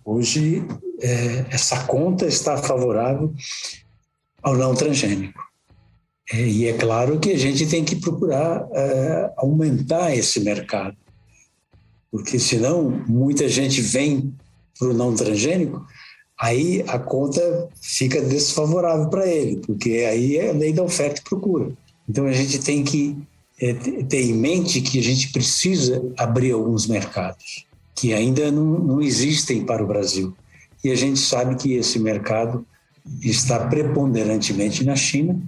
Hoje, 0.04 0.62
é, 1.00 1.46
essa 1.50 1.84
conta 1.84 2.26
está 2.26 2.58
favorável 2.58 3.32
ao 4.42 4.54
não 4.54 4.74
transgênico. 4.74 5.42
É, 6.30 6.46
e 6.46 6.66
é 6.66 6.74
claro 6.74 7.18
que 7.18 7.32
a 7.32 7.38
gente 7.38 7.66
tem 7.66 7.84
que 7.84 7.96
procurar 7.96 8.66
é, 8.72 9.32
aumentar 9.36 10.14
esse 10.14 10.40
mercado, 10.40 10.96
porque 12.10 12.38
senão 12.38 12.90
muita 13.06 13.48
gente 13.48 13.80
vem 13.80 14.34
para 14.78 14.88
o 14.88 14.94
não 14.94 15.14
transgênico, 15.14 15.84
aí 16.38 16.84
a 16.86 16.98
conta 16.98 17.68
fica 17.80 18.20
desfavorável 18.20 19.08
para 19.08 19.26
ele, 19.26 19.56
porque 19.58 19.90
aí 20.08 20.36
é 20.36 20.52
lei 20.52 20.72
da 20.72 20.82
oferta 20.82 21.20
e 21.20 21.24
procura. 21.24 21.72
Então 22.08 22.26
a 22.26 22.32
gente 22.32 22.58
tem 22.58 22.84
que 22.84 23.16
é, 23.60 23.72
ter 23.72 24.22
em 24.22 24.34
mente 24.34 24.80
que 24.80 24.98
a 24.98 25.02
gente 25.02 25.32
precisa 25.32 26.02
abrir 26.16 26.52
alguns 26.52 26.86
mercados 26.86 27.66
que 27.94 28.12
ainda 28.12 28.50
não, 28.50 28.78
não 28.78 29.02
existem 29.02 29.64
para 29.64 29.82
o 29.82 29.86
Brasil. 29.86 30.34
E 30.82 30.90
a 30.90 30.94
gente 30.94 31.18
sabe 31.18 31.56
que 31.56 31.74
esse 31.74 31.98
mercado 31.98 32.66
está 33.22 33.66
preponderantemente 33.66 34.84
na 34.84 34.96
China, 34.96 35.40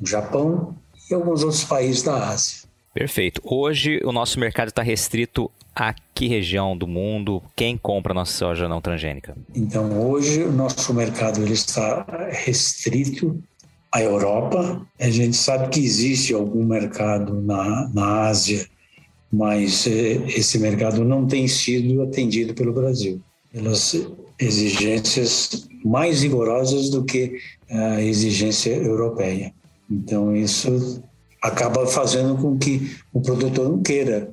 no 0.00 0.06
Japão 0.06 0.74
e 1.10 1.14
alguns 1.14 1.42
outros 1.42 1.64
países 1.64 2.02
da 2.02 2.28
Ásia. 2.28 2.64
Perfeito. 2.92 3.40
Hoje 3.44 4.00
o 4.04 4.12
nosso 4.12 4.38
mercado 4.38 4.68
está 4.68 4.82
restrito 4.82 5.50
a 5.74 5.94
que 6.14 6.28
região 6.28 6.76
do 6.76 6.86
mundo? 6.86 7.42
Quem 7.56 7.76
compra 7.76 8.14
nossa 8.14 8.32
soja 8.32 8.68
não 8.68 8.80
transgênica? 8.80 9.36
Então 9.54 10.00
hoje 10.00 10.42
o 10.44 10.52
nosso 10.52 10.94
mercado 10.94 11.42
ele 11.42 11.54
está 11.54 12.06
restrito 12.30 13.42
à 13.90 14.00
Europa. 14.00 14.86
A 15.00 15.10
gente 15.10 15.36
sabe 15.36 15.68
que 15.70 15.84
existe 15.84 16.32
algum 16.32 16.64
mercado 16.64 17.40
na, 17.40 17.88
na 17.92 18.28
Ásia 18.28 18.66
mas 19.34 19.86
eh, 19.86 20.22
esse 20.28 20.58
mercado 20.58 21.04
não 21.04 21.26
tem 21.26 21.48
sido 21.48 22.02
atendido 22.02 22.54
pelo 22.54 22.72
Brasil, 22.72 23.20
pelas 23.52 23.96
exigências 24.38 25.68
mais 25.84 26.22
rigorosas 26.22 26.88
do 26.88 27.04
que 27.04 27.36
a 27.68 28.00
exigência 28.00 28.70
europeia. 28.70 29.52
Então, 29.90 30.34
isso 30.34 31.02
acaba 31.42 31.86
fazendo 31.86 32.36
com 32.36 32.56
que 32.56 32.96
o 33.12 33.20
produtor 33.20 33.68
não 33.68 33.82
queira 33.82 34.32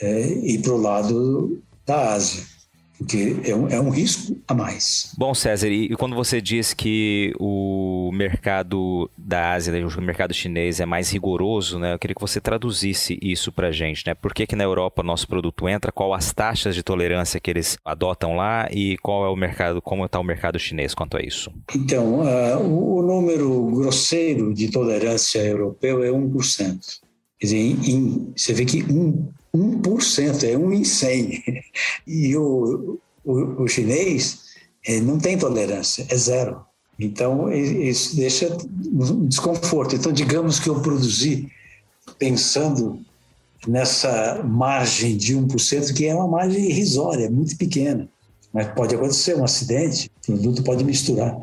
é, 0.00 0.28
ir 0.28 0.60
para 0.60 0.72
o 0.72 0.80
lado 0.80 1.58
da 1.86 2.14
Ásia 2.14 2.53
porque 2.98 3.36
é 3.44 3.54
um, 3.54 3.68
é 3.68 3.80
um 3.80 3.90
risco 3.90 4.36
a 4.46 4.54
mais. 4.54 5.12
Bom, 5.18 5.34
César, 5.34 5.68
e, 5.68 5.94
quando 5.96 6.14
você 6.14 6.40
diz 6.40 6.72
que 6.72 7.32
o 7.38 8.10
mercado 8.12 9.10
da 9.16 9.52
Ásia, 9.52 9.72
né, 9.72 9.84
o 9.84 10.00
mercado 10.00 10.32
chinês 10.32 10.80
é 10.80 10.86
mais 10.86 11.10
rigoroso, 11.10 11.78
né? 11.78 11.94
Eu 11.94 11.98
queria 11.98 12.14
que 12.14 12.20
você 12.20 12.40
traduzisse 12.40 13.18
isso 13.20 13.50
para 13.50 13.68
a 13.68 13.72
gente, 13.72 14.04
né? 14.06 14.14
Por 14.14 14.32
que, 14.32 14.46
que 14.46 14.56
na 14.56 14.64
Europa 14.64 15.02
nosso 15.02 15.26
produto 15.26 15.68
entra, 15.68 15.90
qual 15.90 16.14
as 16.14 16.32
taxas 16.32 16.74
de 16.74 16.82
tolerância 16.82 17.40
que 17.40 17.50
eles 17.50 17.76
adotam 17.84 18.36
lá 18.36 18.68
e 18.70 18.96
qual 18.98 19.24
é 19.24 19.28
o 19.28 19.36
mercado, 19.36 19.82
como 19.82 20.04
está 20.04 20.20
o 20.20 20.24
mercado 20.24 20.58
chinês 20.58 20.94
quanto 20.94 21.16
a 21.16 21.20
isso? 21.20 21.50
Então, 21.74 22.20
uh, 22.20 22.62
o, 22.62 22.98
o, 22.98 23.02
número 23.02 23.66
grosseiro 23.70 24.54
de 24.54 24.70
tolerância 24.70 25.40
europeu 25.40 26.04
é 26.04 26.08
1%. 26.08 27.00
Quer 27.38 27.46
dizer, 27.46 27.58
em, 27.58 27.90
em, 27.90 28.32
você 28.36 28.52
vê 28.52 28.64
que 28.64 28.82
1 28.82 29.28
1%, 29.54 30.42
é 30.44 30.56
1 30.56 30.72
em 30.72 30.84
100. 30.84 31.42
E 32.06 32.36
o, 32.36 32.98
o, 33.24 33.62
o 33.62 33.68
chinês 33.68 34.40
é, 34.86 35.00
não 35.00 35.18
tem 35.18 35.38
tolerância, 35.38 36.06
é 36.10 36.16
zero. 36.16 36.60
Então, 36.98 37.52
isso 37.52 38.16
deixa 38.16 38.56
um 38.92 39.26
desconforto. 39.26 39.96
Então, 39.96 40.12
digamos 40.12 40.60
que 40.60 40.68
eu 40.68 40.80
produzi 40.80 41.48
pensando 42.18 43.00
nessa 43.66 44.42
margem 44.44 45.16
de 45.16 45.34
1%, 45.34 45.94
que 45.94 46.06
é 46.06 46.14
uma 46.14 46.28
margem 46.28 46.64
irrisória, 46.70 47.30
muito 47.30 47.56
pequena. 47.56 48.08
Mas 48.52 48.68
pode 48.74 48.94
acontecer 48.94 49.36
um 49.36 49.44
acidente, 49.44 50.10
o 50.28 50.32
produto 50.32 50.62
pode 50.62 50.84
misturar. 50.84 51.36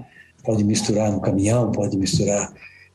Pode 0.43 0.63
misturar 0.63 1.11
no 1.11 1.19
caminhão, 1.19 1.71
pode 1.71 1.97
misturar 1.97 2.53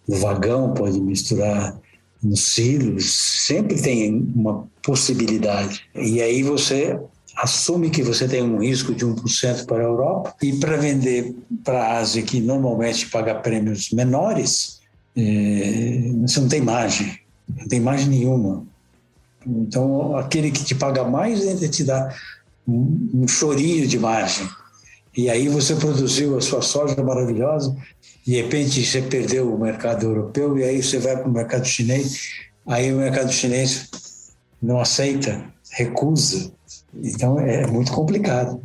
no 0.08 0.16
vagão, 0.16 0.72
pode 0.72 1.00
misturar 1.00 1.78
nos 2.22 2.54
silos, 2.54 3.12
sempre 3.12 3.80
tem 3.80 4.32
uma 4.34 4.66
possibilidade. 4.82 5.82
E 5.94 6.20
aí 6.20 6.42
você 6.42 6.98
assume 7.36 7.90
que 7.90 8.02
você 8.02 8.26
tem 8.26 8.42
um 8.42 8.58
risco 8.58 8.94
de 8.94 9.04
1% 9.04 9.66
para 9.66 9.78
a 9.78 9.82
Europa 9.82 10.34
e 10.42 10.54
para 10.54 10.76
vender 10.76 11.34
para 11.62 11.82
a 11.82 11.98
Ásia, 11.98 12.22
que 12.22 12.40
normalmente 12.40 13.08
paga 13.08 13.34
prêmios 13.34 13.90
menores, 13.90 14.80
é, 15.16 16.12
você 16.22 16.40
não 16.40 16.48
tem 16.48 16.60
margem, 16.60 17.18
não 17.54 17.68
tem 17.68 17.80
margem 17.80 18.08
nenhuma. 18.08 18.64
Então, 19.46 20.16
aquele 20.16 20.50
que 20.50 20.64
te 20.64 20.74
paga 20.74 21.04
mais 21.04 21.46
ainda 21.46 21.68
te 21.68 21.84
dá 21.84 22.14
um, 22.66 23.10
um 23.14 23.28
chorinho 23.28 23.86
de 23.86 23.98
margem. 23.98 24.48
E 25.16 25.30
aí 25.30 25.48
você 25.48 25.74
produziu 25.74 26.36
a 26.36 26.40
sua 26.40 26.60
soja 26.60 27.02
maravilhosa, 27.02 27.74
de 28.26 28.36
repente 28.36 28.84
você 28.84 29.00
perdeu 29.00 29.52
o 29.52 29.58
mercado 29.58 30.04
europeu 30.04 30.58
e 30.58 30.64
aí 30.64 30.82
você 30.82 30.98
vai 30.98 31.16
para 31.16 31.28
o 31.28 31.32
mercado 31.32 31.64
chinês, 31.64 32.32
aí 32.66 32.92
o 32.92 32.98
mercado 32.98 33.32
chinês 33.32 33.88
não 34.60 34.78
aceita, 34.78 35.42
recusa. 35.70 36.52
Então 36.94 37.40
é 37.40 37.66
muito 37.66 37.92
complicado. 37.92 38.60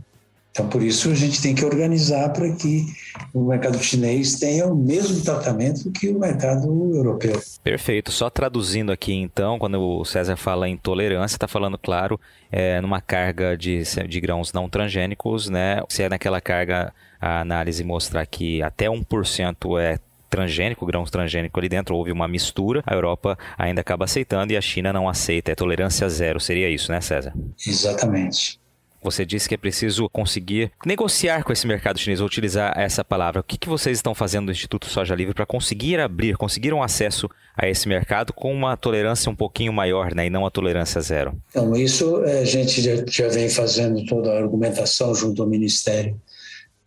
Então, 0.51 0.67
por 0.67 0.83
isso, 0.83 1.09
a 1.09 1.15
gente 1.15 1.41
tem 1.41 1.55
que 1.55 1.63
organizar 1.63 2.29
para 2.33 2.51
que 2.51 2.85
o 3.33 3.47
mercado 3.47 3.81
chinês 3.81 4.37
tenha 4.37 4.67
o 4.67 4.75
mesmo 4.75 5.23
tratamento 5.23 5.89
que 5.91 6.09
o 6.09 6.19
mercado 6.19 6.67
europeu. 6.93 7.41
Perfeito. 7.63 8.11
Só 8.11 8.29
traduzindo 8.29 8.91
aqui, 8.91 9.13
então, 9.13 9.57
quando 9.57 9.79
o 9.81 10.03
César 10.03 10.35
fala 10.35 10.67
em 10.67 10.75
tolerância, 10.75 11.35
está 11.35 11.47
falando, 11.47 11.77
claro, 11.77 12.19
é, 12.51 12.81
numa 12.81 12.99
carga 12.99 13.57
de, 13.57 13.81
de 14.07 14.19
grãos 14.19 14.51
não 14.51 14.69
transgênicos, 14.69 15.47
né? 15.47 15.81
Se 15.87 16.03
é 16.03 16.09
naquela 16.09 16.41
carga 16.41 16.93
a 17.19 17.39
análise 17.39 17.83
mostrar 17.83 18.25
que 18.25 18.61
até 18.61 18.87
1% 18.87 19.79
é 19.79 19.99
transgênico, 20.29 20.85
grãos 20.85 21.11
transgênico 21.11 21.59
ali 21.59 21.67
dentro, 21.67 21.95
houve 21.95 22.11
uma 22.11 22.27
mistura, 22.27 22.81
a 22.87 22.93
Europa 22.93 23.37
ainda 23.57 23.81
acaba 23.81 24.05
aceitando 24.05 24.53
e 24.53 24.57
a 24.57 24.61
China 24.61 24.93
não 24.93 25.09
aceita, 25.09 25.51
é 25.51 25.55
tolerância 25.55 26.07
zero, 26.07 26.39
seria 26.39 26.69
isso, 26.69 26.89
né, 26.89 27.01
César? 27.01 27.33
Exatamente. 27.67 28.60
Você 29.01 29.25
disse 29.25 29.49
que 29.49 29.55
é 29.55 29.57
preciso 29.57 30.07
conseguir 30.09 30.71
negociar 30.85 31.43
com 31.43 31.51
esse 31.51 31.65
mercado 31.65 31.99
chinês, 31.99 32.19
vou 32.19 32.27
utilizar 32.27 32.73
essa 32.77 33.03
palavra. 33.03 33.41
O 33.41 33.43
que, 33.43 33.57
que 33.57 33.67
vocês 33.67 33.97
estão 33.97 34.13
fazendo 34.13 34.45
no 34.45 34.51
Instituto 34.51 34.85
Soja 34.85 35.15
Livre 35.15 35.33
para 35.33 35.45
conseguir 35.45 35.99
abrir, 35.99 36.37
conseguir 36.37 36.73
um 36.73 36.83
acesso 36.83 37.29
a 37.57 37.67
esse 37.67 37.87
mercado 37.87 38.31
com 38.31 38.53
uma 38.53 38.77
tolerância 38.77 39.29
um 39.29 39.35
pouquinho 39.35 39.73
maior, 39.73 40.13
né, 40.13 40.27
e 40.27 40.29
não 40.29 40.45
a 40.45 40.51
tolerância 40.51 41.01
zero? 41.01 41.33
Então, 41.49 41.75
isso 41.75 42.23
eh, 42.23 42.41
a 42.41 42.45
gente 42.45 42.81
já, 42.81 43.27
vem 43.27 43.49
fazendo 43.49 44.05
toda 44.05 44.31
a 44.31 44.37
argumentação 44.37 45.13
junto 45.15 45.41
ao 45.41 45.49
Ministério 45.49 46.19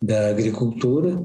da 0.01 0.29
Agricultura 0.29 1.21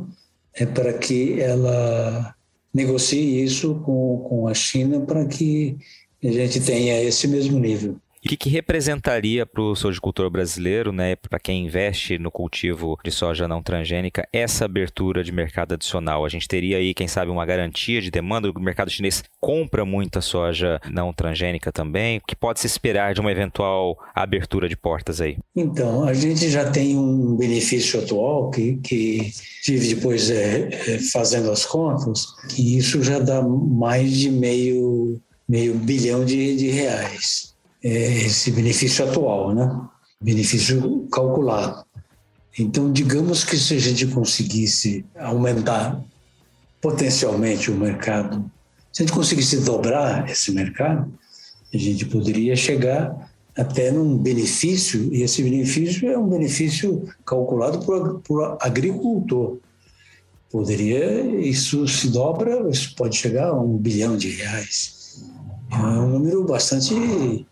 é 0.55 0.66
para 0.66 0.93
que 0.93 1.41
ela 1.41 2.34
negocie 2.72 3.43
isso 3.43 3.76
com, 3.84 4.24
com 4.28 4.49
a 4.49 4.55
China 4.55 5.01
para 5.01 5.24
que 5.26 5.76
a 6.22 6.30
gente 6.30 6.61
tenha 6.61 7.01
esse 7.03 7.26
mesmo 7.26 7.59
nível. 7.59 7.97
O 8.23 8.29
que, 8.29 8.37
que 8.37 8.51
representaria 8.51 9.47
para 9.47 9.62
o 9.62 9.75
sojicultor 9.75 10.29
brasileiro, 10.29 10.93
né, 10.93 11.16
para 11.16 11.41
quem 11.41 11.64
investe 11.64 12.18
no 12.18 12.31
cultivo 12.31 12.99
de 13.03 13.11
soja 13.11 13.49
não 13.49 13.62
transgênica, 13.62 14.29
essa 14.31 14.66
abertura 14.66 15.25
de 15.25 15.33
mercado 15.33 15.73
adicional? 15.73 16.27
A 16.27 16.29
gente 16.29 16.47
teria 16.47 16.77
aí, 16.77 16.93
quem 16.93 17.09
sabe, 17.09 17.31
uma 17.31 17.47
garantia 17.47 17.99
de 17.99 18.11
demanda? 18.11 18.51
O 18.51 18.61
mercado 18.61 18.91
chinês 18.91 19.25
compra 19.41 19.87
muita 19.87 20.21
soja 20.21 20.79
não 20.91 21.14
transgênica 21.14 21.73
também. 21.73 22.18
O 22.18 22.21
que 22.21 22.37
pode 22.37 22.61
se 22.61 22.66
esperar 22.66 23.14
de 23.14 23.23
uma 23.23 23.33
eventual 23.33 23.97
abertura 24.14 24.68
de 24.68 24.77
portas 24.77 25.23
aí? 25.23 25.39
Então, 25.57 26.05
a 26.05 26.12
gente 26.12 26.51
já 26.51 26.71
tem 26.71 26.99
um 26.99 27.35
benefício 27.37 28.01
atual 28.01 28.51
que, 28.51 28.77
que 28.85 29.33
tive 29.62 29.95
depois 29.95 30.31
é, 30.31 30.68
é, 30.68 30.99
fazendo 31.11 31.51
as 31.51 31.64
contas, 31.64 32.27
que 32.51 32.77
isso 32.77 33.03
já 33.03 33.18
dá 33.18 33.41
mais 33.41 34.12
de 34.12 34.31
meio, 34.31 35.18
meio 35.49 35.75
bilhão 35.75 36.23
de, 36.23 36.55
de 36.55 36.68
reais 36.68 37.51
esse 37.83 38.51
benefício 38.51 39.05
atual, 39.09 39.55
né? 39.55 39.89
benefício 40.20 41.09
calculado. 41.11 41.85
Então, 42.59 42.93
digamos 42.93 43.45
que 43.45 43.57
se 43.57 43.74
a 43.74 43.78
gente 43.78 44.07
conseguisse 44.09 45.05
aumentar 45.18 46.03
potencialmente 46.81 47.70
o 47.70 47.74
mercado, 47.74 48.51
se 48.93 49.03
a 49.03 49.07
gente 49.07 49.14
conseguisse 49.14 49.59
dobrar 49.59 50.28
esse 50.28 50.53
mercado, 50.53 51.11
a 51.72 51.76
gente 51.76 52.05
poderia 52.07 52.57
chegar 52.57 53.31
até 53.57 53.91
num 53.91 54.16
benefício, 54.16 55.12
e 55.12 55.22
esse 55.22 55.43
benefício 55.43 56.11
é 56.11 56.18
um 56.18 56.28
benefício 56.28 57.09
calculado 57.24 57.81
por, 57.81 58.20
por 58.20 58.59
agricultor. 58.61 59.59
Poderia, 60.51 61.20
isso 61.39 61.87
se 61.87 62.09
dobra, 62.09 62.68
isso 62.68 62.95
pode 62.97 63.16
chegar 63.16 63.49
a 63.49 63.61
um 63.61 63.76
bilhão 63.76 64.16
de 64.16 64.31
reais. 64.31 65.22
É 65.70 65.76
um 65.76 66.09
número 66.09 66.45
bastante 66.45 67.47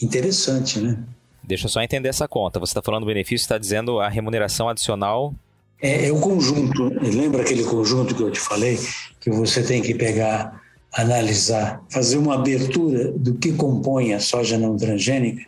interessante, 0.00 0.78
né? 0.78 0.98
Deixa 1.42 1.66
eu 1.66 1.70
só 1.70 1.82
entender 1.82 2.08
essa 2.08 2.28
conta. 2.28 2.60
Você 2.60 2.70
está 2.70 2.82
falando 2.82 3.02
do 3.02 3.06
benefício, 3.06 3.44
está 3.44 3.58
dizendo 3.58 3.98
a 4.00 4.08
remuneração 4.08 4.68
adicional. 4.68 5.34
É, 5.82 6.06
é 6.06 6.12
o 6.12 6.20
conjunto. 6.20 6.92
Lembra 7.02 7.42
aquele 7.42 7.64
conjunto 7.64 8.14
que 8.14 8.22
eu 8.22 8.30
te 8.30 8.38
falei? 8.38 8.78
Que 9.20 9.30
você 9.30 9.62
tem 9.62 9.82
que 9.82 9.94
pegar, 9.94 10.62
analisar, 10.92 11.82
fazer 11.90 12.18
uma 12.18 12.34
abertura 12.34 13.10
do 13.12 13.34
que 13.34 13.52
compõe 13.52 14.12
a 14.12 14.20
soja 14.20 14.58
não 14.58 14.76
transgênica 14.76 15.44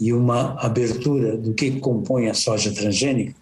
e 0.00 0.12
uma 0.12 0.58
abertura 0.60 1.36
do 1.36 1.54
que 1.54 1.78
compõe 1.78 2.28
a 2.28 2.34
soja 2.34 2.72
transgênica, 2.72 3.34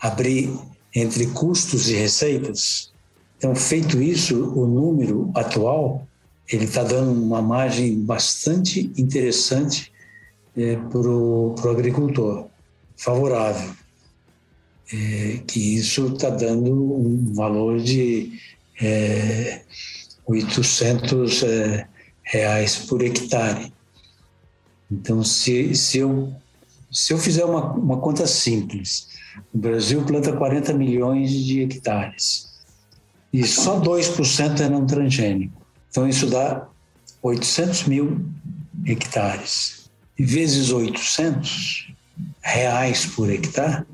abrir 0.00 0.50
entre 0.94 1.26
custos 1.28 1.88
e 1.88 1.94
receitas. 1.94 2.90
Então, 3.38 3.54
feito 3.54 4.02
isso, 4.02 4.52
o 4.54 4.66
número 4.66 5.30
atual 5.34 6.06
ele 6.48 6.64
está 6.64 6.82
dando 6.82 7.12
uma 7.12 7.40
margem 7.40 8.00
bastante 8.00 8.92
interessante 8.96 9.91
é, 10.56 10.76
para 10.76 11.08
o 11.08 11.54
agricultor, 11.70 12.48
favorável. 12.96 13.70
É, 14.92 15.40
que 15.46 15.76
isso 15.76 16.08
está 16.08 16.28
dando 16.28 16.70
um 16.70 17.32
valor 17.32 17.80
de 17.80 18.38
é, 18.80 19.62
800 20.26 21.42
é, 21.44 21.88
reais 22.22 22.76
por 22.76 23.02
hectare. 23.02 23.72
Então, 24.90 25.24
se, 25.24 25.74
se, 25.74 25.98
eu, 25.98 26.30
se 26.90 27.14
eu 27.14 27.18
fizer 27.18 27.44
uma, 27.46 27.72
uma 27.72 27.98
conta 27.98 28.26
simples, 28.26 29.08
o 29.54 29.56
Brasil 29.56 30.04
planta 30.04 30.36
40 30.36 30.74
milhões 30.74 31.30
de 31.30 31.62
hectares 31.62 32.52
e 33.32 33.46
só 33.46 33.80
2% 33.80 34.60
é 34.60 34.68
não 34.68 34.86
transgênico. 34.86 35.62
Então, 35.88 36.06
isso 36.06 36.26
dá 36.26 36.68
800 37.22 37.84
mil 37.84 38.20
hectares 38.84 39.81
vezes 40.24 40.70
800 40.70 41.92
reais 42.42 43.06
por 43.06 43.30
hectare, 43.30 43.84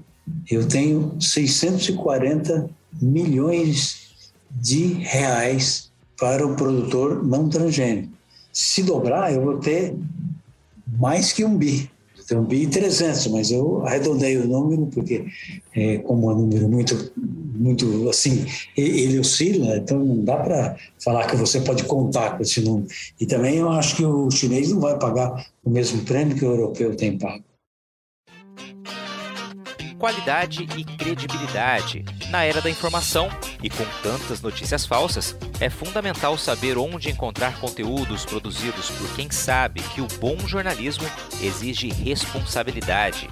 eu 0.51 0.67
tenho 0.67 1.17
640 1.21 2.69
milhões 3.01 4.09
de 4.51 4.95
reais 4.95 5.91
para 6.19 6.47
o 6.47 6.55
produtor 6.57 7.25
não 7.25 7.49
transgênico. 7.49 8.13
Se 8.53 8.83
dobrar, 8.83 9.33
eu 9.33 9.43
vou 9.43 9.59
ter 9.59 9.95
mais 10.99 11.33
que 11.33 11.45
um 11.45 11.57
bi. 11.57 11.89
Tem 12.27 12.37
um 12.37 12.45
bi 12.45 12.67
300, 12.67 13.29
mas 13.29 13.51
eu 13.51 13.87
arredondei 13.87 14.37
o 14.37 14.47
número 14.47 14.87
porque, 14.87 15.25
é, 15.75 15.99
como 15.99 16.31
é 16.31 16.35
um 16.35 16.41
número 16.41 16.69
muito, 16.69 17.11
muito 17.59 18.09
assim, 18.09 18.47
ele 18.77 19.19
oscila, 19.19 19.77
então 19.77 19.99
não 19.99 20.25
dá 20.25 20.37
para 20.37 20.77
falar 21.03 21.27
que 21.27 21.37
você 21.37 21.61
pode 21.61 21.85
contar 21.85 22.37
com 22.37 22.43
esse 22.43 22.61
número. 22.61 22.89
E 23.21 23.27
também 23.27 23.57
eu 23.57 23.69
acho 23.71 23.97
que 23.97 24.05
o 24.05 24.31
chinês 24.31 24.71
não 24.71 24.81
vai 24.81 24.99
pagar 24.99 25.47
o 25.65 25.71
mesmo 25.71 26.03
prêmio 26.05 26.37
que 26.37 26.45
o 26.45 26.51
europeu 26.51 26.95
tem 26.95 27.19
pago 27.19 27.45
qualidade 29.99 30.63
e 30.77 30.85
credibilidade. 30.97 32.05
Na 32.31 32.45
era 32.45 32.61
da 32.61 32.69
informação 32.69 33.31
e 33.63 33.71
com 33.71 33.85
tantas 34.03 34.43
notícias 34.43 34.85
falsas, 34.85 35.35
é 35.59 35.71
fundamental 35.71 36.37
saber 36.37 36.77
onde 36.77 37.09
encontrar 37.09 37.59
conteúdos 37.59 38.27
produzidos 38.27 38.91
por 38.91 39.15
quem 39.17 39.31
sabe 39.31 39.81
que 39.81 40.03
o 40.03 40.09
bom 40.21 40.37
jornalismo 40.47 41.05
exige 41.41 41.89
responsabilidade. 41.89 43.31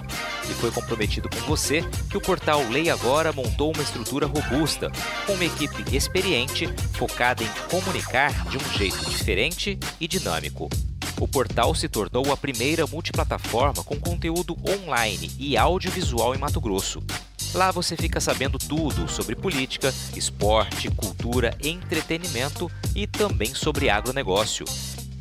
E 0.49 0.53
foi 0.55 0.71
comprometido 0.71 1.29
com 1.29 1.39
você 1.41 1.83
que 2.09 2.17
o 2.17 2.21
portal 2.21 2.67
Lei 2.69 2.89
Agora 2.89 3.31
montou 3.31 3.71
uma 3.71 3.83
estrutura 3.83 4.25
robusta, 4.25 4.91
com 5.27 5.33
uma 5.33 5.45
equipe 5.45 5.95
experiente 5.95 6.67
focada 6.93 7.43
em 7.43 7.49
comunicar 7.69 8.31
de 8.49 8.57
um 8.57 8.71
jeito 8.71 9.07
diferente 9.11 9.77
e 9.99 10.07
dinâmico. 10.07 10.69
O 11.19 11.27
portal 11.27 11.75
se 11.75 11.87
tornou 11.87 12.31
a 12.31 12.37
primeira 12.37 12.87
multiplataforma 12.87 13.83
com 13.83 13.99
conteúdo 13.99 14.57
online 14.67 15.31
e 15.37 15.55
audiovisual 15.55 16.33
em 16.33 16.39
Mato 16.39 16.59
Grosso. 16.59 17.03
Lá 17.53 17.71
você 17.71 17.95
fica 17.95 18.19
sabendo 18.19 18.57
tudo 18.57 19.09
sobre 19.09 19.35
política, 19.35 19.93
esporte, 20.15 20.89
cultura, 20.91 21.57
entretenimento 21.63 22.69
e 22.95 23.07
também 23.07 23.53
sobre 23.53 23.89
agronegócio. 23.89 24.65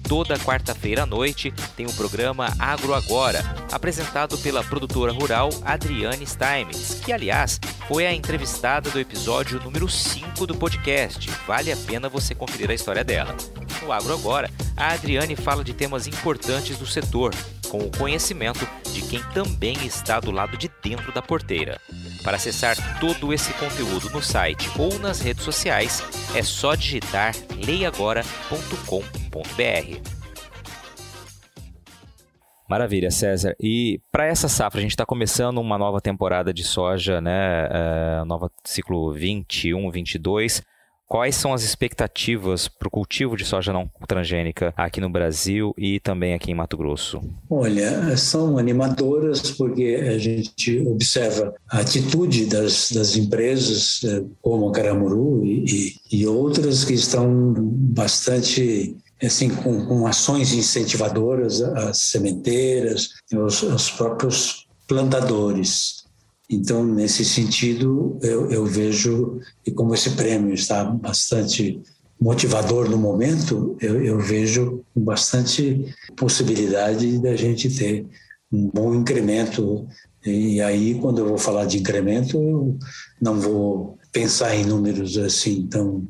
Toda 0.08 0.38
quarta-feira 0.38 1.02
à 1.02 1.06
noite 1.06 1.52
tem 1.76 1.84
o 1.84 1.92
programa 1.92 2.54
Agro 2.60 2.94
Agora, 2.94 3.42
apresentado 3.72 4.38
pela 4.38 4.62
produtora 4.62 5.10
rural 5.10 5.50
Adriane 5.64 6.24
Steinmetz, 6.24 7.00
que, 7.04 7.12
aliás, 7.12 7.58
foi 7.88 8.06
a 8.06 8.12
entrevistada 8.12 8.88
do 8.88 9.00
episódio 9.00 9.60
número 9.64 9.88
5 9.88 10.46
do 10.46 10.54
podcast. 10.54 11.28
Vale 11.44 11.72
a 11.72 11.76
pena 11.76 12.08
você 12.08 12.36
conferir 12.36 12.70
a 12.70 12.74
história 12.74 13.02
dela. 13.02 13.36
No 13.82 13.90
Agro 13.90 14.14
Agora, 14.14 14.48
a 14.76 14.92
Adriane 14.92 15.34
fala 15.34 15.64
de 15.64 15.74
temas 15.74 16.06
importantes 16.06 16.78
do 16.78 16.86
setor, 16.86 17.34
com 17.66 17.78
o 17.78 17.90
conhecimento 17.96 18.66
de 18.92 19.02
quem 19.02 19.22
também 19.34 19.76
está 19.84 20.20
do 20.20 20.30
lado 20.30 20.56
de 20.56 20.70
dentro 20.82 21.12
da 21.12 21.20
porteira. 21.20 21.80
Para 22.22 22.36
acessar 22.36 22.76
todo 22.98 23.32
esse 23.32 23.52
conteúdo 23.54 24.10
no 24.10 24.22
site 24.22 24.70
ou 24.78 24.98
nas 24.98 25.20
redes 25.20 25.44
sociais, 25.44 26.02
é 26.34 26.42
só 26.42 26.74
digitar 26.74 27.34
leiagora.com.br. 27.64 30.16
Maravilha, 32.68 33.12
César. 33.12 33.54
E 33.60 34.00
para 34.10 34.26
essa 34.26 34.48
safra, 34.48 34.80
a 34.80 34.82
gente 34.82 34.90
está 34.90 35.06
começando 35.06 35.58
uma 35.58 35.78
nova 35.78 36.00
temporada 36.00 36.52
de 36.52 36.64
soja, 36.64 37.20
né? 37.20 37.68
É, 37.70 38.24
nova 38.24 38.50
ciclo 38.64 39.12
21, 39.12 39.88
22. 39.90 40.62
Quais 41.08 41.36
são 41.36 41.54
as 41.54 41.62
expectativas 41.62 42.66
para 42.66 42.88
o 42.88 42.90
cultivo 42.90 43.36
de 43.36 43.44
soja 43.44 43.72
não 43.72 43.88
transgênica 44.08 44.74
aqui 44.76 45.00
no 45.00 45.08
Brasil 45.08 45.72
e 45.78 46.00
também 46.00 46.34
aqui 46.34 46.50
em 46.50 46.54
Mato 46.54 46.76
Grosso? 46.76 47.22
Olha, 47.48 48.16
são 48.16 48.58
animadoras 48.58 49.52
porque 49.52 50.04
a 50.08 50.18
gente 50.18 50.80
observa 50.80 51.54
a 51.70 51.78
atitude 51.78 52.46
das, 52.46 52.90
das 52.90 53.16
empresas 53.16 54.02
eh, 54.04 54.24
como 54.42 54.68
a 54.68 54.72
Caramuru 54.72 55.44
e, 55.44 55.94
e 56.10 56.26
outras 56.26 56.84
que 56.84 56.94
estão 56.94 57.54
bastante 57.56 58.96
assim, 59.22 59.50
com, 59.50 59.86
com 59.86 60.06
ações 60.06 60.52
incentivadoras 60.52 61.62
às 61.62 61.98
sementeiras, 61.98 63.10
aos, 63.32 63.62
aos 63.62 63.90
próprios 63.90 64.66
plantadores. 64.86 66.05
Então, 66.48 66.84
nesse 66.84 67.24
sentido, 67.24 68.18
eu, 68.22 68.50
eu 68.50 68.64
vejo, 68.64 69.40
e 69.66 69.70
como 69.70 69.94
esse 69.94 70.10
prêmio 70.10 70.54
está 70.54 70.84
bastante 70.84 71.80
motivador 72.20 72.88
no 72.88 72.96
momento, 72.96 73.76
eu, 73.80 74.02
eu 74.02 74.20
vejo 74.20 74.84
bastante 74.94 75.92
possibilidade 76.16 77.18
da 77.18 77.34
gente 77.34 77.68
ter 77.68 78.06
um 78.52 78.70
bom 78.72 78.94
incremento. 78.94 79.86
E 80.24 80.60
aí, 80.60 80.94
quando 80.94 81.18
eu 81.18 81.28
vou 81.28 81.38
falar 81.38 81.66
de 81.66 81.78
incremento, 81.78 82.40
eu 82.40 82.78
não 83.20 83.40
vou 83.40 83.98
pensar 84.12 84.54
em 84.54 84.64
números 84.64 85.18
assim 85.18 85.66
tão 85.66 86.06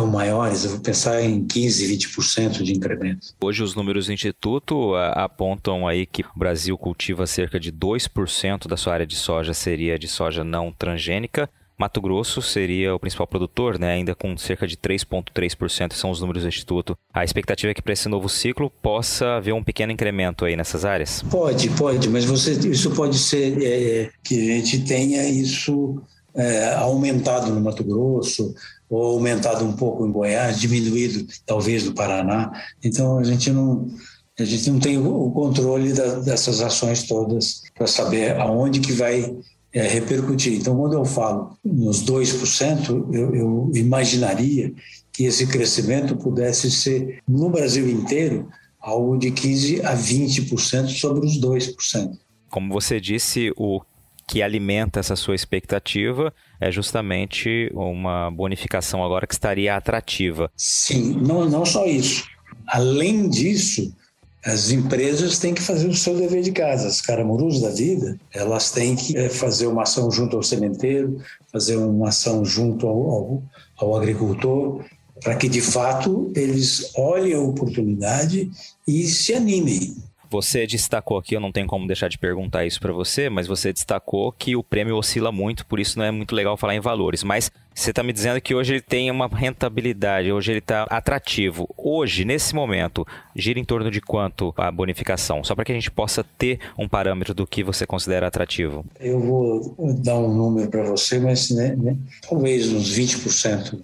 tão 0.00 0.06
maiores, 0.06 0.64
eu 0.64 0.70
vou 0.70 0.80
pensar 0.80 1.22
em 1.22 1.44
15, 1.44 1.98
20% 1.98 2.62
de 2.62 2.72
incremento. 2.72 3.34
Hoje 3.38 3.62
os 3.62 3.74
números 3.74 4.06
do 4.06 4.12
Instituto 4.14 4.94
apontam 4.94 5.86
aí 5.86 6.06
que 6.06 6.22
o 6.22 6.38
Brasil 6.38 6.76
cultiva 6.78 7.26
cerca 7.26 7.60
de 7.60 7.70
2% 7.70 8.66
da 8.66 8.78
sua 8.78 8.94
área 8.94 9.06
de 9.06 9.14
soja 9.14 9.52
seria 9.52 9.98
de 9.98 10.08
soja 10.08 10.42
não 10.42 10.72
transgênica, 10.72 11.50
Mato 11.78 12.00
Grosso 12.00 12.42
seria 12.42 12.94
o 12.94 13.00
principal 13.00 13.26
produtor, 13.26 13.78
né, 13.78 13.92
ainda 13.92 14.14
com 14.14 14.36
cerca 14.36 14.66
de 14.66 14.76
3,3% 14.76 15.94
são 15.94 16.10
os 16.10 16.20
números 16.20 16.42
do 16.42 16.48
Instituto. 16.48 16.96
A 17.12 17.24
expectativa 17.24 17.70
é 17.70 17.74
que 17.74 17.80
para 17.80 17.94
esse 17.94 18.08
novo 18.08 18.28
ciclo 18.28 18.70
possa 18.82 19.36
haver 19.36 19.54
um 19.54 19.62
pequeno 19.62 19.92
incremento 19.92 20.44
aí 20.44 20.56
nessas 20.56 20.84
áreas? 20.84 21.22
Pode, 21.30 21.70
pode, 21.70 22.08
mas 22.08 22.24
você, 22.24 22.52
isso 22.68 22.90
pode 22.90 23.18
ser 23.18 23.62
é, 23.62 24.10
que 24.22 24.52
a 24.52 24.54
gente 24.56 24.84
tenha 24.84 25.26
isso 25.26 26.02
é, 26.34 26.74
aumentado 26.74 27.50
no 27.50 27.60
Mato 27.60 27.82
Grosso, 27.82 28.54
ou 28.90 29.02
aumentado 29.12 29.64
um 29.64 29.72
pouco 29.72 30.04
em 30.04 30.10
Goiás, 30.10 30.60
diminuído 30.60 31.24
talvez 31.46 31.84
no 31.84 31.94
Paraná. 31.94 32.50
Então 32.82 33.18
a 33.18 33.24
gente 33.24 33.50
não 33.50 33.88
a 34.38 34.44
gente 34.44 34.70
não 34.70 34.80
tem 34.80 34.96
o 34.96 35.30
controle 35.30 35.92
da, 35.92 36.18
dessas 36.20 36.60
ações 36.60 37.02
todas 37.04 37.62
para 37.74 37.86
saber 37.86 38.36
aonde 38.40 38.80
que 38.80 38.92
vai 38.92 39.36
é, 39.72 39.86
repercutir. 39.86 40.54
Então, 40.54 40.76
quando 40.76 40.94
eu 40.94 41.04
falo 41.04 41.56
nos 41.62 42.02
2%, 42.04 43.14
eu, 43.14 43.34
eu 43.34 43.70
imaginaria 43.74 44.72
que 45.12 45.24
esse 45.24 45.46
crescimento 45.46 46.16
pudesse 46.16 46.70
ser, 46.70 47.20
no 47.28 47.50
Brasil 47.50 47.88
inteiro, 47.88 48.48
algo 48.80 49.18
de 49.18 49.30
15% 49.30 49.84
a 49.84 49.94
20% 49.94 50.88
sobre 50.88 51.26
os 51.26 51.38
2%. 51.38 52.12
Como 52.48 52.72
você 52.72 53.00
disse, 53.00 53.52
o 53.56 53.80
que 54.30 54.42
alimenta 54.42 55.00
essa 55.00 55.16
sua 55.16 55.34
expectativa 55.34 56.32
é 56.60 56.70
justamente 56.70 57.68
uma 57.74 58.30
bonificação 58.30 59.04
agora 59.04 59.26
que 59.26 59.34
estaria 59.34 59.74
atrativa. 59.74 60.48
Sim, 60.56 61.16
não, 61.20 61.50
não 61.50 61.66
só 61.66 61.84
isso. 61.84 62.28
Além 62.64 63.28
disso, 63.28 63.92
as 64.46 64.70
empresas 64.70 65.40
têm 65.40 65.52
que 65.52 65.60
fazer 65.60 65.88
o 65.88 65.96
seu 65.96 66.16
dever 66.16 66.42
de 66.42 66.52
casa. 66.52 66.86
As 66.86 67.00
caramurus 67.00 67.60
da 67.60 67.70
vida, 67.70 68.20
elas 68.32 68.70
têm 68.70 68.94
que 68.94 69.16
eh, 69.16 69.28
fazer 69.28 69.66
uma 69.66 69.82
ação 69.82 70.08
junto 70.12 70.36
ao 70.36 70.44
sementeiro, 70.44 71.20
fazer 71.50 71.76
uma 71.76 72.10
ação 72.10 72.44
junto 72.44 72.86
ao, 72.86 73.10
ao, 73.10 73.42
ao 73.78 73.96
agricultor, 73.96 74.84
para 75.24 75.34
que 75.34 75.48
de 75.48 75.60
fato 75.60 76.30
eles 76.36 76.92
olhem 76.94 77.34
a 77.34 77.40
oportunidade 77.40 78.48
e 78.86 79.08
se 79.08 79.34
animem. 79.34 79.96
Você 80.30 80.64
destacou 80.64 81.18
aqui, 81.18 81.34
eu 81.34 81.40
não 81.40 81.50
tenho 81.50 81.66
como 81.66 81.88
deixar 81.88 82.08
de 82.08 82.16
perguntar 82.16 82.64
isso 82.64 82.80
para 82.80 82.92
você, 82.92 83.28
mas 83.28 83.48
você 83.48 83.72
destacou 83.72 84.30
que 84.30 84.54
o 84.54 84.62
prêmio 84.62 84.96
oscila 84.96 85.32
muito, 85.32 85.66
por 85.66 85.80
isso 85.80 85.98
não 85.98 86.04
é 86.04 86.10
muito 86.12 86.36
legal 86.36 86.56
falar 86.56 86.76
em 86.76 86.80
valores. 86.80 87.24
Mas 87.24 87.50
você 87.74 87.90
está 87.90 88.02
me 88.02 88.12
dizendo 88.12 88.40
que 88.40 88.54
hoje 88.54 88.74
ele 88.74 88.80
tem 88.80 89.10
uma 89.10 89.26
rentabilidade, 89.26 90.30
hoje 90.30 90.52
ele 90.52 90.58
está 90.60 90.84
atrativo. 90.84 91.68
Hoje, 91.76 92.24
nesse 92.24 92.54
momento, 92.54 93.04
gira 93.34 93.58
em 93.58 93.64
torno 93.64 93.90
de 93.90 94.00
quanto 94.00 94.54
a 94.56 94.70
bonificação? 94.70 95.42
Só 95.42 95.54
para 95.56 95.64
que 95.64 95.72
a 95.72 95.74
gente 95.74 95.90
possa 95.90 96.22
ter 96.22 96.60
um 96.78 96.88
parâmetro 96.88 97.34
do 97.34 97.46
que 97.46 97.64
você 97.64 97.84
considera 97.84 98.28
atrativo. 98.28 98.84
Eu 99.00 99.18
vou 99.18 99.76
dar 99.98 100.16
um 100.16 100.32
número 100.32 100.70
para 100.70 100.84
você, 100.84 101.18
mas 101.18 101.50
né, 101.50 101.74
né, 101.76 101.96
talvez 102.28 102.72
uns 102.72 102.96
20% 102.96 103.80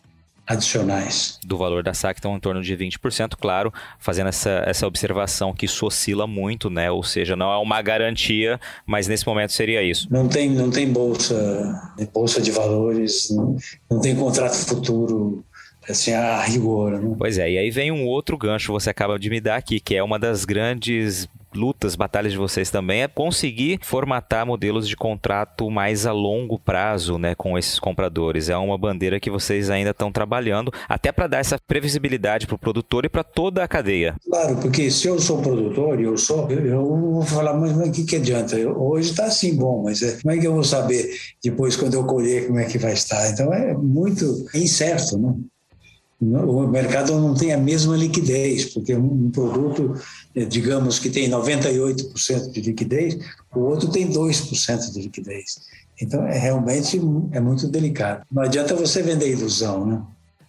adicionais. 0.47 1.39
Do 1.45 1.59
valor 1.59 1.83
da 1.83 1.93
SAC 1.93 2.19
estão 2.19 2.37
em 2.37 2.41
torno 2.41 2.63
de 2.63 2.77
20%, 2.77 3.35
claro, 3.41 3.73
fazendo 3.99 4.29
essa, 4.29 4.63
essa 4.67 4.87
observação 4.87 5.53
que 5.53 5.67
isso 5.67 5.85
oscila 5.85 6.27
muito, 6.27 6.71
né? 6.71 6.91
Ou 6.91 7.03
seja, 7.03 7.35
não 7.35 7.53
é 7.53 7.59
uma 7.59 7.83
garantia, 7.83 8.61
mas 8.87 9.09
nesse 9.09 9.27
momento 9.27 9.53
seria 9.53 9.83
isso. 9.83 10.07
Não 10.11 10.29
tem, 10.29 10.51
não 10.51 10.71
tem 10.71 10.91
bolsa, 10.91 11.95
bolsa 12.13 12.41
de 12.41 12.51
valores, 12.51 13.31
não, 13.31 13.57
não 13.91 14.01
tem 14.01 14.15
contrato 14.15 14.55
futuro 14.55 15.45
assim, 15.89 16.13
a 16.13 16.41
rigor. 16.43 17.01
Né? 17.01 17.15
Pois 17.19 17.39
é, 17.39 17.51
e 17.51 17.59
aí 17.59 17.71
vem 17.71 17.91
um 17.91 18.07
outro 18.07 18.37
gancho 18.37 18.73
você 18.73 18.91
acaba 18.91 19.19
de 19.19 19.31
me 19.31 19.41
dar 19.41 19.57
aqui, 19.57 19.81
que 19.81 19.95
é 19.95 20.03
uma 20.03 20.19
das 20.19 20.45
grandes 20.45 21.29
lutas, 21.57 21.97
batalhas 21.97 22.33
de 22.33 22.39
vocês 22.39 22.71
também 22.71 23.03
é 23.03 23.09
conseguir 23.09 23.81
formatar 23.83 24.47
modelos 24.47 24.87
de 24.87 24.95
contrato 24.95 25.69
mais 25.71 26.07
a 26.07 26.13
longo 26.13 26.59
prazo, 26.59 27.19
né, 27.19 27.35
com 27.35 27.59
esses 27.59 27.81
compradores. 27.81 28.49
É 28.49 28.57
uma 28.57 28.79
bandeira 28.79 29.19
que 29.19 29.31
vocês 29.31 29.71
ainda 29.71 29.91
estão 29.91 30.13
trabalhando, 30.13 30.71
até 30.89 31.11
para 31.11 31.27
dar 31.27 31.39
essa 31.39 31.59
previsibilidade 31.67 32.47
para 32.47 32.55
o 32.55 32.59
produtor 32.59 33.05
e 33.05 33.09
para 33.09 33.25
toda 33.25 33.65
a 33.65 33.69
cadeia. 33.69 34.15
Claro, 34.29 34.57
porque 34.57 34.91
se 34.91 35.09
eu 35.09 35.19
sou 35.19 35.41
produtor, 35.41 36.01
eu 36.01 36.17
sou, 36.17 36.49
eu 36.51 36.85
vou 36.85 37.23
falar, 37.23 37.55
mas 37.55 37.77
o 37.77 37.91
que, 37.91 38.05
que 38.05 38.17
adianta? 38.17 38.57
Eu, 38.57 38.79
hoje 38.79 39.11
está 39.11 39.25
assim 39.25 39.57
bom, 39.57 39.83
mas 39.83 40.03
é, 40.03 40.21
como 40.21 40.35
é 40.35 40.39
que 40.39 40.47
eu 40.47 40.53
vou 40.53 40.65
saber 40.65 41.11
depois 41.43 41.77
quando 41.77 41.95
eu 41.95 42.05
colher 42.05 42.47
como 42.47 42.59
é 42.59 42.65
que 42.65 42.79
vai 42.79 42.93
estar? 42.93 43.31
Então 43.31 43.53
é 43.53 43.73
muito 43.73 44.47
incerto, 44.55 45.19
né? 45.19 45.35
O 46.21 46.67
mercado 46.67 47.19
não 47.19 47.35
tem 47.35 47.53
a 47.53 47.59
mesma 47.59 47.97
liquidez, 47.97 48.73
porque 48.73 48.95
um 48.95 49.31
produto, 49.31 50.01
eh, 50.35 50.45
digamos 50.45 50.99
que 50.99 51.11
tem 51.11 51.29
98% 51.29 52.51
de 52.51 52.61
liquidez, 52.63 53.19
o 53.55 53.61
outro 53.61 53.91
tem 53.91 54.11
2% 54.11 54.93
de 54.93 55.03
liquidez. 55.03 55.61
Então, 56.01 56.27
é 56.27 56.39
realmente 56.39 56.99
é 57.33 57.41
muito 57.41 57.69
delicado. 57.69 58.25
Não 58.31 58.43
adianta 58.43 58.75
você 58.75 59.03
vender 59.03 59.31
ilusão, 59.31 59.87
né? 59.87 60.03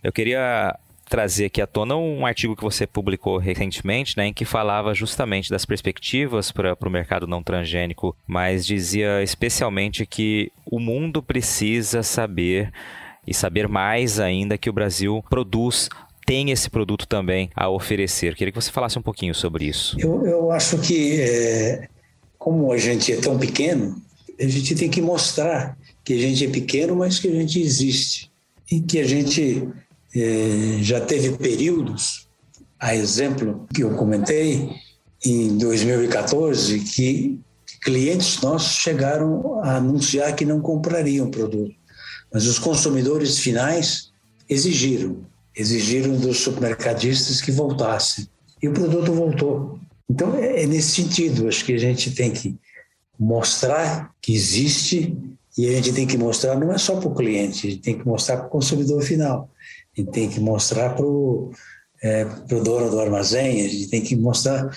Eu 0.04 0.12
queria 0.12 0.78
trazer 1.10 1.46
aqui 1.46 1.62
à 1.62 1.68
tona 1.68 1.96
um 1.96 2.26
artigo 2.26 2.56
que 2.56 2.64
você 2.64 2.86
publicou 2.86 3.38
recentemente, 3.38 4.16
né, 4.18 4.28
em 4.28 4.34
que 4.34 4.46
falava 4.46 4.94
justamente 4.94 5.50
das 5.50 5.66
perspectivas 5.66 6.52
para 6.52 6.78
o 6.86 6.90
mercado 6.90 7.26
não 7.26 7.42
transgênico, 7.42 8.16
mas 8.28 8.66
dizia 8.66 9.24
especialmente 9.24 10.06
que 10.06 10.52
o 10.66 10.80
mundo 10.80 11.24
precisa 11.24 12.04
saber 12.04 12.74
e 13.28 13.34
saber 13.34 13.68
mais 13.68 14.20
ainda 14.20 14.58
que 14.58 14.70
o 14.70 14.74
Brasil 14.74 15.24
produz 15.30 15.90
tem 16.26 16.52
esse 16.52 16.70
produto 16.70 17.08
também 17.08 17.50
a 17.56 17.70
oferecer. 17.70 18.36
Queria 18.36 18.52
que 18.52 18.62
você 18.62 18.72
falasse 18.72 19.00
um 19.00 19.02
pouquinho 19.02 19.34
sobre 19.34 19.66
isso. 19.66 19.96
Eu, 19.98 20.26
eu 20.26 20.52
acho 20.52 20.78
que, 20.78 21.22
é, 21.22 21.88
como 22.38 22.72
a 22.72 22.78
gente 22.78 23.14
é 23.14 23.16
tão 23.16 23.38
pequeno, 23.38 24.02
a 24.38 24.46
gente 24.46 24.76
tem 24.76 24.90
que 24.90 25.02
mostrar 25.02 25.78
que 26.04 26.14
a 26.14 26.18
gente 26.18 26.46
é 26.46 26.50
pequeno, 26.50 26.98
mas 26.98 27.18
que 27.18 27.30
a 27.30 27.32
gente 27.32 27.62
existe. 27.62 28.30
E 28.70 28.82
que 28.82 29.00
a 29.00 29.08
gente 29.08 29.70
é, 30.14 30.80
já 30.82 31.00
teve 31.00 31.38
períodos, 31.38 32.28
a 32.78 32.94
exemplo 32.94 33.66
que 33.74 33.84
eu 33.84 33.96
comentei, 33.96 34.70
em 35.26 35.58
2014, 35.58 36.80
que 36.82 37.40
clientes 37.82 38.42
nossos 38.42 38.76
chegaram 38.76 39.62
a 39.64 39.78
anunciar 39.78 40.36
que 40.36 40.44
não 40.44 40.60
comprariam 40.60 41.32
produto 41.32 41.77
mas 42.32 42.46
os 42.46 42.60
consumidores 42.60 43.40
finais 43.40 44.12
exigiram, 44.50 45.18
exigiram 45.56 46.18
dos 46.18 46.38
supermercadistas 46.38 47.42
que 47.42 47.52
voltassem. 47.52 48.28
E 48.62 48.68
o 48.68 48.74
produto 48.74 49.14
voltou. 49.14 49.80
Então, 50.10 50.36
é, 50.36 50.64
é 50.64 50.68
nesse 50.68 51.02
sentido, 51.02 51.48
acho 51.48 51.66
que 51.66 51.74
a 51.74 51.78
gente 51.78 52.12
tem 52.12 52.32
que 52.32 52.56
mostrar 53.20 54.12
que 54.22 54.34
existe 54.34 55.16
e 55.58 55.68
a 55.68 55.72
gente 55.72 55.92
tem 55.92 56.06
que 56.06 56.18
mostrar 56.18 56.56
não 56.56 56.72
é 56.72 56.78
só 56.78 56.98
para 56.98 57.10
o 57.10 57.16
cliente, 57.16 57.68
a 57.68 57.72
gente 57.72 57.82
tem 57.82 57.98
que 57.98 58.06
mostrar 58.06 58.38
para 58.38 58.48
o 58.48 58.50
consumidor 58.50 59.02
final, 59.02 59.50
a 59.96 60.00
gente 60.00 60.12
tem 60.12 60.30
que 60.30 60.40
mostrar 60.40 60.92
para 60.92 61.06
o 61.06 61.52
é, 62.02 62.26
dono 62.46 62.92
do 62.92 63.00
armazém, 63.00 63.66
a 63.66 63.68
gente 63.68 63.90
tem 63.90 64.02
que 64.02 64.16
mostrar 64.16 64.70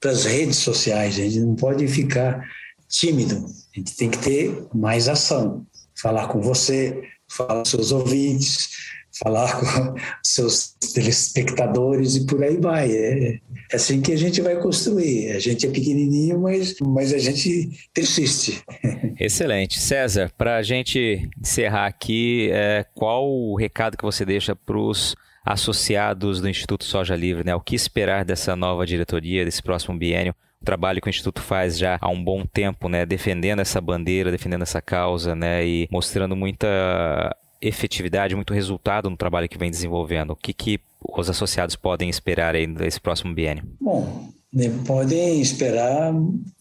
para 0.00 0.10
as 0.10 0.24
redes 0.24 0.56
sociais, 0.56 1.14
a 1.14 1.22
gente 1.22 1.40
não 1.40 1.54
pode 1.54 1.86
ficar 1.88 2.42
tímido, 2.88 3.44
a 3.74 3.78
gente 3.78 3.96
tem 3.96 4.10
que 4.10 4.18
ter 4.18 4.66
mais 4.72 5.08
ação 5.08 5.66
falar 5.94 6.28
com 6.28 6.40
você, 6.40 7.02
falar 7.28 7.60
com 7.60 7.64
seus 7.64 7.92
ouvintes, 7.92 8.70
falar 9.22 9.60
com 9.60 9.94
seus 10.22 10.74
telespectadores 10.94 12.16
e 12.16 12.26
por 12.26 12.42
aí 12.42 12.56
vai. 12.56 12.90
É, 12.90 13.40
é 13.72 13.76
assim 13.76 14.00
que 14.00 14.12
a 14.12 14.16
gente 14.16 14.40
vai 14.40 14.56
construir. 14.60 15.30
A 15.30 15.38
gente 15.38 15.66
é 15.66 15.70
pequenininho, 15.70 16.40
mas, 16.40 16.74
mas 16.80 17.12
a 17.12 17.18
gente 17.18 17.70
persiste. 17.92 18.62
Excelente. 19.18 19.80
César, 19.80 20.32
para 20.36 20.56
a 20.56 20.62
gente 20.62 21.28
encerrar 21.40 21.86
aqui, 21.86 22.50
é, 22.52 22.84
qual 22.94 23.28
o 23.28 23.56
recado 23.56 23.96
que 23.96 24.04
você 24.04 24.24
deixa 24.24 24.56
para 24.56 24.78
os 24.78 25.14
associados 25.44 26.40
do 26.40 26.48
Instituto 26.48 26.84
Soja 26.84 27.14
Livre? 27.14 27.44
Né? 27.44 27.54
O 27.54 27.60
que 27.60 27.76
esperar 27.76 28.24
dessa 28.24 28.56
nova 28.56 28.86
diretoria, 28.86 29.44
desse 29.44 29.62
próximo 29.62 29.96
biênio? 29.96 30.34
Trabalho 30.64 31.00
que 31.00 31.08
o 31.08 31.10
Instituto 31.10 31.40
faz 31.40 31.78
já 31.78 31.98
há 32.00 32.08
um 32.08 32.22
bom 32.22 32.44
tempo, 32.44 32.88
né, 32.88 33.06
defendendo 33.06 33.60
essa 33.60 33.80
bandeira, 33.80 34.30
defendendo 34.30 34.62
essa 34.62 34.80
causa, 34.82 35.34
né, 35.34 35.66
e 35.66 35.88
mostrando 35.90 36.34
muita 36.34 37.36
efetividade, 37.60 38.34
muito 38.34 38.52
resultado 38.52 39.08
no 39.08 39.16
trabalho 39.16 39.48
que 39.48 39.58
vem 39.58 39.70
desenvolvendo. 39.70 40.30
O 40.30 40.36
que, 40.36 40.52
que 40.52 40.80
os 41.00 41.30
associados 41.30 41.76
podem 41.76 42.10
esperar 42.10 42.54
aí 42.54 42.66
nesse 42.66 43.00
próximo 43.00 43.34
biênio? 43.34 43.64
Bom, 43.80 44.28
podem 44.86 45.40
esperar 45.40 46.14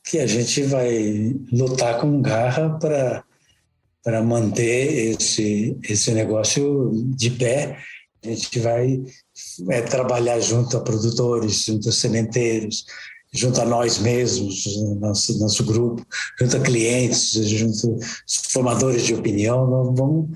que 0.10 0.20
a 0.20 0.28
gente 0.28 0.64
vai 0.64 1.36
lutar 1.52 2.00
com 2.00 2.22
garra 2.22 2.78
para 2.80 3.24
para 4.04 4.22
manter 4.22 5.14
esse 5.14 5.78
esse 5.84 6.12
negócio 6.12 6.92
de 7.16 7.32
pé. 7.32 7.78
A 8.24 8.28
gente 8.28 8.60
vai 8.60 9.02
é, 9.70 9.82
trabalhar 9.82 10.40
junto 10.40 10.78
a 10.78 10.82
produtores, 10.82 11.66
junto 11.66 11.88
a 11.90 11.92
sementeiros, 11.92 12.86
junto 13.34 13.60
a 13.60 13.66
nós 13.66 13.98
mesmos, 13.98 14.66
nosso, 15.00 15.40
nosso 15.40 15.64
grupo, 15.66 16.06
junto 16.40 16.58
a 16.58 16.60
clientes, 16.60 17.34
junto 17.50 17.96
a 17.96 18.52
formadores 18.52 19.06
de 19.06 19.14
opinião, 19.14 19.68
nós 19.68 19.98
vamos, 19.98 20.30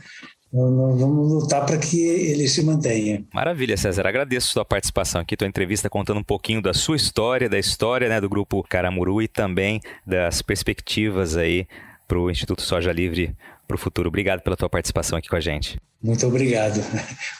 vamos 0.51 1.31
lutar 1.31 1.65
para 1.65 1.77
que 1.77 2.01
ele 2.01 2.47
se 2.47 2.63
mantenha. 2.63 3.23
Maravilha, 3.33 3.77
César. 3.77 4.07
Agradeço 4.07 4.47
a 4.47 4.51
sua 4.53 4.65
participação 4.65 5.21
aqui, 5.21 5.37
tua 5.37 5.47
entrevista 5.47 5.89
contando 5.89 6.19
um 6.19 6.23
pouquinho 6.23 6.61
da 6.61 6.73
sua 6.73 6.95
história, 6.95 7.47
da 7.47 7.59
história 7.59 8.09
né, 8.09 8.19
do 8.19 8.27
grupo 8.27 8.63
Caramuru 8.63 9.21
e 9.21 9.27
também 9.27 9.79
das 10.05 10.41
perspectivas 10.41 11.37
aí 11.37 11.67
para 12.07 12.17
o 12.17 12.31
Instituto 12.31 12.61
Soja 12.61 12.91
Livre 12.91 13.35
para 13.67 13.75
o 13.75 13.77
futuro. 13.77 14.07
Obrigado 14.07 14.41
pela 14.41 14.55
tua 14.55 14.69
participação 14.69 15.17
aqui 15.17 15.29
com 15.29 15.35
a 15.35 15.41
gente. 15.41 15.79
Muito 16.01 16.25
obrigado. 16.25 16.79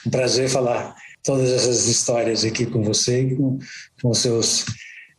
Um 0.06 0.10
prazer 0.10 0.48
falar 0.48 0.94
todas 1.24 1.50
essas 1.50 1.86
histórias 1.86 2.44
aqui 2.44 2.66
com 2.66 2.82
você 2.82 3.22
e 3.22 3.36
com, 3.36 3.58
com 4.00 4.10
os 4.10 4.18
seus 4.18 4.66